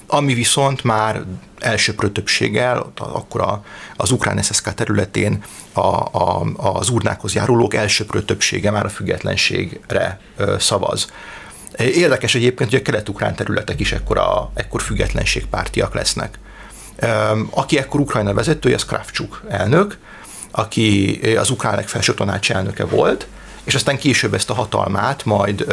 ami 0.06 0.34
viszont 0.34 0.84
már 0.84 1.22
elsőprő 1.58 2.10
többséggel, 2.10 2.92
akkor 2.96 3.40
a, 3.40 3.64
az 3.96 4.10
ukrán 4.10 4.42
SSK 4.42 4.74
területén 4.74 5.44
a, 5.72 5.80
a, 5.80 6.46
az 6.56 6.88
urnákhoz 6.88 7.34
járulók 7.34 7.74
elsőprő 7.74 8.22
többsége 8.22 8.70
már 8.70 8.84
a 8.84 8.88
függetlenségre 8.88 10.20
szavaz. 10.58 11.10
Érdekes 11.78 12.34
egyébként, 12.34 12.70
hogy 12.70 12.78
a 12.78 12.82
kelet-ukrán 12.82 13.34
területek 13.34 13.80
is 13.80 13.92
ekkor, 13.92 14.48
ekkor 14.54 14.82
függetlenségpártiak 14.82 15.94
lesznek. 15.94 16.38
Aki 17.50 17.78
ekkor 17.78 18.00
Ukrajna 18.00 18.34
vezetője, 18.34 18.74
az 18.74 18.84
Kravcsuk 18.84 19.42
elnök, 19.48 19.98
aki 20.50 21.20
az 21.38 21.50
ukrán 21.50 21.74
legfelső 21.74 22.14
tanács 22.14 22.50
elnöke 22.50 22.84
volt, 22.84 23.26
és 23.64 23.74
aztán 23.74 23.98
később 23.98 24.34
ezt 24.34 24.50
a 24.50 24.54
hatalmát 24.54 25.24
majd, 25.24 25.64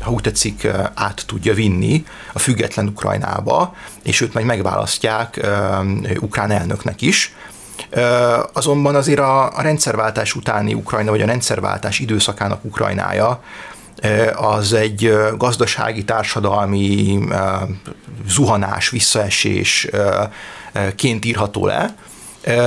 ha 0.00 0.10
úgy 0.10 0.22
tetszik, 0.22 0.68
át 0.94 1.22
tudja 1.26 1.54
vinni 1.54 2.04
a 2.32 2.38
független 2.38 2.86
Ukrajnába, 2.86 3.74
és 4.02 4.20
őt 4.20 4.34
majd 4.34 4.46
megválasztják 4.46 5.46
ukrán 6.20 6.50
elnöknek 6.50 7.02
is. 7.02 7.34
Azonban 8.52 8.94
azért 8.94 9.18
a, 9.18 9.56
a 9.56 9.62
rendszerváltás 9.62 10.34
utáni 10.34 10.74
Ukrajna, 10.74 11.10
vagy 11.10 11.22
a 11.22 11.26
rendszerváltás 11.26 11.98
időszakának 11.98 12.64
Ukrajnája 12.64 13.42
az 14.34 14.72
egy 14.72 15.12
gazdasági, 15.36 16.04
társadalmi 16.04 17.18
zuhanás, 18.28 18.90
visszaesés 18.90 19.88
ként 20.96 21.24
írható 21.24 21.66
le, 21.66 21.94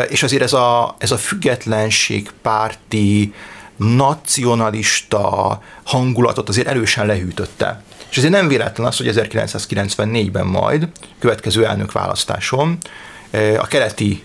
és 0.10 0.24
azért 0.24 0.44
ez 0.44 0.54
a, 0.54 0.96
ez 0.98 1.12
a 1.12 1.18
függetlenségpárti, 1.18 3.34
nacionalista 3.80 5.62
hangulatot 5.84 6.50
azért 6.50 6.68
erősen 6.68 7.06
lehűtötte. 7.06 7.84
És 8.10 8.18
ezért 8.18 8.34
nem 8.34 8.48
véletlen 8.48 8.88
az, 8.88 8.98
hogy 8.98 9.12
1994-ben 9.14 10.46
majd, 10.46 10.88
következő 11.20 11.66
elnökválasztáson 11.66 12.78
a 13.58 13.68
keleti 13.68 14.24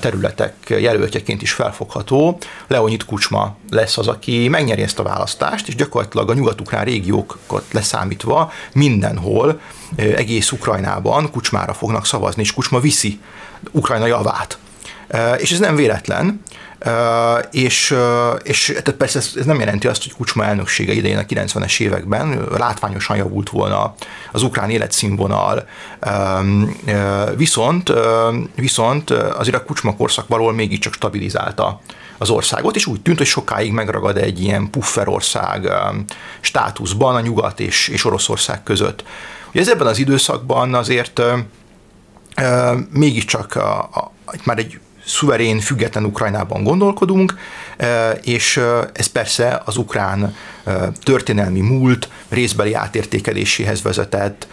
területek 0.00 0.54
jelöltjeként 0.68 1.42
is 1.42 1.52
felfogható. 1.52 2.38
Leonid 2.66 3.04
Kucsma 3.04 3.56
lesz 3.70 3.98
az, 3.98 4.08
aki 4.08 4.48
megnyeri 4.48 4.82
ezt 4.82 4.98
a 4.98 5.02
választást, 5.02 5.68
és 5.68 5.74
gyakorlatilag 5.74 6.30
a 6.30 6.34
nyugat-ukrán 6.34 6.84
régiókat 6.84 7.64
leszámítva 7.72 8.52
mindenhol, 8.72 9.60
egész 9.96 10.52
Ukrajnában 10.52 11.30
Kucsmára 11.30 11.72
fognak 11.72 12.06
szavazni, 12.06 12.42
és 12.42 12.54
Kucsma 12.54 12.80
viszi 12.80 13.20
Ukrajna 13.70 14.06
javát. 14.06 14.58
És 15.38 15.52
ez 15.52 15.58
nem 15.58 15.76
véletlen, 15.76 16.42
és, 17.50 17.96
és 18.42 18.66
tehát 18.66 18.98
persze 18.98 19.18
ez, 19.18 19.32
ez 19.36 19.44
nem 19.44 19.58
jelenti 19.58 19.86
azt, 19.86 20.02
hogy 20.02 20.12
Kucsma 20.12 20.44
elnöksége 20.44 20.92
idején 20.92 21.18
a 21.18 21.22
90-es 21.22 21.80
években 21.80 22.48
látványosan 22.56 23.16
javult 23.16 23.50
volna 23.50 23.94
az 24.32 24.42
ukrán 24.42 24.70
életszínvonal, 24.70 25.68
viszont, 27.36 27.92
viszont 28.54 29.10
azért 29.10 29.56
a 29.56 29.64
Kucsma 29.64 29.96
korszak 29.96 30.28
valahol 30.28 30.52
mégiscsak 30.52 30.92
stabilizálta 30.94 31.80
az 32.18 32.30
országot, 32.30 32.76
és 32.76 32.86
úgy 32.86 33.00
tűnt, 33.00 33.18
hogy 33.18 33.26
sokáig 33.26 33.72
megragad 33.72 34.16
egy 34.16 34.42
ilyen 34.42 34.70
pufferország 34.70 35.72
státuszban 36.40 37.14
a 37.14 37.20
Nyugat 37.20 37.60
és, 37.60 37.88
és 37.88 38.04
Oroszország 38.04 38.62
között. 38.62 39.04
Ugye 39.48 39.60
ez 39.60 39.68
ebben 39.68 39.86
az 39.86 39.98
időszakban 39.98 40.74
azért 40.74 41.22
mégiscsak 42.90 43.54
a, 43.54 43.78
a, 43.78 44.12
már 44.44 44.58
egy 44.58 44.80
szuverén, 45.04 45.60
független 45.60 46.04
Ukrajnában 46.04 46.62
gondolkodunk, 46.62 47.34
e, 47.76 48.10
és 48.10 48.56
e, 48.56 48.90
ez 48.92 49.06
persze 49.06 49.62
az 49.64 49.76
ukrán 49.76 50.34
e, 50.64 50.92
történelmi 51.02 51.60
múlt 51.60 52.08
részbeli 52.28 52.74
átértékeléséhez 52.74 53.82
vezetett, 53.82 54.46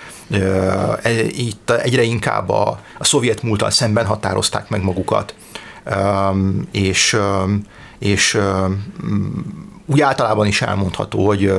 itt 1.30 1.70
egyre 1.70 2.02
inkább 2.02 2.50
a, 2.50 2.80
a 2.98 3.04
szovjet 3.04 3.44
múltal 3.44 3.70
szemben 3.72 4.06
határozták 4.06 4.70
meg 4.70 4.84
magukat. 4.84 5.36
és, 6.72 7.18
és 8.00 8.38
úgy 9.90 10.02
általában 10.02 10.48
is 10.48 10.62
elmondható, 10.62 11.26
hogy, 11.26 11.52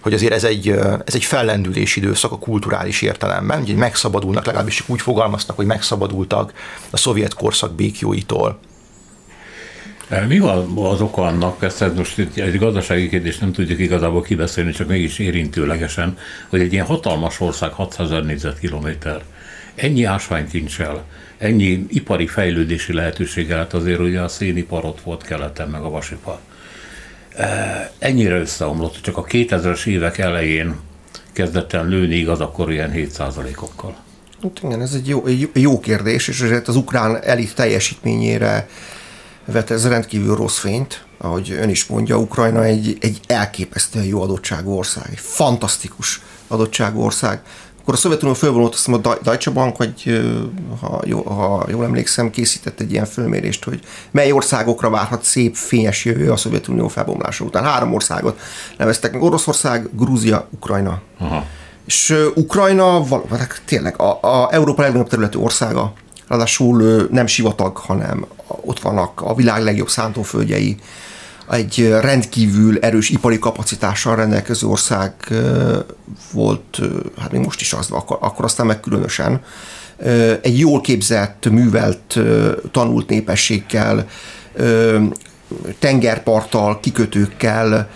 hogy 0.00 0.14
azért 0.14 0.32
ez 0.32 0.44
egy, 0.44 0.68
ez 1.04 1.14
egy 1.14 1.24
fellendülési 1.24 2.00
időszak 2.00 2.32
a 2.32 2.38
kulturális 2.38 3.02
értelemben, 3.02 3.62
ugye 3.62 3.74
megszabadulnak, 3.74 4.44
legalábbis 4.44 4.88
úgy 4.88 5.00
fogalmaztak, 5.00 5.56
hogy 5.56 5.66
megszabadultak 5.66 6.52
a 6.90 6.96
szovjet 6.96 7.34
korszak 7.34 7.74
békjóitól. 7.74 8.58
Mi 10.28 10.38
van 10.38 10.78
az 10.78 11.00
oka 11.00 11.22
annak, 11.22 11.62
ezt 11.62 11.82
ez 11.82 11.94
most 11.94 12.18
egy 12.34 12.58
gazdasági 12.58 13.08
kérdés 13.08 13.38
nem 13.38 13.52
tudjuk 13.52 13.78
igazából 13.78 14.22
kibeszélni, 14.22 14.72
csak 14.72 14.88
mégis 14.88 15.18
érintőlegesen, 15.18 16.18
hogy 16.48 16.60
egy 16.60 16.72
ilyen 16.72 16.86
hatalmas 16.86 17.40
ország 17.40 17.72
600 17.72 18.10
ezer 18.10 18.24
négyzetkilométer, 18.24 19.22
ennyi 19.74 20.04
ásványkincsel, 20.04 21.04
ennyi 21.38 21.86
ipari 21.88 22.26
fejlődési 22.26 22.92
lehetőséggel, 22.92 23.58
hát 23.58 23.74
azért 23.74 24.00
ugye 24.00 24.20
a 24.20 24.28
szénipar 24.28 24.84
ott 24.84 25.00
volt 25.00 25.22
keleten, 25.22 25.68
meg 25.68 25.82
a 25.82 25.90
vasipar. 25.90 26.38
Ennyire 27.98 28.38
összeomlott, 28.38 28.98
csak 29.02 29.16
a 29.16 29.24
2000-es 29.24 29.86
évek 29.86 30.18
elején 30.18 30.76
kezdett 31.32 31.72
el 31.72 31.86
lőni, 31.86 32.14
igaz, 32.14 32.40
akkor 32.40 32.72
ilyen 32.72 32.92
7%-okkal. 32.94 33.96
Hát 34.42 34.60
igen, 34.62 34.80
ez 34.80 34.92
egy 34.92 35.08
jó, 35.08 35.24
jó 35.52 35.80
kérdés, 35.80 36.28
és 36.28 36.40
ezért 36.40 36.68
az 36.68 36.76
ukrán 36.76 37.22
elit 37.22 37.54
teljesítményére 37.54 38.68
vet 39.44 39.70
ez 39.70 39.88
rendkívül 39.88 40.36
rossz 40.36 40.58
fényt, 40.58 41.04
ahogy 41.18 41.50
ön 41.50 41.68
is 41.68 41.86
mondja, 41.86 42.18
Ukrajna 42.18 42.64
egy, 42.64 42.96
egy 43.00 43.20
elképesztően 43.26 44.04
jó 44.04 44.22
adottságú 44.22 44.72
ország, 44.72 45.06
egy 45.10 45.20
fantasztikus 45.20 46.20
adottságú 46.48 47.00
ország. 47.00 47.40
Akkor 47.86 47.98
a 47.98 48.00
Szovjetunió 48.00 48.34
fölvonult, 48.34 48.74
azt 48.74 48.86
mondom, 48.86 49.12
a 49.12 49.18
Deutsche 49.22 49.50
Bank, 49.50 49.76
vagy 49.76 50.22
ha, 50.80 51.00
jó, 51.04 51.22
ha 51.22 51.66
jól 51.68 51.84
emlékszem, 51.84 52.30
készített 52.30 52.80
egy 52.80 52.92
ilyen 52.92 53.04
fölmérést, 53.04 53.64
hogy 53.64 53.80
mely 54.10 54.32
országokra 54.32 54.90
várhat 54.90 55.24
szép, 55.24 55.54
fényes 55.54 56.04
jövő 56.04 56.30
a 56.30 56.36
Szovjetunió 56.36 56.88
felbomlása 56.88 57.44
után. 57.44 57.64
Három 57.64 57.94
országot 57.94 58.40
neveztek 58.76 59.12
meg, 59.12 59.22
Oroszország, 59.22 59.88
Grúzia, 59.92 60.48
Ukrajna. 60.50 61.00
Aha. 61.18 61.44
És 61.84 62.14
Ukrajna 62.34 62.84
valóban 62.84 63.38
hát 63.38 63.62
tényleg 63.64 64.00
a, 64.00 64.18
a 64.22 64.48
Európa 64.52 64.82
legnagyobb 64.82 65.08
területű 65.08 65.38
országa, 65.38 65.92
ráadásul 66.28 67.08
nem 67.10 67.26
sivatag, 67.26 67.76
hanem 67.76 68.26
ott 68.46 68.80
vannak 68.80 69.20
a 69.20 69.34
világ 69.34 69.62
legjobb 69.62 69.88
szántóföldjei, 69.88 70.76
egy 71.50 71.88
rendkívül 72.00 72.78
erős 72.78 73.10
ipari 73.10 73.38
kapacitással 73.38 74.16
rendelkező 74.16 74.66
ország 74.66 75.12
volt, 76.32 76.80
hát 77.18 77.32
még 77.32 77.40
most 77.40 77.60
is 77.60 77.72
az, 77.72 77.90
akkor, 77.90 78.18
akkor 78.20 78.44
aztán 78.44 78.66
meg 78.66 78.80
különösen, 78.80 79.40
egy 80.42 80.58
jól 80.58 80.80
képzett, 80.80 81.50
művelt, 81.50 82.18
tanult 82.70 83.08
népességgel, 83.08 84.08
tengerparttal, 85.78 86.80
kikötőkkel, 86.80 87.88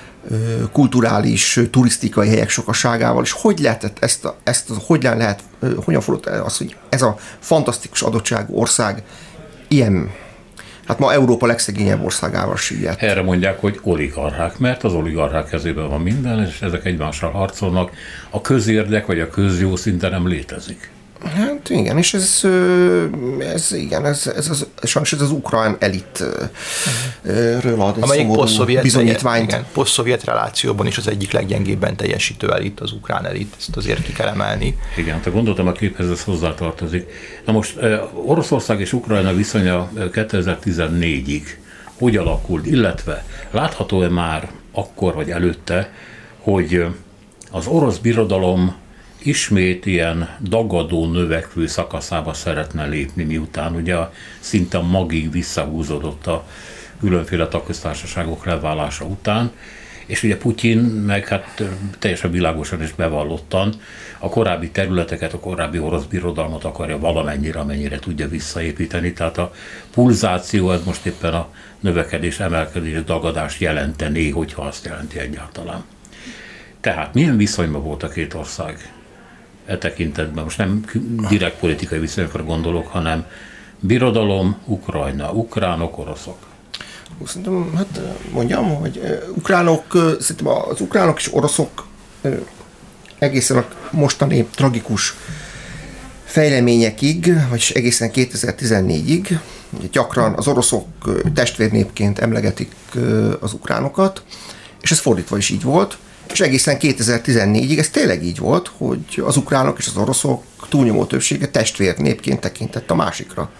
kulturális, 0.73 1.61
turisztikai 1.71 2.29
helyek 2.29 2.49
sokaságával, 2.49 3.23
és 3.23 3.33
hogy 3.33 3.59
lehetett 3.59 3.97
ezt, 4.01 4.25
a, 4.25 4.37
ezt 4.45 4.71
a, 4.71 4.75
hogy 4.87 5.03
lehet, 5.03 5.43
hogyan 5.85 6.01
fordult 6.01 6.27
el 6.27 6.43
az, 6.43 6.57
hogy 6.57 6.77
ez 6.89 7.03
a 7.03 7.17
fantasztikus 7.39 8.03
adottságú 8.03 8.57
ország 8.57 9.03
ilyen 9.69 10.11
hát 10.91 10.99
ma 10.99 11.13
Európa 11.13 11.47
legszegényebb 11.47 12.05
országával 12.05 12.57
süllyedt. 12.57 13.03
Erre 13.03 13.23
mondják, 13.23 13.61
hogy 13.61 13.79
oligarchák, 13.83 14.59
mert 14.59 14.85
az 14.85 14.93
oligarchák 14.93 15.49
kezében 15.49 15.89
van 15.89 16.01
minden, 16.01 16.47
és 16.47 16.61
ezek 16.61 16.85
egymással 16.85 17.31
harcolnak. 17.31 17.91
A 18.31 18.41
közérdek 18.41 19.07
vagy 19.07 19.21
a 19.21 19.29
közjó 19.29 19.77
szinte 19.77 20.09
nem 20.09 20.29
létezik. 20.29 20.91
Hát 21.25 21.69
igen, 21.69 21.99
és 21.99 22.15
ez, 22.15 22.41
ez 23.55 23.73
igen, 23.73 24.05
ez, 24.05 24.27
ez 24.37 24.49
az, 24.49 24.67
sajnos 24.83 25.13
ez 25.13 25.21
az 25.21 25.31
ukrán 25.31 25.77
elitről 25.79 26.51
ad 27.81 27.97
egy 27.97 28.03
Amelyik 28.03 28.27
posztszovjet, 28.27 28.83
bizonyítványt. 28.83 29.51
Igen, 29.51 29.67
posztszovjet 29.73 30.25
relációban 30.25 30.87
is 30.87 30.97
az 30.97 31.09
egyik 31.09 31.33
leggyengébben 31.33 31.97
teljesítő 31.97 32.53
elit, 32.53 32.81
az 32.81 32.93
ukrán 32.93 33.27
elit, 33.27 33.55
ezt 33.59 33.77
azért 33.77 34.03
ki 34.03 34.13
kell 34.13 34.29
emelni. 34.29 34.77
Igen, 34.97 35.21
te 35.21 35.31
gondoltam 35.31 35.67
a 35.67 35.73
képhez 35.73 36.11
ez 36.11 36.23
hozzátartozik. 36.23 37.11
Na 37.47 37.53
most 37.53 37.79
Oroszország 38.27 38.81
és 38.81 38.93
Ukrajna 38.93 39.33
viszonya 39.33 39.91
2014-ig 39.97 41.43
hogy 42.01 42.17
alakult, 42.17 42.67
illetve 42.67 43.25
látható-e 43.51 44.09
már 44.09 44.51
akkor 44.73 45.15
vagy 45.15 45.31
előtte, 45.31 45.93
hogy 46.39 46.85
az 47.51 47.67
orosz 47.67 47.99
birodalom 47.99 48.75
ismét 49.23 49.87
ilyen 49.87 50.37
dagadó 50.43 51.07
növekvő 51.07 51.67
szakaszába 51.67 52.33
szeretne 52.33 52.87
lépni, 52.87 53.25
miután 53.25 53.75
ugye 53.75 53.97
szinte 54.41 54.79
magig 54.79 55.31
visszahúzódott 55.31 56.27
a 56.27 56.47
különféle 57.01 57.49
tagköztársaságok 57.49 58.45
leválása 58.45 59.05
után, 59.05 59.51
és 60.07 60.23
ugye 60.23 60.37
Putyin 60.37 60.79
meg 60.79 61.27
hát 61.29 61.63
teljesen 61.99 62.31
világosan 62.31 62.83
és 62.83 62.93
bevallottan 62.93 63.75
a 64.19 64.29
korábbi 64.29 64.71
területeket, 64.71 65.33
a 65.33 65.41
korábbi 65.41 65.79
orosz 65.79 66.05
birodalmat 66.05 66.65
akarja 66.65 66.99
valamennyire, 66.99 67.59
amennyire 67.59 67.99
tudja 67.99 68.29
visszaépíteni. 68.29 69.13
Tehát 69.13 69.39
a 69.39 69.53
pulzáció, 69.95 70.73
ez 70.73 70.85
most 70.85 71.07
éppen 71.07 71.35
a 71.35 71.49
növekedés, 71.81 72.41
emelkedés, 72.41 73.05
dagadást 73.05 73.61
jelenteni, 73.61 74.31
hogyha 74.31 74.63
azt 74.63 74.85
jelenti 74.85 75.19
egyáltalán. 75.19 75.85
Tehát 76.81 77.15
milyen 77.15 77.37
viszonyban 77.37 77.83
volt 77.83 78.03
a 78.03 78.09
két 78.09 78.35
ország? 78.35 78.93
E 79.71 79.79
tekintetben. 79.79 80.45
Most 80.45 80.59
nem 80.59 80.85
direkt 81.29 81.59
politikai 81.59 81.99
viszonyokra 81.99 82.45
gondolok, 82.45 82.87
hanem 82.87 83.25
birodalom, 83.81 84.57
Ukrajna, 84.65 85.33
ukránok, 85.33 85.99
oroszok. 85.99 86.37
Szerintem, 87.25 87.73
hát 87.77 88.01
mondjam, 88.33 88.75
hogy 88.75 89.01
ukránok, 89.35 90.17
szerintem 90.21 90.47
az 90.47 90.81
ukránok 90.81 91.19
és 91.19 91.35
oroszok 91.35 91.87
egészen 93.19 93.57
a 93.57 93.67
mostani 93.91 94.45
tragikus 94.55 95.15
fejleményekig, 96.25 97.33
vagy 97.49 97.71
egészen 97.75 98.11
2014-ig, 98.15 99.39
gyakran 99.91 100.35
az 100.37 100.47
oroszok 100.47 100.87
testvérnépként 101.35 102.19
emlegetik 102.19 102.75
az 103.41 103.53
ukránokat, 103.53 104.23
és 104.81 104.91
ez 104.91 104.99
fordítva 104.99 105.37
is 105.37 105.51
így 105.51 105.63
volt 105.63 105.99
és 106.33 106.41
egészen 106.41 106.77
2014-ig 106.81 107.79
ez 107.79 107.89
tényleg 107.89 108.25
így 108.25 108.39
volt, 108.39 108.71
hogy 108.77 109.23
az 109.25 109.37
ukránok 109.37 109.79
és 109.79 109.87
az 109.87 109.97
oroszok 109.97 110.45
túlnyomó 110.69 111.05
többsége 111.05 111.49
testvér 111.49 111.99
népként 111.99 112.41
tekintett 112.41 112.91
a 112.91 112.95
másikra. 112.95 113.51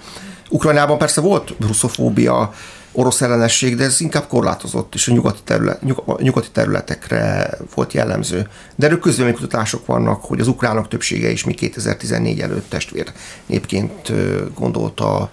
Ukrajnában 0.49 0.99
persze 0.99 1.21
volt 1.21 1.55
russzofóbia, 1.61 2.53
orosz 2.93 3.21
ellenesség, 3.21 3.77
de 3.77 3.85
ez 3.85 4.01
inkább 4.01 4.27
korlátozott, 4.27 4.95
és 4.95 5.09
a 5.09 5.13
nyugati, 5.13 5.41
terület, 5.45 5.83
nyugati 6.19 6.49
területekre 6.53 7.51
volt 7.75 7.93
jellemző. 7.93 8.49
De 8.77 8.87
erről 8.87 8.99
közvéleménykutatások 8.99 9.87
vannak, 9.87 10.25
hogy 10.25 10.41
az 10.41 10.49
ukránok 10.49 10.89
többsége 10.89 11.31
is 11.31 11.45
mi 11.45 11.55
2014 11.55 12.41
előtt 12.41 12.69
testvér 12.69 13.13
népként 13.47 14.13
gondolta 14.55 15.31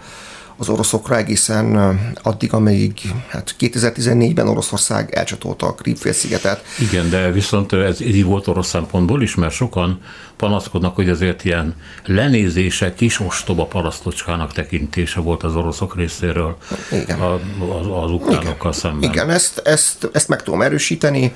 az 0.58 0.70
oroszokra 0.70 1.18
egészen 1.18 1.76
addig, 2.24 2.54
amíg 2.54 3.00
hát 3.28 3.56
2014-ben 3.60 4.48
Oroszország 4.48 5.16
elcsatolta 5.16 5.68
a 5.68 5.74
Krímfélszigetet. 5.74 6.64
Igen, 6.80 7.10
de 7.10 7.32
viszont 7.32 7.74
ez 7.74 8.02
így 8.02 8.24
volt 8.24 8.48
orosz 8.48 8.68
szempontból 8.68 9.22
is, 9.22 9.36
mert 9.36 9.54
sokan 9.54 10.02
panaszkodnak, 10.38 10.96
hogy 10.96 11.10
azért 11.10 11.46
ilyen 11.46 11.76
lenézése 12.06 12.94
kis 12.94 13.20
ostoba 13.20 13.66
parasztocskának 13.66 14.54
tekintése 14.54 15.20
volt 15.20 15.44
az 15.44 15.56
oroszok 15.56 15.96
részéről 15.96 16.58
Igen. 16.92 17.20
A, 17.20 17.34
az, 17.80 18.04
az 18.04 18.12
ukránokkal 18.12 18.72
Igen. 18.72 18.72
szemben. 18.72 19.10
Igen, 19.10 19.30
ezt, 19.30 19.62
ezt, 19.66 20.10
ezt 20.14 20.28
meg 20.28 20.44
tudom 20.44 20.62
erősíteni 20.62 21.34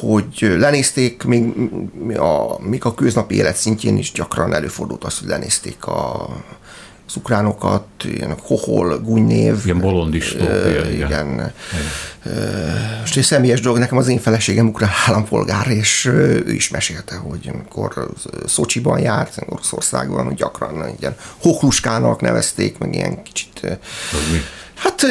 hogy 0.00 0.56
lenézték, 0.58 1.24
még 1.24 1.52
a, 2.18 2.58
még 2.60 2.84
a 2.84 2.94
köznapi 2.94 3.34
élet 3.34 3.56
szintjén 3.56 3.96
is 3.96 4.12
gyakran 4.12 4.54
előfordult 4.54 5.04
az, 5.04 5.18
hogy 5.18 5.28
lenézték 5.28 5.86
a, 5.86 6.28
az 7.12 7.18
ukránokat, 7.18 7.84
ilyen 8.04 8.36
hohol, 8.42 8.98
gúnynév. 8.98 9.60
Igen, 9.64 9.80
bolondistó. 9.80 10.44
igen. 10.44 10.92
igen. 10.92 11.52
Most 13.00 13.16
egy 13.16 13.22
személyes 13.22 13.60
dolog, 13.60 13.78
nekem 13.78 13.98
az 13.98 14.08
én 14.08 14.18
feleségem 14.18 14.68
ukrán 14.68 14.90
állampolgár, 15.06 15.66
és 15.70 16.04
ő 16.04 16.52
is 16.52 16.68
mesélte, 16.68 17.14
hogy 17.14 17.50
amikor 17.52 18.08
Szocsiban 18.46 18.98
járt, 18.98 19.36
Oroszországban, 19.48 20.24
hogy 20.24 20.34
gyakran 20.34 20.94
ilyen 21.00 21.16
hohluskának 21.42 22.20
nevezték, 22.20 22.78
meg 22.78 22.94
ilyen 22.94 23.22
kicsit... 23.22 23.60
Az 24.12 24.30
mi? 24.32 24.38
Hát 24.82 25.02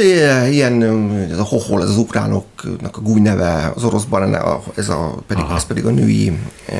ilyen, 0.50 0.84
ez 1.32 1.38
a 1.38 1.44
hohol, 1.44 1.82
ez 1.82 1.90
az 1.90 1.98
ukránoknak 1.98 2.98
a 2.98 3.02
gúny 3.02 3.22
neve, 3.22 3.72
az 3.76 3.84
oroszban 3.84 4.36
ez 4.76 4.90
a, 4.90 5.16
pedig, 5.28 5.44
ez 5.56 5.66
pedig 5.66 5.86
a 5.86 5.90
női 5.90 6.40
e, 6.66 6.76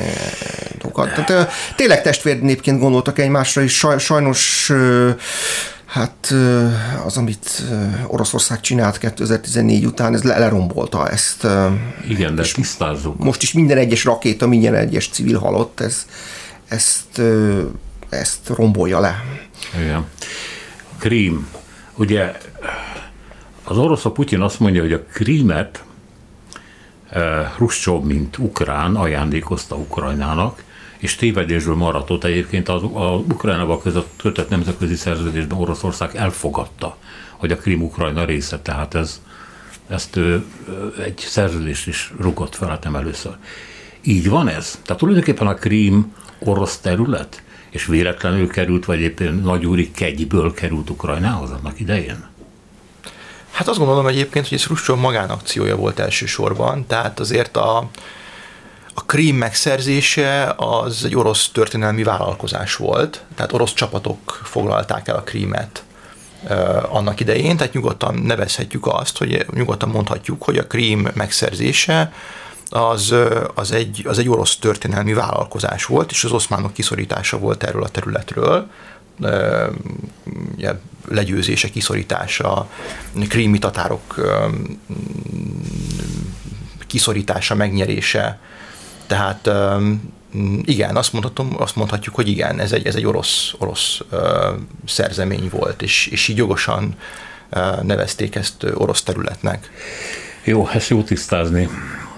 dolgokat. 0.78 1.24
Tehát 1.24 1.52
tényleg 1.76 2.02
testvérnépként 2.02 2.80
gondoltak 2.80 3.18
egymásra, 3.18 3.62
és 3.62 3.86
sajnos 3.98 4.72
Hát 5.86 6.34
az, 7.04 7.16
amit 7.16 7.62
Oroszország 8.06 8.60
csinált 8.60 8.98
2014 8.98 9.84
után, 9.84 10.14
ez 10.14 10.22
lerombolta 10.22 11.08
ezt. 11.08 11.46
Igen, 12.08 12.34
de 12.34 12.42
tisztázzuk. 12.54 13.18
Most 13.18 13.42
is 13.42 13.52
minden 13.52 13.78
egyes 13.78 14.04
rakéta, 14.04 14.46
minden 14.46 14.74
egyes 14.74 15.08
civil 15.08 15.38
halott, 15.38 15.80
ez, 15.80 16.06
ezt, 16.68 17.22
ezt 18.08 18.48
rombolja 18.48 19.00
le. 19.00 19.24
Igen. 19.80 20.06
Krím, 20.98 21.46
ugye 21.94 22.38
az 23.64 23.78
orosz, 23.78 24.04
a 24.04 24.10
Putyin 24.10 24.40
azt 24.40 24.60
mondja, 24.60 24.82
hogy 24.82 24.92
a 24.92 25.02
Krímet 25.02 25.84
Hruscsov, 27.54 28.04
mint 28.04 28.38
ukrán 28.38 28.96
ajándékozta 28.96 29.76
Ukrajnának, 29.76 30.62
és 30.98 31.16
tévedésből 31.16 31.74
maradt 31.74 32.10
ott 32.10 32.24
egyébként 32.24 32.68
az, 32.68 32.82
a 32.82 33.22
Ukrajnával 33.28 33.80
között 33.80 34.10
kötött 34.16 34.48
nemzetközi 34.48 34.94
szerződésben 34.94 35.58
Oroszország 35.58 36.16
elfogadta, 36.16 36.96
hogy 37.36 37.52
a 37.52 37.56
Krim 37.56 37.82
Ukrajna 37.82 38.24
része, 38.24 38.58
tehát 38.58 38.94
ez, 38.94 39.20
ezt 39.88 40.16
ő, 40.16 40.44
egy 41.04 41.18
szerződést 41.18 41.86
is 41.86 42.12
rugott 42.20 42.54
fel 42.54 42.68
hát 42.68 42.84
nem 42.84 42.96
először. 42.96 43.32
Így 44.02 44.28
van 44.28 44.48
ez? 44.48 44.78
Tehát 44.84 45.00
tulajdonképpen 45.00 45.46
a 45.46 45.54
Krím 45.54 46.14
orosz 46.38 46.78
terület, 46.78 47.42
és 47.72 47.86
véletlenül 47.86 48.48
került, 48.48 48.84
vagy 48.84 49.00
éppen 49.00 49.34
nagyúri 49.34 49.90
kegyből 49.90 50.54
került 50.54 50.90
Ukrajnához 50.90 51.50
annak 51.50 51.80
idején? 51.80 52.30
Hát 53.50 53.68
azt 53.68 53.78
gondolom 53.78 54.06
egyébként, 54.06 54.48
hogy 54.48 54.58
ez 54.58 54.66
Ruscsov 54.66 54.98
magánakciója 54.98 55.76
volt 55.76 55.98
elsősorban, 55.98 56.86
tehát 56.86 57.20
azért 57.20 57.56
a, 57.56 57.76
a 58.94 59.04
krím 59.06 59.36
megszerzése 59.36 60.54
az 60.56 61.04
egy 61.04 61.16
orosz 61.16 61.50
történelmi 61.52 62.02
vállalkozás 62.02 62.76
volt, 62.76 63.24
tehát 63.34 63.52
orosz 63.52 63.74
csapatok 63.74 64.40
foglalták 64.44 65.08
el 65.08 65.16
a 65.16 65.22
krímet 65.22 65.84
annak 66.88 67.20
idején, 67.20 67.56
tehát 67.56 67.72
nyugodtan 67.72 68.14
nevezhetjük 68.14 68.86
azt, 68.86 69.18
hogy 69.18 69.46
nyugodtan 69.54 69.88
mondhatjuk, 69.88 70.42
hogy 70.42 70.58
a 70.58 70.66
krím 70.66 71.08
megszerzése 71.14 72.12
az, 72.72 73.14
az, 73.54 73.72
egy, 73.72 74.04
az 74.08 74.18
egy 74.18 74.28
orosz 74.28 74.56
történelmi 74.56 75.12
vállalkozás 75.12 75.84
volt, 75.84 76.10
és 76.10 76.24
az 76.24 76.32
oszmánok 76.32 76.72
kiszorítása 76.72 77.38
volt 77.38 77.62
erről 77.62 77.82
a 77.82 77.88
területről, 77.88 78.70
ugye, 80.54 80.74
legyőzése, 81.08 81.68
kiszorítása, 81.68 82.68
krími 83.28 83.58
tatárok 83.58 84.14
kiszorítása, 86.86 87.54
megnyerése. 87.54 88.38
Tehát 89.06 89.50
igen, 90.62 90.96
azt, 90.96 91.12
mondhatom, 91.12 91.54
azt 91.58 91.76
mondhatjuk, 91.76 92.14
hogy 92.14 92.28
igen, 92.28 92.60
ez 92.60 92.72
egy, 92.72 92.86
ez 92.86 92.94
egy 92.94 93.06
orosz, 93.06 93.54
orosz 93.58 94.00
szerzemény 94.86 95.48
volt, 95.50 95.82
és, 95.82 96.06
és 96.06 96.28
így 96.28 96.36
jogosan 96.36 96.96
nevezték 97.82 98.34
ezt 98.34 98.66
orosz 98.74 99.02
területnek. 99.02 99.70
Jó, 100.44 100.68
ezt 100.68 100.88
jó 100.88 101.02
tisztázni, 101.02 101.68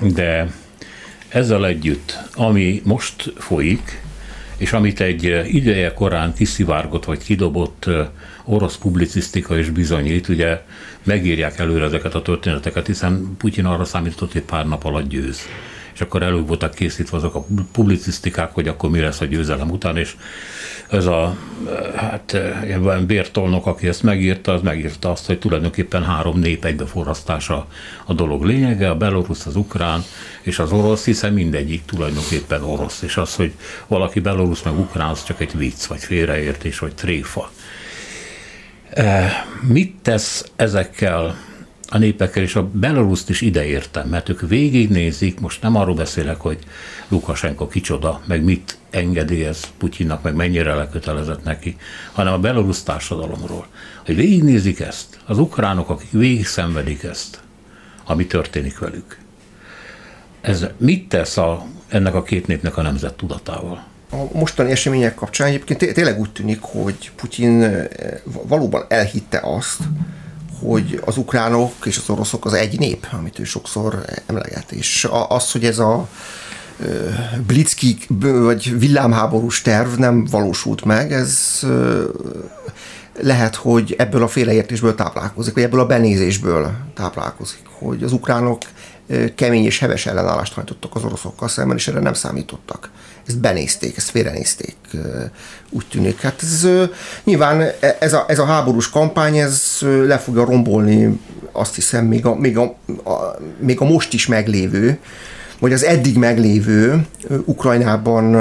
de 0.00 0.52
ezzel 1.28 1.66
együtt, 1.66 2.18
ami 2.34 2.80
most 2.84 3.32
folyik, 3.36 4.02
és 4.56 4.72
amit 4.72 5.00
egy 5.00 5.44
ideje 5.48 5.92
korán 5.92 6.34
kiszivárgott 6.34 7.04
vagy 7.04 7.24
kidobott 7.24 7.86
orosz 8.44 8.76
publicisztika 8.76 9.58
is 9.58 9.70
bizonyít, 9.70 10.28
ugye 10.28 10.62
megírják 11.02 11.58
előre 11.58 11.84
ezeket 11.84 12.14
a 12.14 12.22
történeteket, 12.22 12.86
hiszen 12.86 13.36
Putyin 13.38 13.64
arra 13.64 13.84
számított, 13.84 14.32
hogy 14.32 14.42
pár 14.42 14.66
nap 14.66 14.84
alatt 14.84 15.08
győz 15.08 15.40
és 15.94 16.00
akkor 16.00 16.22
elő 16.22 16.40
voltak 16.40 16.74
készítve 16.74 17.16
azok 17.16 17.34
a 17.34 17.46
publicisztikák, 17.72 18.54
hogy 18.54 18.68
akkor 18.68 18.90
mi 18.90 19.00
lesz 19.00 19.20
a 19.20 19.24
győzelem 19.24 19.70
után, 19.70 19.96
és 19.96 20.16
ez 20.90 21.06
a 21.06 21.36
hát 21.96 22.36
bértolnok, 23.06 23.66
aki 23.66 23.88
ezt 23.88 24.02
megírta, 24.02 24.52
az 24.52 24.60
megírta 24.60 25.10
azt, 25.10 25.26
hogy 25.26 25.38
tulajdonképpen 25.38 26.04
három 26.04 26.38
nép 26.38 26.64
egybeforrasztása 26.64 27.66
a 28.04 28.12
dolog 28.12 28.44
lényege, 28.44 28.90
a 28.90 28.96
belorusz, 28.96 29.46
az 29.46 29.56
ukrán 29.56 30.04
és 30.42 30.58
az 30.58 30.72
orosz, 30.72 31.04
hiszen 31.04 31.32
mindegyik 31.32 31.84
tulajdonképpen 31.84 32.62
orosz, 32.62 33.02
és 33.02 33.16
az, 33.16 33.34
hogy 33.34 33.52
valaki 33.86 34.20
belorusz 34.20 34.62
meg 34.62 34.78
ukrán, 34.78 35.08
az 35.08 35.24
csak 35.24 35.40
egy 35.40 35.56
vicc, 35.56 35.84
vagy 35.84 36.00
félreértés, 36.00 36.78
vagy 36.78 36.94
tréfa. 36.94 37.50
Mit 39.60 39.94
tesz 40.02 40.50
ezekkel 40.56 41.36
a 41.94 41.98
népekkel, 41.98 42.42
és 42.42 42.56
a 42.56 42.68
Belaruszt 42.72 43.30
is 43.30 43.40
ideértem, 43.40 44.08
mert 44.08 44.28
ők 44.28 44.40
végignézik, 44.40 45.40
most 45.40 45.62
nem 45.62 45.76
arról 45.76 45.94
beszélek, 45.94 46.36
hogy 46.36 46.58
Lukasenko 47.08 47.68
kicsoda, 47.68 48.20
meg 48.26 48.44
mit 48.44 48.78
engedélyez 48.90 49.60
Putyinnak, 49.78 50.22
meg 50.22 50.34
mennyire 50.34 50.74
lekötelezett 50.74 51.44
neki, 51.44 51.76
hanem 52.12 52.32
a 52.32 52.38
belarusz 52.38 52.82
társadalomról. 52.82 53.66
Hogy 54.04 54.16
végignézik 54.16 54.80
ezt, 54.80 55.18
az 55.26 55.38
ukránok, 55.38 55.88
akik 55.88 56.10
végig 56.10 56.46
szenvedik 56.46 57.02
ezt, 57.02 57.40
ami 58.04 58.26
történik 58.26 58.78
velük. 58.78 59.18
Ez 60.40 60.66
mit 60.76 61.08
tesz 61.08 61.36
a, 61.36 61.66
ennek 61.88 62.14
a 62.14 62.22
két 62.22 62.46
népnek 62.46 62.76
a 62.76 62.82
nemzet 62.82 63.14
tudatával? 63.14 63.84
a 64.10 64.28
mostani 64.38 64.70
események 64.70 65.14
kapcsán 65.14 65.46
egyébként 65.46 65.92
tényleg 65.94 66.18
úgy 66.18 66.32
tűnik, 66.32 66.60
hogy 66.60 67.10
Putyin 67.16 67.62
eh, 67.62 67.86
valóban 68.24 68.84
elhitte 68.88 69.40
azt, 69.42 69.80
hogy 70.64 71.00
az 71.04 71.16
ukránok 71.16 71.72
és 71.84 71.98
az 71.98 72.08
oroszok 72.08 72.44
az 72.44 72.52
egy 72.52 72.78
nép, 72.78 73.06
amit 73.12 73.38
ő 73.38 73.44
sokszor 73.44 74.04
emleget. 74.26 74.72
És 74.72 75.08
az, 75.28 75.52
hogy 75.52 75.64
ez 75.64 75.78
a 75.78 76.08
blitzkrieg 77.46 77.98
vagy 78.18 78.78
villámháborús 78.78 79.62
terv 79.62 79.98
nem 79.98 80.24
valósult 80.24 80.84
meg, 80.84 81.12
ez 81.12 81.60
lehet, 83.20 83.54
hogy 83.54 83.94
ebből 83.98 84.22
a 84.22 84.28
féleértésből 84.28 84.94
táplálkozik, 84.94 85.54
vagy 85.54 85.62
ebből 85.62 85.80
a 85.80 85.86
benézésből 85.86 86.72
táplálkozik, 86.94 87.62
hogy 87.78 88.02
az 88.02 88.12
ukránok 88.12 88.58
kemény 89.34 89.64
és 89.64 89.78
heves 89.78 90.06
ellenállást 90.06 90.52
hajtottak 90.52 90.94
az 90.94 91.04
oroszokkal 91.04 91.48
szemben, 91.48 91.76
és 91.76 91.88
erre 91.88 92.00
nem 92.00 92.14
számítottak 92.14 92.90
ezt 93.26 93.40
benézték, 93.40 93.96
ezt 93.96 94.10
félrenézték, 94.10 94.76
úgy 95.70 95.86
tűnik. 95.90 96.20
Hát 96.20 96.42
ez 96.42 96.68
nyilván 97.24 97.60
e, 97.60 97.96
ez 98.00 98.12
a, 98.12 98.24
ez 98.28 98.38
a 98.38 98.44
háborús 98.44 98.90
kampány, 98.90 99.36
ez 99.36 99.78
le 99.80 100.18
fogja 100.18 100.44
rombolni 100.44 101.20
azt 101.52 101.74
hiszem 101.74 102.06
még 102.06 102.26
a, 102.26 102.34
még 102.34 102.58
a, 102.58 102.62
a, 103.04 103.36
még 103.58 103.80
a 103.80 103.84
most 103.84 104.12
is 104.12 104.26
meglévő, 104.26 104.98
vagy 105.58 105.72
az 105.72 105.84
eddig 105.84 106.16
meglévő 106.16 107.06
Ukrajnában 107.44 108.34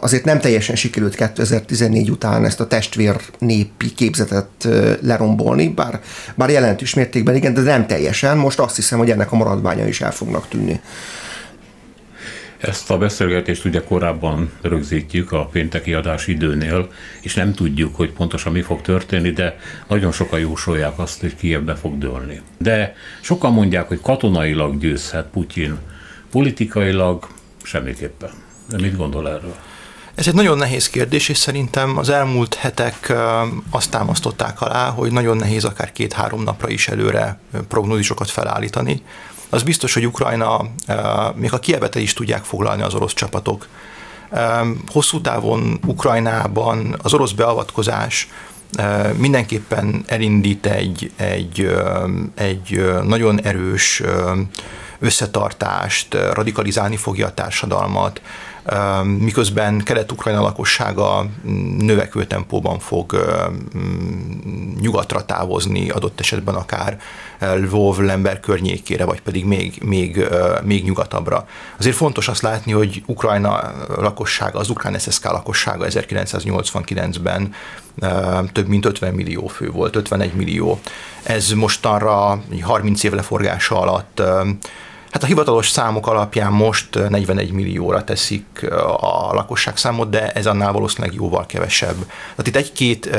azért 0.00 0.24
nem 0.24 0.40
teljesen 0.40 0.76
sikerült 0.76 1.14
2014 1.14 2.10
után 2.10 2.44
ezt 2.44 2.60
a 2.60 2.66
testvér 2.66 3.16
népi 3.38 3.92
képzetet 3.94 4.68
lerombolni, 5.00 5.68
bár, 5.68 6.00
bár 6.34 6.50
jelentős 6.50 6.94
mértékben 6.94 7.34
igen, 7.34 7.54
de 7.54 7.60
nem 7.60 7.86
teljesen. 7.86 8.36
Most 8.36 8.58
azt 8.58 8.76
hiszem, 8.76 8.98
hogy 8.98 9.10
ennek 9.10 9.32
a 9.32 9.36
maradványa 9.36 9.86
is 9.86 10.00
el 10.00 10.12
fognak 10.12 10.48
tűnni. 10.48 10.80
Ezt 12.66 12.90
a 12.90 12.98
beszélgetést 12.98 13.64
ugye 13.64 13.84
korábban 13.84 14.52
rögzítjük 14.62 15.32
a 15.32 15.44
pénteki 15.44 15.94
adás 15.94 16.26
időnél, 16.26 16.88
és 17.20 17.34
nem 17.34 17.52
tudjuk, 17.52 17.96
hogy 17.96 18.12
pontosan 18.12 18.52
mi 18.52 18.62
fog 18.62 18.80
történni, 18.80 19.30
de 19.30 19.58
nagyon 19.88 20.12
sokan 20.12 20.38
jósolják 20.38 20.98
azt, 20.98 21.20
hogy 21.20 21.36
Kievbe 21.36 21.74
fog 21.74 21.98
dőlni. 21.98 22.40
De 22.58 22.94
sokan 23.20 23.52
mondják, 23.52 23.88
hogy 23.88 24.00
katonailag 24.00 24.78
győzhet 24.78 25.26
Putyin, 25.26 25.78
politikailag 26.30 27.28
semmiképpen. 27.62 28.30
De 28.68 28.76
mit 28.76 28.96
gondol 28.96 29.28
erről? 29.28 29.56
Ez 30.14 30.28
egy 30.28 30.34
nagyon 30.34 30.58
nehéz 30.58 30.88
kérdés, 30.88 31.28
és 31.28 31.38
szerintem 31.38 31.98
az 31.98 32.08
elmúlt 32.08 32.54
hetek 32.54 33.12
azt 33.70 33.90
támasztották 33.90 34.60
alá, 34.60 34.88
hogy 34.88 35.12
nagyon 35.12 35.36
nehéz 35.36 35.64
akár 35.64 35.92
két-három 35.92 36.42
napra 36.42 36.68
is 36.68 36.88
előre 36.88 37.38
prognózisokat 37.68 38.30
felállítani 38.30 39.02
az 39.50 39.62
biztos, 39.62 39.94
hogy 39.94 40.06
Ukrajna, 40.06 40.60
eh, 40.86 40.98
még 41.34 41.52
a 41.52 41.58
Kievet 41.58 41.94
is 41.94 42.12
tudják 42.12 42.44
foglalni 42.44 42.82
az 42.82 42.94
orosz 42.94 43.14
csapatok. 43.14 43.66
Hosszú 44.88 45.20
távon 45.20 45.78
Ukrajnában 45.86 46.96
az 47.02 47.14
orosz 47.14 47.32
beavatkozás 47.32 48.28
eh, 48.72 49.12
mindenképpen 49.16 50.04
elindít 50.06 50.66
egy, 50.66 51.12
egy, 51.16 51.76
egy 52.34 52.84
nagyon 53.02 53.40
erős 53.40 54.02
összetartást, 54.98 56.14
radikalizálni 56.14 56.96
fogja 56.96 57.26
a 57.26 57.34
társadalmat, 57.34 58.20
miközben 59.18 59.82
kelet-ukrajna 59.82 60.40
lakossága 60.40 61.26
növekvő 61.78 62.24
tempóban 62.24 62.78
fog 62.78 63.24
nyugatra 64.80 65.24
távozni, 65.24 65.90
adott 65.90 66.20
esetben 66.20 66.54
akár 66.54 67.00
Lvov, 67.38 67.98
Lember 67.98 68.40
környékére, 68.40 69.04
vagy 69.04 69.20
pedig 69.20 69.44
még, 69.44 69.82
még, 69.84 70.26
még 70.62 70.84
nyugatabbra. 70.84 71.46
Azért 71.78 71.96
fontos 71.96 72.28
azt 72.28 72.42
látni, 72.42 72.72
hogy 72.72 73.02
Ukrajna 73.06 73.72
lakossága, 73.96 74.58
az 74.58 74.70
ukrán 74.70 74.98
SSK 74.98 75.24
lakossága 75.24 75.86
1989-ben 75.88 77.54
több 78.52 78.68
mint 78.68 78.84
50 78.84 79.14
millió 79.14 79.46
fő 79.46 79.70
volt, 79.70 79.96
51 79.96 80.34
millió. 80.34 80.80
Ez 81.22 81.50
mostanra 81.50 82.42
30 82.62 83.02
év 83.02 83.12
leforgása 83.12 83.80
alatt 83.80 84.22
Hát 85.14 85.22
a 85.22 85.26
hivatalos 85.26 85.68
számok 85.68 86.06
alapján 86.06 86.52
most 86.52 87.08
41 87.08 87.50
millióra 87.50 88.04
teszik 88.04 88.66
a 89.00 89.34
lakosság 89.34 89.76
számot, 89.76 90.10
de 90.10 90.30
ez 90.30 90.46
annál 90.46 90.72
valószínűleg 90.72 91.14
jóval 91.14 91.46
kevesebb. 91.46 91.96
Tehát 92.36 92.46
itt 92.46 92.56
egy-két 92.56 93.18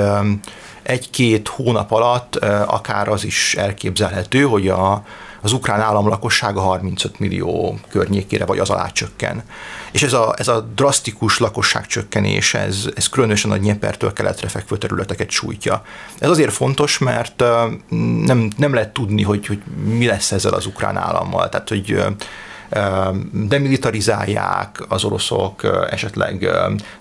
egy-két 0.84 1.48
hónap 1.48 1.92
alatt 1.92 2.36
akár 2.66 3.08
az 3.08 3.24
is 3.24 3.56
elképzelhető, 3.56 4.42
hogy 4.44 4.68
a 4.68 5.04
az 5.46 5.52
ukrán 5.52 5.82
állam 5.82 6.08
lakossága 6.08 6.62
35 6.62 7.20
millió 7.20 7.80
környékére 7.90 8.46
vagy 8.46 8.60
az 8.60 8.70
alá 8.70 8.88
csökken. 8.88 9.44
És 9.92 10.04
ez 10.04 10.14
a, 10.14 10.34
ez 10.38 10.48
a 10.48 10.60
drasztikus 10.76 11.38
lakosságcsökkenés, 11.38 12.54
ez, 12.54 12.90
ez 12.96 13.10
különösen 13.10 13.52
a 13.52 13.58
Nyepertől 13.58 14.14
keletre 14.14 14.48
fekvő 14.48 14.78
területeket 14.78 15.30
sújtja. 15.30 15.84
Ez 16.20 16.30
azért 16.30 16.54
fontos, 16.54 16.98
mert 16.98 17.44
nem, 18.26 18.52
nem 18.58 18.74
lehet 18.74 18.94
tudni, 18.94 19.24
hogy, 19.24 19.46
hogy 19.46 19.62
mi 19.84 20.06
lesz 20.06 20.32
ezzel 20.32 20.54
az 20.54 20.66
ukrán 20.66 20.98
állammal. 20.98 21.50
Tehát, 21.50 21.70
hogy 21.70 22.04
demilitarizálják 23.32 24.86
az 24.88 25.04
oroszok, 25.04 25.88
esetleg 25.90 26.50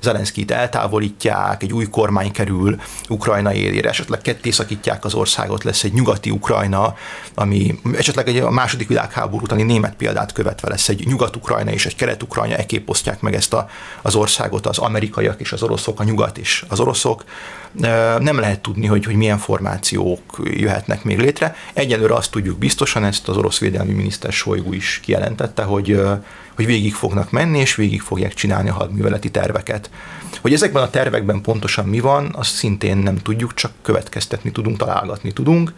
Zelenszkit 0.00 0.50
eltávolítják, 0.50 1.62
egy 1.62 1.72
új 1.72 1.88
kormány 1.88 2.32
kerül 2.32 2.80
Ukrajna 3.08 3.52
élére, 3.52 3.88
esetleg 3.88 4.20
ketté 4.20 4.50
szakítják 4.50 5.04
az 5.04 5.14
országot, 5.14 5.64
lesz 5.64 5.84
egy 5.84 5.92
nyugati 5.92 6.30
Ukrajna, 6.30 6.94
ami 7.34 7.78
esetleg 7.96 8.28
egy 8.28 8.38
a 8.38 8.50
második 8.50 8.88
világháború 8.88 9.44
utáni 9.44 9.62
német 9.62 9.94
példát 9.94 10.32
követve 10.32 10.68
lesz 10.68 10.88
egy 10.88 11.06
nyugat-ukrajna 11.06 11.70
és 11.70 11.86
egy 11.86 11.96
kelet-ukrajna, 11.96 12.56
ekképp 12.56 12.88
osztják 12.88 13.20
meg 13.20 13.34
ezt 13.34 13.52
a, 13.52 13.68
az 14.02 14.14
országot 14.14 14.66
az 14.66 14.78
amerikaiak 14.78 15.40
és 15.40 15.52
az 15.52 15.62
oroszok, 15.62 16.00
a 16.00 16.04
nyugat 16.04 16.38
és 16.38 16.64
az 16.68 16.80
oroszok. 16.80 17.24
Nem 18.18 18.38
lehet 18.38 18.60
tudni, 18.60 18.86
hogy, 18.86 19.04
hogy 19.04 19.14
milyen 19.14 19.38
formációk 19.38 20.20
jöhetnek 20.44 21.04
még 21.04 21.18
létre. 21.18 21.56
Egyelőre 21.72 22.14
azt 22.14 22.30
tudjuk 22.30 22.58
biztosan, 22.58 23.04
ezt 23.04 23.28
az 23.28 23.36
orosz 23.36 23.58
védelmi 23.58 23.92
miniszter 23.92 24.32
Shoigu 24.32 24.72
is 24.72 25.00
kijelentette, 25.02 25.62
hogy, 25.64 26.00
hogy 26.54 26.66
végig 26.66 26.94
fognak 26.94 27.30
menni, 27.30 27.58
és 27.58 27.74
végig 27.74 28.00
fogják 28.00 28.34
csinálni 28.34 28.68
a 28.68 28.72
hadműveleti 28.72 29.30
terveket. 29.30 29.90
Hogy 30.40 30.52
ezekben 30.52 30.82
a 30.82 30.90
tervekben 30.90 31.40
pontosan 31.40 31.86
mi 31.86 32.00
van, 32.00 32.30
azt 32.32 32.54
szintén 32.54 32.96
nem 32.96 33.16
tudjuk, 33.16 33.54
csak 33.54 33.72
következtetni 33.82 34.52
tudunk, 34.52 34.76
találgatni 34.76 35.32
tudunk. 35.32 35.72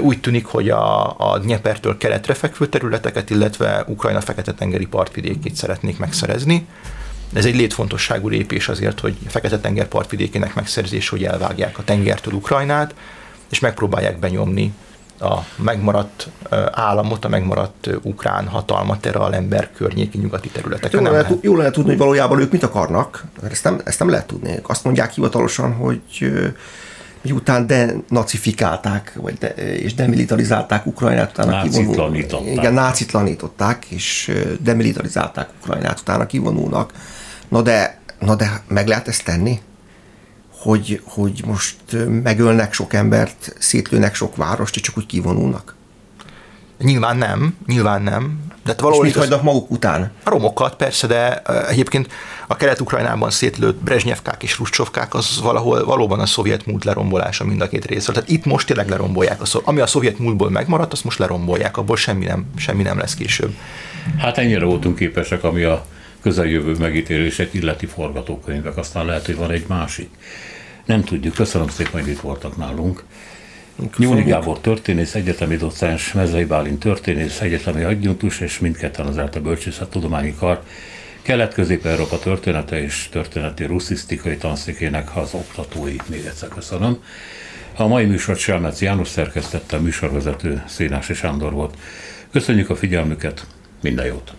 Úgy 0.00 0.20
tűnik, 0.20 0.46
hogy 0.46 0.70
a, 0.70 1.14
a 1.32 1.38
Dniepertől 1.38 1.96
keletre 1.96 2.34
fekvő 2.34 2.66
területeket, 2.66 3.30
illetve 3.30 3.84
Ukrajna 3.86 4.20
fekete-tengeri 4.20 4.86
partvidékét 4.86 5.54
szeretnék 5.54 5.98
megszerezni. 5.98 6.66
Ez 7.32 7.44
egy 7.44 7.56
létfontosságú 7.56 8.28
lépés 8.28 8.68
azért, 8.68 9.00
hogy 9.00 9.16
Fekete-tenger 9.26 9.88
partvidékének 9.88 10.54
megszerzés, 10.54 11.08
hogy 11.08 11.24
elvágják 11.24 11.78
a 11.78 11.84
tengertől 11.84 12.34
Ukrajnát, 12.34 12.94
és 13.50 13.58
megpróbálják 13.58 14.18
benyomni 14.18 14.72
a 15.20 15.44
megmaradt 15.56 16.28
államot, 16.70 17.24
a 17.24 17.28
megmaradt 17.28 17.90
ukrán 18.02 18.46
hatalmat 18.46 19.06
erre 19.06 19.18
a 19.18 19.34
ember 19.34 19.70
környéki 19.76 20.18
nyugati 20.18 20.48
területeken. 20.48 21.04
Jó, 21.04 21.10
lehet, 21.10 21.28
lehet. 21.28 21.44
jó 21.44 21.56
lehet 21.56 21.72
tudni, 21.72 21.90
hogy 21.90 21.98
valójában 21.98 22.40
ők 22.40 22.52
mit 22.52 22.62
akarnak, 22.62 23.24
mert 23.40 23.52
ezt 23.52 23.64
nem, 23.64 23.80
ezt 23.84 23.98
nem 23.98 24.08
lehet 24.08 24.26
tudni. 24.26 24.60
Azt 24.62 24.84
mondják 24.84 25.12
hivatalosan, 25.12 25.72
hogy 25.72 26.00
miután 27.22 27.66
denacifikálták, 27.66 29.12
vagy 29.20 29.34
de, 29.34 29.48
és 29.54 29.94
demilitarizálták 29.94 30.86
Ukrajnát, 30.86 31.30
utána 31.30 31.62
kivonulnak. 31.62 32.46
Igen, 32.46 32.72
nácitlanították, 32.72 33.84
és 33.84 34.32
demilitarizálták 34.60 35.48
Ukrajnát, 35.62 36.00
utána 36.00 36.26
kivonulnak. 36.26 36.92
Na 37.48 37.62
de, 37.62 37.98
na 38.18 38.34
de 38.34 38.62
meg 38.68 38.86
lehet 38.86 39.08
ezt 39.08 39.24
tenni? 39.24 39.60
Hogy, 40.60 41.00
hogy 41.04 41.42
most 41.46 41.76
megölnek 42.22 42.72
sok 42.72 42.92
embert, 42.92 43.54
szétlőnek 43.58 44.14
sok 44.14 44.36
várost, 44.36 44.76
és 44.76 44.80
csak 44.80 44.96
úgy 44.98 45.06
kivonulnak? 45.06 45.74
Nyilván 46.78 47.16
nem, 47.16 47.56
nyilván 47.66 48.02
nem. 48.02 48.38
De 48.64 48.74
valahol 48.78 49.06
és 49.06 49.12
mit 49.12 49.22
hagynak 49.22 49.42
maguk 49.42 49.70
után? 49.70 50.12
A 50.24 50.30
romokat 50.30 50.76
persze, 50.76 51.06
de 51.06 51.42
egyébként 51.68 52.12
a 52.46 52.56
kelet-ukrajnában 52.56 53.30
szétlőtt 53.30 53.82
Brezsnyevkák 53.82 54.42
és 54.42 54.58
Ruscsovkák 54.58 55.14
az 55.14 55.40
valahol 55.42 55.84
valóban 55.84 56.20
a 56.20 56.26
szovjet 56.26 56.66
múlt 56.66 56.84
lerombolása 56.84 57.44
mind 57.44 57.60
a 57.60 57.68
két 57.68 57.84
részről. 57.84 58.14
Tehát 58.14 58.30
itt 58.30 58.44
most 58.44 58.66
tényleg 58.66 58.88
lerombolják. 58.88 59.40
A 59.40 59.44
szov... 59.44 59.62
Ami 59.64 59.80
a 59.80 59.86
szovjet 59.86 60.18
múltból 60.18 60.50
megmaradt, 60.50 60.92
azt 60.92 61.04
most 61.04 61.18
lerombolják, 61.18 61.76
abból 61.76 61.96
semmi 61.96 62.24
nem, 62.24 62.46
semmi 62.56 62.82
nem 62.82 62.98
lesz 62.98 63.14
később. 63.14 63.54
Hát 64.18 64.38
ennyire 64.38 64.64
voltunk 64.64 64.96
képesek, 64.96 65.44
ami 65.44 65.62
a 65.62 65.86
közeljövő 66.22 66.74
megítélését 66.78 67.54
illeti 67.54 67.86
forgatókönyvek, 67.86 68.76
aztán 68.76 69.04
lehet, 69.04 69.26
hogy 69.26 69.36
van 69.36 69.50
egy 69.50 69.64
másik. 69.68 70.10
Nem 70.90 71.04
tudjuk. 71.04 71.34
Köszönöm 71.34 71.68
szépen, 71.68 72.00
hogy 72.00 72.08
itt 72.08 72.20
voltak 72.20 72.56
nálunk. 72.56 73.04
Nyúli 73.96 74.22
Gábor 74.22 74.58
történész, 74.60 75.14
egyetemi 75.14 75.56
docens, 75.56 76.12
Mezei 76.12 76.44
Bálint 76.44 76.78
történész, 76.78 77.40
egyetemi 77.40 77.82
adjunktus, 77.82 78.40
és 78.40 78.58
mindketten 78.58 79.06
az 79.06 79.18
ELTE 79.18 79.40
Bölcsészettudományi 79.40 80.34
Kar 80.38 80.62
Kelet-Közép-Európa 81.22 82.18
története 82.18 82.82
és 82.82 83.08
történeti 83.10 83.64
russzisztikai 83.64 84.36
tanszékének 84.36 85.16
az 85.16 85.34
oktatói. 85.34 85.96
Még 86.06 86.24
egyszer 86.24 86.48
köszönöm. 86.48 87.02
A 87.76 87.86
mai 87.86 88.04
műsort 88.04 88.38
Selmec 88.38 88.80
János 88.80 89.08
szerkesztette, 89.08 89.76
a 89.76 89.80
műsorvezető 89.80 90.62
Szénási 90.66 91.14
Sándor 91.14 91.52
volt. 91.52 91.74
Köszönjük 92.32 92.70
a 92.70 92.76
figyelmüket, 92.76 93.46
minden 93.80 94.06
jót! 94.06 94.32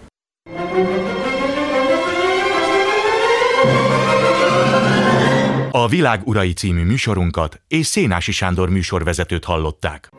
A 5.73 5.87
Világ 5.87 6.27
Urai 6.27 6.53
című 6.53 6.83
műsorunkat 6.83 7.61
és 7.67 7.85
Szénási 7.85 8.31
Sándor 8.31 8.69
műsorvezetőt 8.69 9.45
hallották. 9.45 10.09